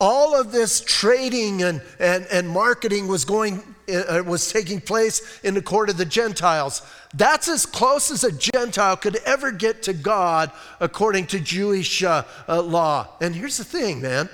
all 0.00 0.38
of 0.38 0.52
this 0.52 0.80
trading 0.80 1.62
and, 1.62 1.82
and, 1.98 2.26
and 2.30 2.48
marketing 2.48 3.08
was 3.08 3.24
going 3.24 3.62
uh, 3.92 4.22
was 4.26 4.52
taking 4.52 4.80
place 4.80 5.40
in 5.42 5.54
the 5.54 5.62
court 5.62 5.88
of 5.88 5.96
the 5.96 6.04
gentiles. 6.04 6.82
That's 7.14 7.48
as 7.48 7.64
close 7.64 8.10
as 8.10 8.22
a 8.22 8.32
gentile 8.32 8.96
could 8.96 9.16
ever 9.24 9.50
get 9.50 9.82
to 9.84 9.94
god 9.94 10.52
according 10.78 11.26
to 11.28 11.40
jewish 11.40 12.02
uh, 12.02 12.24
uh, 12.48 12.62
law. 12.62 13.08
And 13.20 13.34
here's 13.34 13.56
the 13.56 13.64
thing 13.64 14.02
man. 14.02 14.28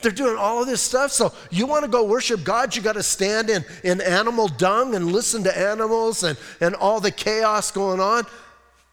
They're 0.00 0.12
doing 0.12 0.36
all 0.36 0.60
of 0.60 0.68
this 0.68 0.82
stuff 0.82 1.12
so 1.12 1.32
you 1.50 1.66
want 1.66 1.84
to 1.84 1.90
go 1.90 2.04
worship 2.04 2.44
god 2.44 2.74
you 2.74 2.82
got 2.82 2.94
to 2.94 3.02
stand 3.02 3.50
in, 3.50 3.64
in 3.84 4.00
animal 4.00 4.48
dung 4.48 4.94
and 4.94 5.12
listen 5.12 5.44
to 5.44 5.58
animals 5.58 6.22
and, 6.22 6.36
and 6.60 6.74
all 6.74 7.00
the 7.00 7.10
chaos 7.12 7.70
going 7.70 8.00
on. 8.00 8.24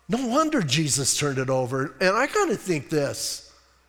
No 0.07 0.27
wonder 0.27 0.61
jesus 0.61 1.17
turned 1.17 1.39
it 1.39 1.49
over. 1.49 1.95
And 1.99 2.15
i 2.15 2.27
kind 2.27 2.51
of 2.51 2.61
think 2.61 2.89
this 2.89 3.44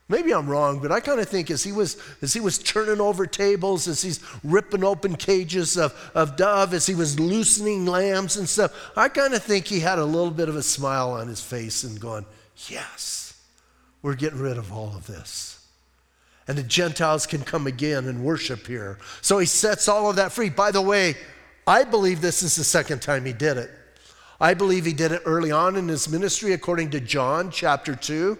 Maybe 0.08 0.32
I'm 0.32 0.48
wrong, 0.48 0.78
but 0.78 0.92
I 0.92 1.00
kind 1.00 1.18
of 1.18 1.28
think 1.28 1.50
as 1.50 1.64
he 1.64 1.72
was 1.72 1.96
as 2.22 2.32
he 2.32 2.38
was 2.38 2.58
turning 2.58 3.00
over 3.00 3.26
tables, 3.26 3.88
as 3.88 4.02
he's 4.02 4.20
ripping 4.44 4.84
open 4.84 5.16
cages 5.16 5.76
of, 5.76 5.92
of 6.14 6.36
dove, 6.36 6.74
as 6.74 6.86
he 6.86 6.94
was 6.94 7.18
loosening 7.18 7.86
lambs 7.86 8.36
and 8.36 8.48
stuff, 8.48 8.92
I 8.96 9.08
kind 9.08 9.34
of 9.34 9.42
think 9.42 9.66
he 9.66 9.80
had 9.80 9.98
a 9.98 10.04
little 10.04 10.30
bit 10.30 10.48
of 10.48 10.54
a 10.54 10.62
smile 10.62 11.10
on 11.10 11.26
his 11.26 11.40
face 11.40 11.82
and 11.82 12.00
going, 12.00 12.24
Yes, 12.68 13.42
we're 14.00 14.14
getting 14.14 14.38
rid 14.38 14.58
of 14.58 14.72
all 14.72 14.94
of 14.94 15.08
this. 15.08 15.58
And 16.46 16.56
the 16.56 16.62
Gentiles 16.62 17.26
can 17.26 17.42
come 17.42 17.66
again 17.66 18.06
and 18.06 18.22
worship 18.22 18.68
here. 18.68 18.98
So 19.22 19.38
he 19.38 19.46
sets 19.46 19.88
all 19.88 20.08
of 20.08 20.16
that 20.16 20.30
free. 20.30 20.50
By 20.50 20.70
the 20.70 20.80
way, 20.80 21.16
I 21.66 21.82
believe 21.82 22.20
this 22.20 22.44
is 22.44 22.54
the 22.54 22.62
second 22.62 23.02
time 23.02 23.24
he 23.24 23.32
did 23.32 23.56
it. 23.56 23.70
I 24.40 24.54
believe 24.54 24.84
he 24.84 24.92
did 24.92 25.10
it 25.10 25.22
early 25.24 25.50
on 25.50 25.74
in 25.74 25.88
his 25.88 26.08
ministry, 26.08 26.52
according 26.52 26.90
to 26.90 27.00
John 27.00 27.50
chapter 27.50 27.96
2. 27.96 28.38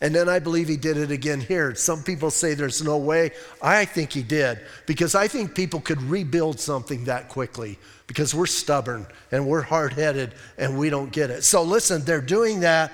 And 0.00 0.14
then 0.14 0.28
I 0.28 0.38
believe 0.38 0.68
he 0.68 0.76
did 0.76 0.96
it 0.96 1.10
again 1.10 1.40
here. 1.40 1.74
Some 1.74 2.04
people 2.04 2.30
say 2.30 2.54
there's 2.54 2.82
no 2.82 2.98
way. 2.98 3.32
I 3.60 3.84
think 3.84 4.12
he 4.12 4.22
did 4.22 4.60
because 4.86 5.16
I 5.16 5.26
think 5.26 5.54
people 5.54 5.80
could 5.80 6.00
rebuild 6.02 6.60
something 6.60 7.04
that 7.04 7.28
quickly 7.28 7.78
because 8.06 8.32
we're 8.32 8.46
stubborn 8.46 9.06
and 9.32 9.46
we're 9.46 9.62
hard 9.62 9.92
headed 9.92 10.34
and 10.56 10.78
we 10.78 10.88
don't 10.88 11.10
get 11.10 11.30
it. 11.30 11.42
So 11.42 11.62
listen, 11.62 12.04
they're 12.04 12.20
doing 12.20 12.60
that. 12.60 12.92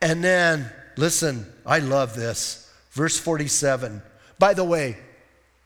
And 0.00 0.22
then, 0.22 0.68
listen, 0.96 1.46
I 1.64 1.78
love 1.78 2.16
this. 2.16 2.72
Verse 2.90 3.18
47. 3.18 4.02
By 4.40 4.52
the 4.54 4.64
way, 4.64 4.96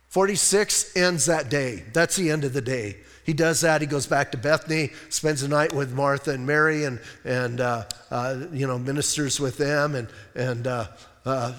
46 0.09 0.95
ends 0.95 1.27
that 1.27 1.49
day. 1.49 1.85
That's 1.95 2.17
the 2.17 2.31
end 2.31 2.45
of 2.45 2.53
the 2.53 2.61
day. 2.61 2.99
He 3.27 3.33
does 3.33 3.63
that. 3.63 3.81
He 3.81 3.89
goes 3.89 4.07
back 4.07 4.31
to 4.31 4.39
Bethany, 4.39 4.91
spends 5.09 5.41
the 5.41 5.49
night 5.49 5.73
with 5.73 5.93
Martha 5.93 6.31
and 6.31 6.47
Mary, 6.47 6.85
and, 6.85 7.01
and 7.25 7.61
uh, 7.61 7.85
uh, 8.09 8.47
you 8.53 8.69
know, 8.69 8.79
ministers 8.79 9.41
with 9.41 9.59
them. 9.59 9.97
And, 9.97 10.09
and 10.37 10.67
uh, 10.69 10.87
uh 11.25 11.53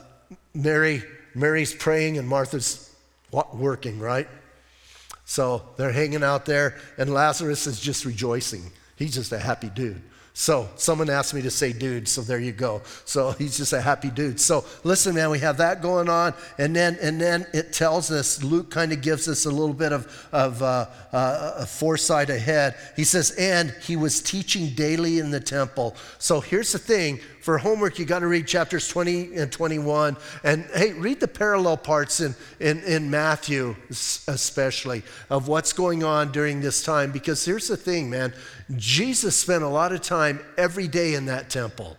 Mary, 0.53 1.03
Mary's 1.35 1.75
praying, 1.75 2.17
and 2.17 2.25
Martha's 2.25 2.89
working, 3.31 3.99
right? 3.99 4.29
So 5.25 5.61
they're 5.75 5.91
hanging 5.91 6.23
out 6.23 6.45
there, 6.45 6.77
and 6.97 7.13
Lazarus 7.13 7.67
is 7.67 7.81
just 7.81 8.05
rejoicing. 8.05 8.71
He's 8.95 9.13
just 9.13 9.33
a 9.33 9.37
happy 9.37 9.69
dude. 9.69 10.01
So 10.39 10.69
someone 10.75 11.09
asked 11.09 11.33
me 11.33 11.41
to 11.41 11.49
say 11.49 11.73
dude, 11.73 12.07
so 12.07 12.21
there 12.21 12.37
you 12.37 12.51
go. 12.51 12.83
So 13.05 13.31
he's 13.39 13.57
just 13.57 13.73
a 13.73 13.81
happy 13.81 14.11
dude. 14.11 14.39
So 14.39 14.65
listen, 14.83 15.15
man, 15.15 15.31
we 15.31 15.39
have 15.39 15.57
that 15.57 15.81
going 15.81 16.09
on, 16.09 16.35
and 16.59 16.75
then 16.75 16.95
and 17.01 17.19
then 17.19 17.47
it 17.55 17.73
tells 17.73 18.11
us 18.11 18.43
Luke 18.43 18.69
kind 18.69 18.93
of 18.93 19.01
gives 19.01 19.27
us 19.27 19.47
a 19.47 19.49
little 19.49 19.73
bit 19.73 19.91
of 19.91 20.27
of 20.31 20.61
uh, 20.61 20.85
uh, 21.11 21.65
foresight 21.65 22.29
ahead. 22.29 22.75
He 22.95 23.03
says, 23.03 23.31
and 23.31 23.71
he 23.81 23.95
was 23.95 24.21
teaching 24.21 24.75
daily 24.75 25.17
in 25.17 25.31
the 25.31 25.39
temple. 25.39 25.95
So 26.19 26.39
here's 26.39 26.71
the 26.71 26.77
thing: 26.77 27.19
for 27.47 27.57
homework, 27.57 27.97
you 27.97 28.03
got 28.03 28.19
to 28.19 28.27
read 28.27 28.45
chapters 28.45 28.89
20 28.89 29.37
and 29.37 29.49
21. 29.49 30.17
And 30.43 30.65
hey, 30.73 30.91
read 30.91 31.21
the 31.21 31.29
parallel 31.29 31.77
parts 31.77 32.19
in, 32.19 32.35
in, 32.59 32.83
in 32.83 33.09
Matthew, 33.09 33.73
especially, 33.89 35.01
of 35.29 35.47
what's 35.47 35.71
going 35.71 36.03
on 36.03 36.33
during 36.33 36.59
this 36.59 36.83
time. 36.83 37.13
Because 37.13 37.45
here's 37.45 37.69
the 37.69 37.77
thing, 37.77 38.09
man 38.09 38.33
Jesus 38.75 39.33
spent 39.37 39.63
a 39.63 39.67
lot 39.69 39.93
of 39.93 40.01
time 40.01 40.41
every 40.57 40.89
day 40.89 41.13
in 41.13 41.27
that 41.27 41.49
temple. 41.49 41.95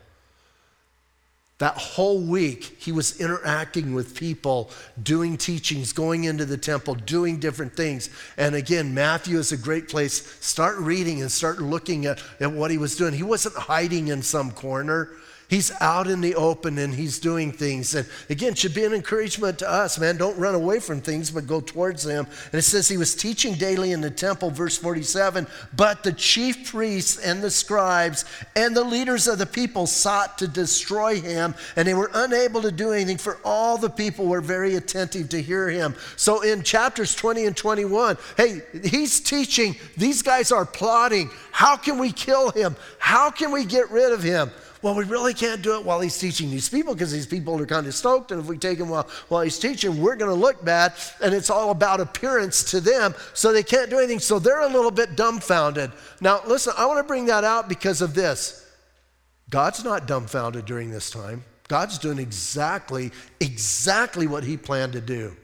That 1.60 1.78
whole 1.78 2.20
week, 2.20 2.76
he 2.78 2.92
was 2.92 3.18
interacting 3.18 3.94
with 3.94 4.14
people, 4.14 4.70
doing 5.02 5.38
teachings, 5.38 5.94
going 5.94 6.24
into 6.24 6.44
the 6.44 6.58
temple, 6.58 6.94
doing 6.94 7.40
different 7.40 7.74
things. 7.74 8.10
And 8.36 8.54
again, 8.54 8.92
Matthew 8.92 9.38
is 9.38 9.50
a 9.50 9.56
great 9.56 9.88
place. 9.88 10.26
Start 10.44 10.76
reading 10.76 11.22
and 11.22 11.32
start 11.32 11.58
looking 11.58 12.04
at, 12.04 12.22
at 12.38 12.52
what 12.52 12.70
he 12.70 12.76
was 12.76 12.96
doing. 12.96 13.14
He 13.14 13.22
wasn't 13.22 13.54
hiding 13.54 14.08
in 14.08 14.20
some 14.20 14.50
corner. 14.50 15.08
He's 15.48 15.72
out 15.80 16.08
in 16.08 16.20
the 16.20 16.34
open 16.34 16.76
and 16.76 16.94
he's 16.94 17.18
doing 17.18 17.52
things. 17.52 17.94
And 17.94 18.06
again, 18.28 18.54
should 18.54 18.74
be 18.74 18.84
an 18.84 18.92
encouragement 18.92 19.60
to 19.60 19.70
us, 19.70 19.98
man. 19.98 20.18
Don't 20.18 20.38
run 20.38 20.54
away 20.54 20.78
from 20.78 21.00
things, 21.00 21.30
but 21.30 21.46
go 21.46 21.62
towards 21.62 22.04
them. 22.04 22.26
And 22.52 22.58
it 22.58 22.62
says 22.62 22.86
he 22.86 22.98
was 22.98 23.14
teaching 23.14 23.54
daily 23.54 23.92
in 23.92 24.02
the 24.02 24.10
temple, 24.10 24.50
verse 24.50 24.76
47. 24.76 25.46
But 25.74 26.02
the 26.02 26.12
chief 26.12 26.70
priests 26.70 27.16
and 27.16 27.42
the 27.42 27.50
scribes 27.50 28.26
and 28.56 28.76
the 28.76 28.84
leaders 28.84 29.26
of 29.26 29.38
the 29.38 29.46
people 29.46 29.86
sought 29.86 30.36
to 30.38 30.48
destroy 30.48 31.18
him, 31.18 31.54
and 31.76 31.88
they 31.88 31.94
were 31.94 32.10
unable 32.12 32.60
to 32.60 32.70
do 32.70 32.92
anything, 32.92 33.16
for 33.16 33.38
all 33.42 33.78
the 33.78 33.88
people 33.88 34.26
were 34.26 34.42
very 34.42 34.76
attentive 34.76 35.30
to 35.30 35.40
hear 35.40 35.70
him. 35.70 35.94
So 36.16 36.42
in 36.42 36.62
chapters 36.62 37.14
20 37.14 37.46
and 37.46 37.56
21, 37.56 38.18
hey, 38.36 38.60
he's 38.84 39.18
teaching. 39.18 39.76
These 39.96 40.20
guys 40.20 40.52
are 40.52 40.66
plotting. 40.66 41.30
How 41.52 41.76
can 41.78 41.98
we 41.98 42.12
kill 42.12 42.50
him? 42.50 42.76
How 42.98 43.30
can 43.30 43.50
we 43.50 43.64
get 43.64 43.90
rid 43.90 44.12
of 44.12 44.22
him? 44.22 44.50
Well, 44.82 44.94
we 44.94 45.04
really 45.04 45.34
can't 45.34 45.62
do 45.62 45.76
it 45.78 45.84
while 45.84 46.00
he's 46.00 46.18
teaching 46.18 46.50
these 46.50 46.68
people 46.68 46.94
because 46.94 47.12
these 47.12 47.26
people 47.26 47.60
are 47.60 47.66
kind 47.66 47.86
of 47.86 47.94
stoked. 47.94 48.30
And 48.30 48.40
if 48.40 48.46
we 48.46 48.58
take 48.58 48.78
him 48.78 48.88
while, 48.88 49.08
while 49.28 49.42
he's 49.42 49.58
teaching, 49.58 50.00
we're 50.00 50.16
going 50.16 50.30
to 50.30 50.40
look 50.40 50.64
bad. 50.64 50.92
And 51.22 51.34
it's 51.34 51.50
all 51.50 51.70
about 51.70 52.00
appearance 52.00 52.62
to 52.70 52.80
them. 52.80 53.14
So 53.34 53.52
they 53.52 53.62
can't 53.62 53.90
do 53.90 53.98
anything. 53.98 54.20
So 54.20 54.38
they're 54.38 54.60
a 54.60 54.68
little 54.68 54.90
bit 54.90 55.16
dumbfounded. 55.16 55.92
Now, 56.20 56.40
listen, 56.46 56.74
I 56.76 56.86
want 56.86 56.98
to 56.98 57.04
bring 57.04 57.26
that 57.26 57.44
out 57.44 57.68
because 57.68 58.02
of 58.02 58.14
this. 58.14 58.66
God's 59.50 59.82
not 59.82 60.06
dumbfounded 60.06 60.66
during 60.66 60.90
this 60.90 61.10
time. 61.10 61.44
God's 61.68 61.98
doing 61.98 62.18
exactly, 62.18 63.12
exactly 63.40 64.26
what 64.26 64.44
he 64.44 64.56
planned 64.56 64.94
to 64.94 65.00
do. 65.00 65.36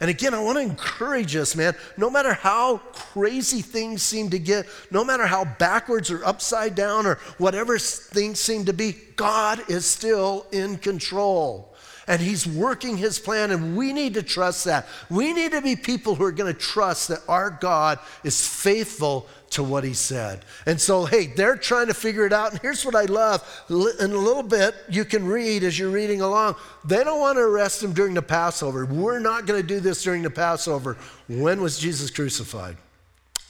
And 0.00 0.08
again, 0.08 0.32
I 0.32 0.40
want 0.40 0.58
to 0.58 0.62
encourage 0.62 1.34
us, 1.34 1.56
man, 1.56 1.74
no 1.96 2.08
matter 2.08 2.32
how 2.32 2.78
crazy 2.92 3.62
things 3.62 4.02
seem 4.02 4.30
to 4.30 4.38
get, 4.38 4.66
no 4.92 5.04
matter 5.04 5.26
how 5.26 5.44
backwards 5.44 6.10
or 6.10 6.24
upside 6.24 6.76
down 6.76 7.04
or 7.04 7.16
whatever 7.38 7.78
things 7.78 8.38
seem 8.38 8.64
to 8.66 8.72
be, 8.72 8.96
God 9.16 9.68
is 9.68 9.84
still 9.84 10.46
in 10.52 10.78
control. 10.78 11.74
And 12.08 12.20
He's 12.20 12.46
working 12.46 12.96
His 12.96 13.20
plan, 13.20 13.52
and 13.52 13.76
we 13.76 13.92
need 13.92 14.14
to 14.14 14.22
trust 14.24 14.64
that. 14.64 14.88
We 15.08 15.32
need 15.32 15.52
to 15.52 15.62
be 15.62 15.76
people 15.76 16.16
who 16.16 16.24
are 16.24 16.32
going 16.32 16.52
to 16.52 16.58
trust 16.58 17.08
that 17.08 17.20
our 17.28 17.50
God 17.50 18.00
is 18.24 18.44
faithful 18.44 19.28
to 19.50 19.62
what 19.62 19.84
he 19.84 19.94
said. 19.94 20.44
And 20.66 20.80
so, 20.80 21.04
hey, 21.04 21.26
they're 21.26 21.56
trying 21.56 21.86
to 21.86 21.94
figure 21.94 22.26
it 22.26 22.32
out. 22.32 22.52
And 22.52 22.60
here's 22.60 22.84
what 22.84 22.94
I 22.94 23.04
love 23.04 23.42
in 23.68 24.12
a 24.12 24.18
little 24.18 24.42
bit, 24.42 24.74
you 24.88 25.04
can 25.04 25.26
read 25.26 25.64
as 25.64 25.78
you're 25.78 25.90
reading 25.90 26.20
along. 26.20 26.56
They 26.84 27.02
don't 27.02 27.20
want 27.20 27.36
to 27.36 27.42
arrest 27.42 27.82
him 27.82 27.92
during 27.92 28.14
the 28.14 28.22
Passover. 28.22 28.84
We're 28.84 29.20
not 29.20 29.46
going 29.46 29.60
to 29.60 29.66
do 29.66 29.80
this 29.80 30.02
during 30.02 30.22
the 30.22 30.30
Passover. 30.30 30.96
When 31.28 31.62
was 31.62 31.78
Jesus 31.78 32.10
crucified? 32.10 32.76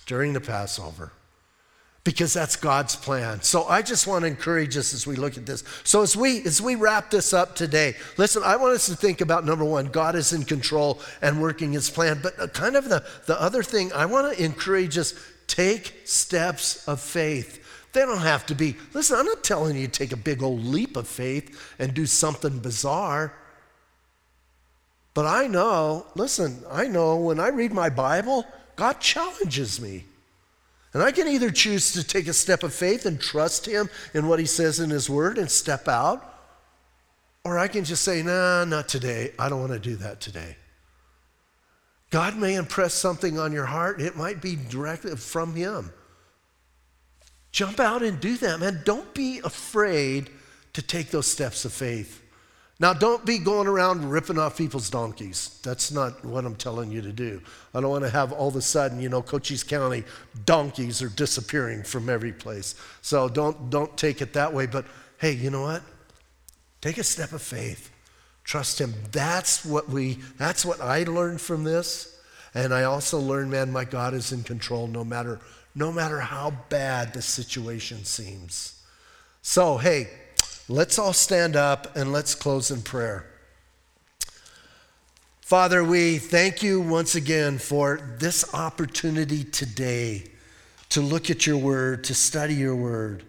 During 0.06 0.32
the 0.32 0.40
Passover. 0.40 1.12
Because 2.08 2.32
that's 2.32 2.56
God's 2.56 2.96
plan. 2.96 3.42
So 3.42 3.64
I 3.64 3.82
just 3.82 4.06
want 4.06 4.22
to 4.22 4.28
encourage 4.28 4.78
us 4.78 4.94
as 4.94 5.06
we 5.06 5.16
look 5.16 5.36
at 5.36 5.44
this. 5.44 5.62
So 5.84 6.00
as 6.00 6.16
we 6.16 6.42
as 6.44 6.62
we 6.62 6.74
wrap 6.74 7.10
this 7.10 7.34
up 7.34 7.54
today, 7.54 7.96
listen, 8.16 8.42
I 8.44 8.56
want 8.56 8.74
us 8.74 8.86
to 8.86 8.96
think 8.96 9.20
about 9.20 9.44
number 9.44 9.64
one, 9.64 9.88
God 9.88 10.14
is 10.14 10.32
in 10.32 10.44
control 10.44 11.00
and 11.20 11.42
working 11.42 11.72
his 11.72 11.90
plan. 11.90 12.20
But 12.22 12.40
uh, 12.40 12.46
kind 12.46 12.76
of 12.76 12.88
the, 12.88 13.04
the 13.26 13.38
other 13.38 13.62
thing, 13.62 13.92
I 13.92 14.06
want 14.06 14.34
to 14.34 14.42
encourage 14.42 14.96
us 14.96 15.12
Take 15.48 16.02
steps 16.04 16.86
of 16.86 17.00
faith. 17.00 17.64
They 17.92 18.02
don't 18.02 18.20
have 18.20 18.46
to 18.46 18.54
be, 18.54 18.76
listen, 18.92 19.18
I'm 19.18 19.26
not 19.26 19.42
telling 19.42 19.76
you 19.76 19.86
to 19.86 19.92
take 19.92 20.12
a 20.12 20.16
big 20.16 20.42
old 20.42 20.62
leap 20.62 20.96
of 20.96 21.08
faith 21.08 21.74
and 21.78 21.94
do 21.94 22.06
something 22.06 22.60
bizarre. 22.60 23.34
But 25.14 25.24
I 25.24 25.46
know, 25.48 26.06
listen, 26.14 26.62
I 26.70 26.86
know 26.86 27.16
when 27.16 27.40
I 27.40 27.48
read 27.48 27.72
my 27.72 27.88
Bible, 27.88 28.44
God 28.76 29.00
challenges 29.00 29.80
me. 29.80 30.04
And 30.94 31.02
I 31.02 31.12
can 31.12 31.28
either 31.28 31.50
choose 31.50 31.92
to 31.92 32.04
take 32.04 32.28
a 32.28 32.32
step 32.32 32.62
of 32.62 32.72
faith 32.72 33.04
and 33.04 33.20
trust 33.20 33.66
Him 33.66 33.90
in 34.14 34.26
what 34.26 34.38
He 34.38 34.46
says 34.46 34.80
in 34.80 34.90
His 34.90 35.10
Word 35.10 35.38
and 35.38 35.50
step 35.50 35.86
out, 35.86 36.24
or 37.44 37.58
I 37.58 37.68
can 37.68 37.84
just 37.84 38.02
say, 38.02 38.22
nah, 38.22 38.64
not 38.64 38.88
today. 38.88 39.32
I 39.38 39.48
don't 39.48 39.60
want 39.60 39.72
to 39.72 39.78
do 39.78 39.96
that 39.96 40.20
today. 40.20 40.56
God 42.10 42.36
may 42.36 42.54
impress 42.54 42.94
something 42.94 43.38
on 43.38 43.52
your 43.52 43.66
heart. 43.66 44.00
It 44.00 44.16
might 44.16 44.40
be 44.40 44.56
directly 44.56 45.14
from 45.16 45.54
Him. 45.54 45.92
Jump 47.52 47.80
out 47.80 48.02
and 48.02 48.20
do 48.20 48.36
that, 48.38 48.60
man. 48.60 48.80
Don't 48.84 49.12
be 49.14 49.40
afraid 49.44 50.30
to 50.72 50.82
take 50.82 51.10
those 51.10 51.26
steps 51.26 51.64
of 51.64 51.72
faith. 51.72 52.22
Now, 52.80 52.92
don't 52.92 53.24
be 53.26 53.38
going 53.38 53.66
around 53.66 54.08
ripping 54.08 54.38
off 54.38 54.56
people's 54.56 54.88
donkeys. 54.88 55.58
That's 55.64 55.90
not 55.90 56.24
what 56.24 56.44
I'm 56.44 56.54
telling 56.54 56.92
you 56.92 57.02
to 57.02 57.12
do. 57.12 57.42
I 57.74 57.80
don't 57.80 57.90
want 57.90 58.04
to 58.04 58.10
have 58.10 58.32
all 58.32 58.48
of 58.48 58.56
a 58.56 58.62
sudden, 58.62 59.00
you 59.00 59.08
know, 59.08 59.20
Cochise 59.20 59.64
County 59.64 60.04
donkeys 60.44 61.02
are 61.02 61.08
disappearing 61.08 61.82
from 61.82 62.08
every 62.08 62.32
place. 62.32 62.76
So 63.02 63.28
don't, 63.28 63.68
don't 63.68 63.96
take 63.96 64.22
it 64.22 64.32
that 64.34 64.52
way. 64.52 64.66
But 64.66 64.84
hey, 65.18 65.32
you 65.32 65.50
know 65.50 65.62
what? 65.62 65.82
Take 66.80 66.98
a 66.98 67.04
step 67.04 67.32
of 67.32 67.42
faith. 67.42 67.90
Trust 68.44 68.80
him. 68.80 68.94
That's 69.12 69.64
what 69.64 69.88
we 69.90 70.20
that's 70.38 70.64
what 70.64 70.80
I 70.80 71.02
learned 71.02 71.40
from 71.40 71.64
this. 71.64 72.18
And 72.54 72.72
I 72.72 72.84
also 72.84 73.18
learned, 73.18 73.50
man, 73.50 73.70
my 73.70 73.84
God 73.84 74.14
is 74.14 74.32
in 74.32 74.42
control 74.42 74.86
no 74.86 75.04
matter 75.04 75.40
no 75.74 75.92
matter 75.92 76.20
how 76.20 76.52
bad 76.70 77.12
the 77.12 77.20
situation 77.20 78.04
seems. 78.04 78.80
So, 79.42 79.76
hey, 79.76 80.08
let's 80.68 80.98
all 80.98 81.12
stand 81.12 81.56
up 81.56 81.96
and 81.96 82.12
let's 82.12 82.34
close 82.34 82.70
in 82.70 82.82
prayer. 82.82 83.26
Father, 85.40 85.82
we 85.82 86.18
thank 86.18 86.62
you 86.62 86.80
once 86.80 87.14
again 87.14 87.58
for 87.58 88.00
this 88.18 88.52
opportunity 88.54 89.44
today 89.44 90.24
to 90.90 91.00
look 91.00 91.30
at 91.30 91.46
your 91.46 91.56
word, 91.56 92.04
to 92.04 92.14
study 92.14 92.54
your 92.54 92.76
word. 92.76 93.24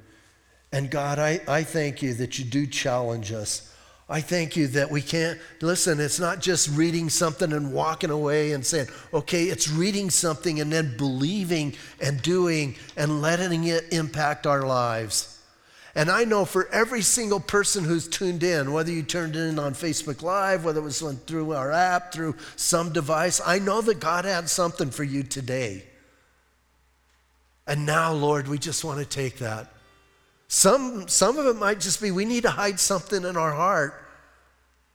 And 0.72 0.92
God, 0.92 1.18
I, 1.18 1.40
I 1.48 1.64
thank 1.64 2.02
you 2.02 2.14
that 2.16 2.38
you 2.38 2.46
do 2.46 2.68
challenge 2.68 3.32
us 3.32 3.70
I 4.12 4.22
thank 4.22 4.56
you 4.56 4.66
that 4.70 4.90
we 4.90 5.04
can't, 5.04 5.40
listen, 5.62 6.00
it's 6.00 6.20
not 6.20 6.42
just 6.42 6.68
reading 6.70 7.10
something 7.10 7.54
and 7.54 7.72
walking 7.72 8.10
away 8.10 8.54
and 8.54 8.66
saying, 8.66 8.88
okay, 9.14 9.44
it's 9.44 9.70
reading 9.70 10.10
something 10.10 10.60
and 10.60 10.74
then 10.74 10.98
believing 10.98 11.76
and 12.02 12.20
doing 12.24 12.76
and 12.98 13.22
letting 13.22 13.66
it 13.66 13.86
impact 13.92 14.48
our 14.48 14.64
lives. 14.64 15.39
And 15.96 16.10
I 16.10 16.24
know 16.24 16.46
for 16.46 16.68
every 16.70 17.02
single 17.02 17.40
person 17.40 17.84
who's 17.84 18.08
tuned 18.08 18.44
in, 18.44 18.72
whether 18.72 18.92
you 18.92 19.04
turned 19.04 19.36
in 19.36 19.58
on 19.58 19.74
Facebook 19.74 20.22
Live, 20.22 20.64
whether 20.64 20.80
it 20.80 20.84
was 20.84 21.02
through 21.26 21.54
our 21.54 21.72
app, 21.72 22.14
through 22.14 22.36
some 22.56 22.94
device, 22.94 23.42
I 23.46 23.60
know 23.60 23.82
that 23.82 24.00
God 24.00 24.26
had 24.26 24.50
something 24.50 24.92
for 24.92 25.04
you 25.04 25.24
today. 25.24 25.84
And 27.66 27.86
now, 27.86 28.14
Lord, 28.14 28.48
we 28.48 28.58
just 28.58 28.84
want 28.84 29.00
to 29.00 29.06
take 29.06 29.38
that 29.40 29.72
some, 30.52 31.08
some 31.08 31.38
of 31.38 31.46
it 31.46 31.58
might 31.58 31.80
just 31.80 32.02
be 32.02 32.10
we 32.10 32.26
need 32.26 32.42
to 32.42 32.50
hide 32.50 32.80
something 32.80 33.24
in 33.24 33.38
our 33.38 33.54
heart 33.54 33.94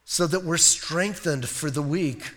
so 0.04 0.26
that 0.26 0.42
we're 0.42 0.56
strengthened 0.56 1.48
for 1.48 1.70
the 1.70 1.80
week. 1.80 2.32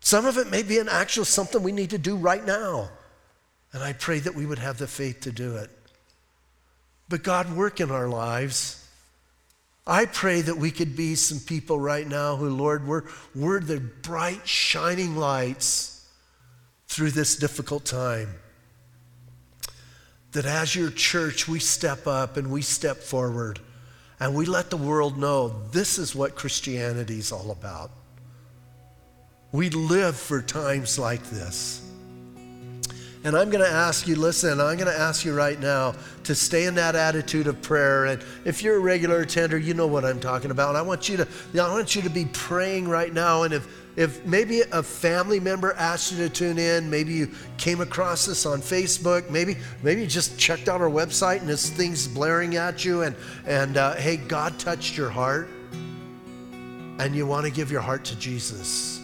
Some 0.00 0.26
of 0.26 0.36
it 0.36 0.50
may 0.50 0.64
be 0.64 0.78
an 0.78 0.88
actual 0.88 1.24
something 1.24 1.62
we 1.62 1.70
need 1.70 1.90
to 1.90 1.98
do 1.98 2.16
right 2.16 2.44
now. 2.44 2.90
And 3.72 3.82
I 3.82 3.92
pray 3.92 4.18
that 4.18 4.34
we 4.34 4.44
would 4.44 4.58
have 4.58 4.76
the 4.76 4.88
faith 4.88 5.20
to 5.20 5.32
do 5.32 5.56
it. 5.56 5.70
But 7.08 7.22
God, 7.22 7.56
work 7.56 7.80
in 7.80 7.90
our 7.90 8.08
lives. 8.08 8.82
I 9.86 10.06
pray 10.06 10.40
that 10.40 10.56
we 10.56 10.72
could 10.72 10.96
be 10.96 11.14
some 11.14 11.38
people 11.38 11.78
right 11.78 12.06
now 12.06 12.34
who, 12.34 12.50
Lord, 12.50 12.86
we're, 12.86 13.04
we're 13.34 13.60
the 13.60 13.78
bright, 13.78 14.46
shining 14.48 15.16
lights 15.16 16.08
through 16.88 17.12
this 17.12 17.36
difficult 17.36 17.84
time. 17.84 18.30
That 20.32 20.44
as 20.44 20.74
your 20.74 20.90
church, 20.90 21.46
we 21.46 21.60
step 21.60 22.06
up 22.06 22.36
and 22.36 22.50
we 22.50 22.62
step 22.62 22.96
forward 22.96 23.60
and 24.18 24.34
we 24.34 24.46
let 24.46 24.70
the 24.70 24.76
world 24.76 25.18
know 25.18 25.48
this 25.70 25.98
is 25.98 26.14
what 26.14 26.34
Christianity 26.34 27.18
is 27.18 27.32
all 27.32 27.50
about. 27.50 27.90
We 29.52 29.70
live 29.70 30.16
for 30.16 30.42
times 30.42 30.98
like 30.98 31.22
this. 31.24 31.85
And 33.26 33.36
I'm 33.36 33.50
going 33.50 33.64
to 33.64 33.68
ask 33.68 34.06
you, 34.06 34.14
listen, 34.14 34.60
I'm 34.60 34.76
going 34.76 34.86
to 34.86 34.96
ask 34.96 35.24
you 35.24 35.34
right 35.34 35.58
now 35.58 35.96
to 36.22 36.32
stay 36.32 36.66
in 36.66 36.76
that 36.76 36.94
attitude 36.94 37.48
of 37.48 37.60
prayer. 37.60 38.04
And 38.04 38.22
if 38.44 38.62
you're 38.62 38.76
a 38.76 38.78
regular 38.78 39.22
attender, 39.22 39.58
you 39.58 39.74
know 39.74 39.88
what 39.88 40.04
I'm 40.04 40.20
talking 40.20 40.52
about. 40.52 40.76
I 40.76 40.82
want 40.82 41.08
you 41.08 41.16
to, 41.16 41.28
I 41.60 41.68
want 41.72 41.96
you 41.96 42.02
to 42.02 42.08
be 42.08 42.26
praying 42.26 42.86
right 42.86 43.12
now. 43.12 43.42
And 43.42 43.52
if, 43.52 43.66
if 43.96 44.24
maybe 44.24 44.60
a 44.70 44.80
family 44.80 45.40
member 45.40 45.72
asked 45.72 46.12
you 46.12 46.18
to 46.18 46.28
tune 46.28 46.56
in, 46.56 46.88
maybe 46.88 47.14
you 47.14 47.28
came 47.58 47.80
across 47.80 48.26
this 48.26 48.46
on 48.46 48.60
Facebook, 48.60 49.28
maybe, 49.28 49.56
maybe 49.82 50.02
you 50.02 50.06
just 50.06 50.38
checked 50.38 50.68
out 50.68 50.80
our 50.80 50.88
website 50.88 51.40
and 51.40 51.48
this 51.48 51.68
thing's 51.68 52.06
blaring 52.06 52.54
at 52.54 52.84
you. 52.84 53.02
And, 53.02 53.16
and 53.44 53.76
uh, 53.76 53.96
hey, 53.96 54.18
God 54.18 54.56
touched 54.60 54.96
your 54.96 55.10
heart 55.10 55.48
and 55.72 57.12
you 57.12 57.26
want 57.26 57.44
to 57.44 57.50
give 57.50 57.72
your 57.72 57.80
heart 57.80 58.04
to 58.04 58.16
Jesus. 58.20 59.00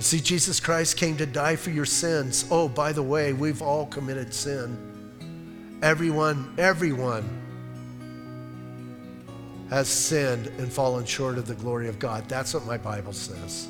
See, 0.00 0.20
Jesus 0.20 0.60
Christ 0.60 0.96
came 0.96 1.16
to 1.16 1.26
die 1.26 1.56
for 1.56 1.70
your 1.70 1.86
sins. 1.86 2.46
Oh, 2.50 2.68
by 2.68 2.92
the 2.92 3.02
way, 3.02 3.32
we've 3.32 3.62
all 3.62 3.86
committed 3.86 4.34
sin. 4.34 5.78
Everyone, 5.82 6.52
everyone 6.58 7.28
has 9.70 9.88
sinned 9.88 10.48
and 10.58 10.72
fallen 10.72 11.04
short 11.04 11.38
of 11.38 11.46
the 11.46 11.54
glory 11.54 11.88
of 11.88 11.98
God. 11.98 12.28
That's 12.28 12.54
what 12.54 12.66
my 12.66 12.76
Bible 12.76 13.12
says. 13.12 13.68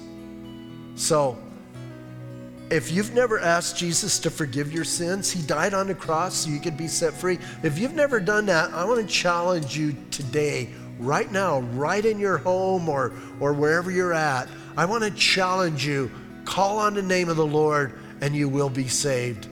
So, 0.96 1.38
if 2.70 2.90
you've 2.90 3.14
never 3.14 3.38
asked 3.38 3.76
Jesus 3.76 4.18
to 4.20 4.30
forgive 4.30 4.72
your 4.72 4.84
sins, 4.84 5.30
He 5.30 5.42
died 5.42 5.74
on 5.74 5.86
the 5.86 5.94
cross 5.94 6.34
so 6.34 6.50
you 6.50 6.58
could 6.58 6.76
be 6.76 6.88
set 6.88 7.12
free. 7.12 7.38
If 7.62 7.78
you've 7.78 7.94
never 7.94 8.18
done 8.18 8.46
that, 8.46 8.72
I 8.72 8.84
want 8.84 9.00
to 9.00 9.06
challenge 9.06 9.76
you 9.76 9.94
today, 10.10 10.70
right 10.98 11.30
now, 11.30 11.60
right 11.60 12.04
in 12.04 12.18
your 12.18 12.38
home 12.38 12.88
or, 12.88 13.12
or 13.38 13.52
wherever 13.52 13.90
you're 13.90 14.14
at. 14.14 14.48
I 14.76 14.84
want 14.86 15.04
to 15.04 15.10
challenge 15.10 15.86
you 15.86 16.10
call 16.44 16.78
on 16.78 16.94
the 16.94 17.02
name 17.02 17.28
of 17.28 17.36
the 17.36 17.46
Lord 17.46 17.98
and 18.20 18.34
you 18.34 18.48
will 18.48 18.70
be 18.70 18.88
saved. 18.88 19.48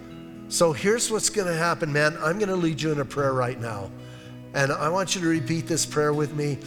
So 0.49 0.73
here's 0.73 1.11
what's 1.11 1.31
going 1.31 1.47
to 1.47 1.55
happen, 1.55 1.93
man. 1.93 2.17
I'm 2.21 2.39
going 2.39 2.49
to 2.49 2.57
lead 2.57 2.81
you 2.81 2.93
in 2.93 3.01
a 3.01 3.05
prayer 3.05 3.33
right 3.33 3.59
now. 3.59 3.91
And 4.55 4.71
I 4.71 4.89
want 4.89 5.15
you 5.15 5.21
to 5.23 5.27
repeat 5.27 5.67
this 5.67 5.87
prayer 5.87 6.13
with 6.13 6.35
me, 6.35 6.59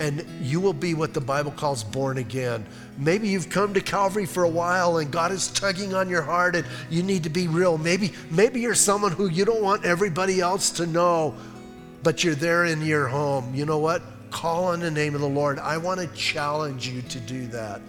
and 0.00 0.24
you 0.40 0.58
will 0.58 0.72
be 0.72 0.94
what 0.94 1.12
the 1.12 1.20
Bible 1.20 1.50
calls 1.50 1.84
born 1.84 2.16
again. 2.16 2.64
Maybe 2.96 3.28
you've 3.28 3.50
come 3.50 3.74
to 3.74 3.80
Calvary 3.80 4.24
for 4.24 4.44
a 4.44 4.48
while 4.48 4.98
and 4.98 5.10
God 5.10 5.32
is 5.32 5.48
tugging 5.48 5.92
on 5.92 6.08
your 6.08 6.22
heart 6.22 6.56
and 6.56 6.66
you 6.88 7.02
need 7.02 7.24
to 7.24 7.30
be 7.30 7.46
real. 7.46 7.76
Maybe, 7.76 8.12
maybe 8.30 8.60
you're 8.60 8.74
someone 8.74 9.12
who 9.12 9.28
you 9.28 9.44
don't 9.44 9.62
want 9.62 9.84
everybody 9.84 10.40
else 10.40 10.70
to 10.72 10.86
know, 10.86 11.34
but 12.02 12.24
you're 12.24 12.34
there 12.34 12.64
in 12.64 12.80
your 12.80 13.06
home. 13.06 13.54
You 13.54 13.66
know 13.66 13.78
what? 13.78 14.02
Call 14.30 14.64
on 14.64 14.80
the 14.80 14.90
name 14.90 15.14
of 15.14 15.20
the 15.20 15.28
Lord. 15.28 15.58
I 15.58 15.76
want 15.76 16.00
to 16.00 16.06
challenge 16.08 16.88
you 16.88 17.02
to 17.02 17.20
do 17.20 17.46
that 17.48 17.80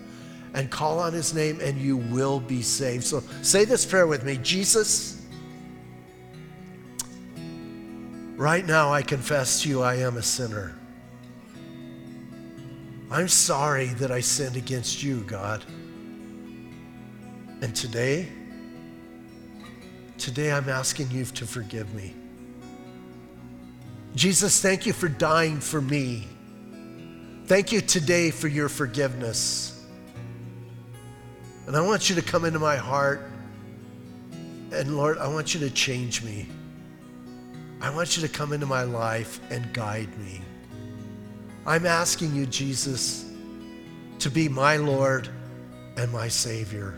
and 0.58 0.72
call 0.72 0.98
on 0.98 1.14
his 1.14 1.36
name, 1.36 1.60
and 1.62 1.78
you 1.78 1.98
will 1.98 2.40
be 2.40 2.64
saved. 2.64 3.04
So 3.04 3.22
say 3.44 3.64
this 3.64 3.86
prayer 3.86 4.08
with 4.08 4.24
me 4.24 4.38
Jesus, 4.38 5.22
right 8.36 8.66
now 8.66 8.92
I 8.92 9.04
confess 9.04 9.62
to 9.62 9.70
you 9.70 9.84
I 9.84 9.98
am 9.98 10.18
a 10.18 10.24
sinner. 10.24 10.74
I'm 13.12 13.28
sorry 13.28 13.86
that 14.00 14.12
I 14.12 14.20
sinned 14.20 14.56
against 14.56 15.04
you, 15.04 15.22
God. 15.28 15.64
And 17.62 17.76
today, 17.76 18.28
today 20.18 20.52
I'm 20.52 20.70
asking 20.70 21.12
you 21.12 21.24
to 21.26 21.46
forgive 21.46 21.94
me. 21.94 22.16
Jesus, 24.16 24.60
thank 24.60 24.88
you 24.88 24.94
for 24.94 25.08
dying 25.08 25.60
for 25.60 25.82
me. 25.82 26.28
Thank 27.46 27.72
you 27.72 27.80
today 27.80 28.32
for 28.32 28.48
your 28.48 28.70
forgiveness. 28.70 29.77
And 31.68 31.76
I 31.76 31.82
want 31.82 32.10
you 32.10 32.16
to 32.16 32.22
come 32.22 32.46
into 32.46 32.60
my 32.60 32.78
heart. 32.78 33.30
And 34.72 34.98
Lord, 34.98 35.18
I 35.18 35.28
want 35.28 35.54
you 35.54 35.60
to 35.60 35.70
change 35.70 36.24
me. 36.24 36.48
I 37.82 37.90
want 37.90 38.18
you 38.18 38.26
to 38.26 38.30
come 38.30 38.54
into 38.54 38.66
my 38.66 38.84
life 38.84 39.40
and 39.52 39.72
guide 39.74 40.18
me. 40.18 40.42
I'm 41.66 41.86
asking 41.86 42.34
you, 42.34 42.46
Jesus, 42.46 43.30
to 44.20 44.32
be 44.32 44.48
my 44.48 44.78
Lord 44.78 45.30
and 45.98 46.12
my 46.12 46.30
Savior. 46.30 46.98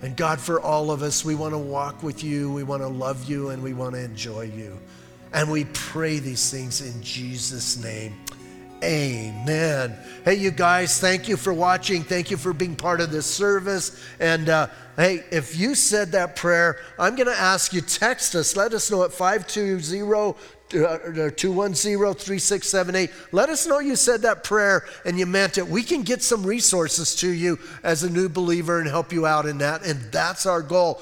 And 0.00 0.16
God, 0.16 0.40
for 0.40 0.60
all 0.60 0.90
of 0.90 1.02
us, 1.02 1.24
we 1.24 1.34
want 1.34 1.52
to 1.52 1.58
walk 1.58 2.02
with 2.02 2.22
you, 2.24 2.52
we 2.52 2.62
want 2.62 2.82
to 2.82 2.88
love 2.88 3.28
you, 3.28 3.50
and 3.50 3.62
we 3.62 3.72
want 3.72 3.94
to 3.94 4.00
enjoy 4.00 4.42
you. 4.42 4.78
And 5.32 5.50
we 5.50 5.64
pray 5.72 6.20
these 6.20 6.50
things 6.50 6.80
in 6.80 7.02
Jesus' 7.02 7.82
name. 7.82 8.14
Amen. 8.82 9.96
Hey, 10.24 10.34
you 10.34 10.50
guys, 10.50 11.00
thank 11.00 11.28
you 11.28 11.36
for 11.36 11.52
watching. 11.52 12.02
Thank 12.02 12.32
you 12.32 12.36
for 12.36 12.52
being 12.52 12.74
part 12.74 13.00
of 13.00 13.12
this 13.12 13.26
service. 13.26 14.02
And 14.18 14.48
uh, 14.48 14.66
hey, 14.96 15.24
if 15.30 15.56
you 15.56 15.76
said 15.76 16.10
that 16.12 16.34
prayer, 16.34 16.80
I'm 16.98 17.14
going 17.14 17.28
to 17.28 17.38
ask 17.38 17.72
you, 17.72 17.80
text 17.80 18.34
us. 18.34 18.56
Let 18.56 18.74
us 18.74 18.90
know 18.90 19.04
at 19.04 19.12
520 19.12 20.34
210-3678. 20.72 23.08
Uh, 23.08 23.12
Let 23.32 23.50
us 23.50 23.66
know 23.66 23.78
you 23.78 23.96
said 23.96 24.22
that 24.22 24.44
prayer 24.44 24.84
and 25.04 25.18
you 25.18 25.26
meant 25.26 25.58
it. 25.58 25.66
We 25.66 25.82
can 25.82 26.02
get 26.02 26.22
some 26.22 26.44
resources 26.44 27.14
to 27.16 27.28
you 27.28 27.58
as 27.82 28.02
a 28.02 28.10
new 28.10 28.28
believer 28.28 28.80
and 28.80 28.88
help 28.88 29.12
you 29.12 29.26
out 29.26 29.46
in 29.46 29.58
that. 29.58 29.84
And 29.84 30.00
that's 30.12 30.46
our 30.46 30.62
goal. 30.62 31.00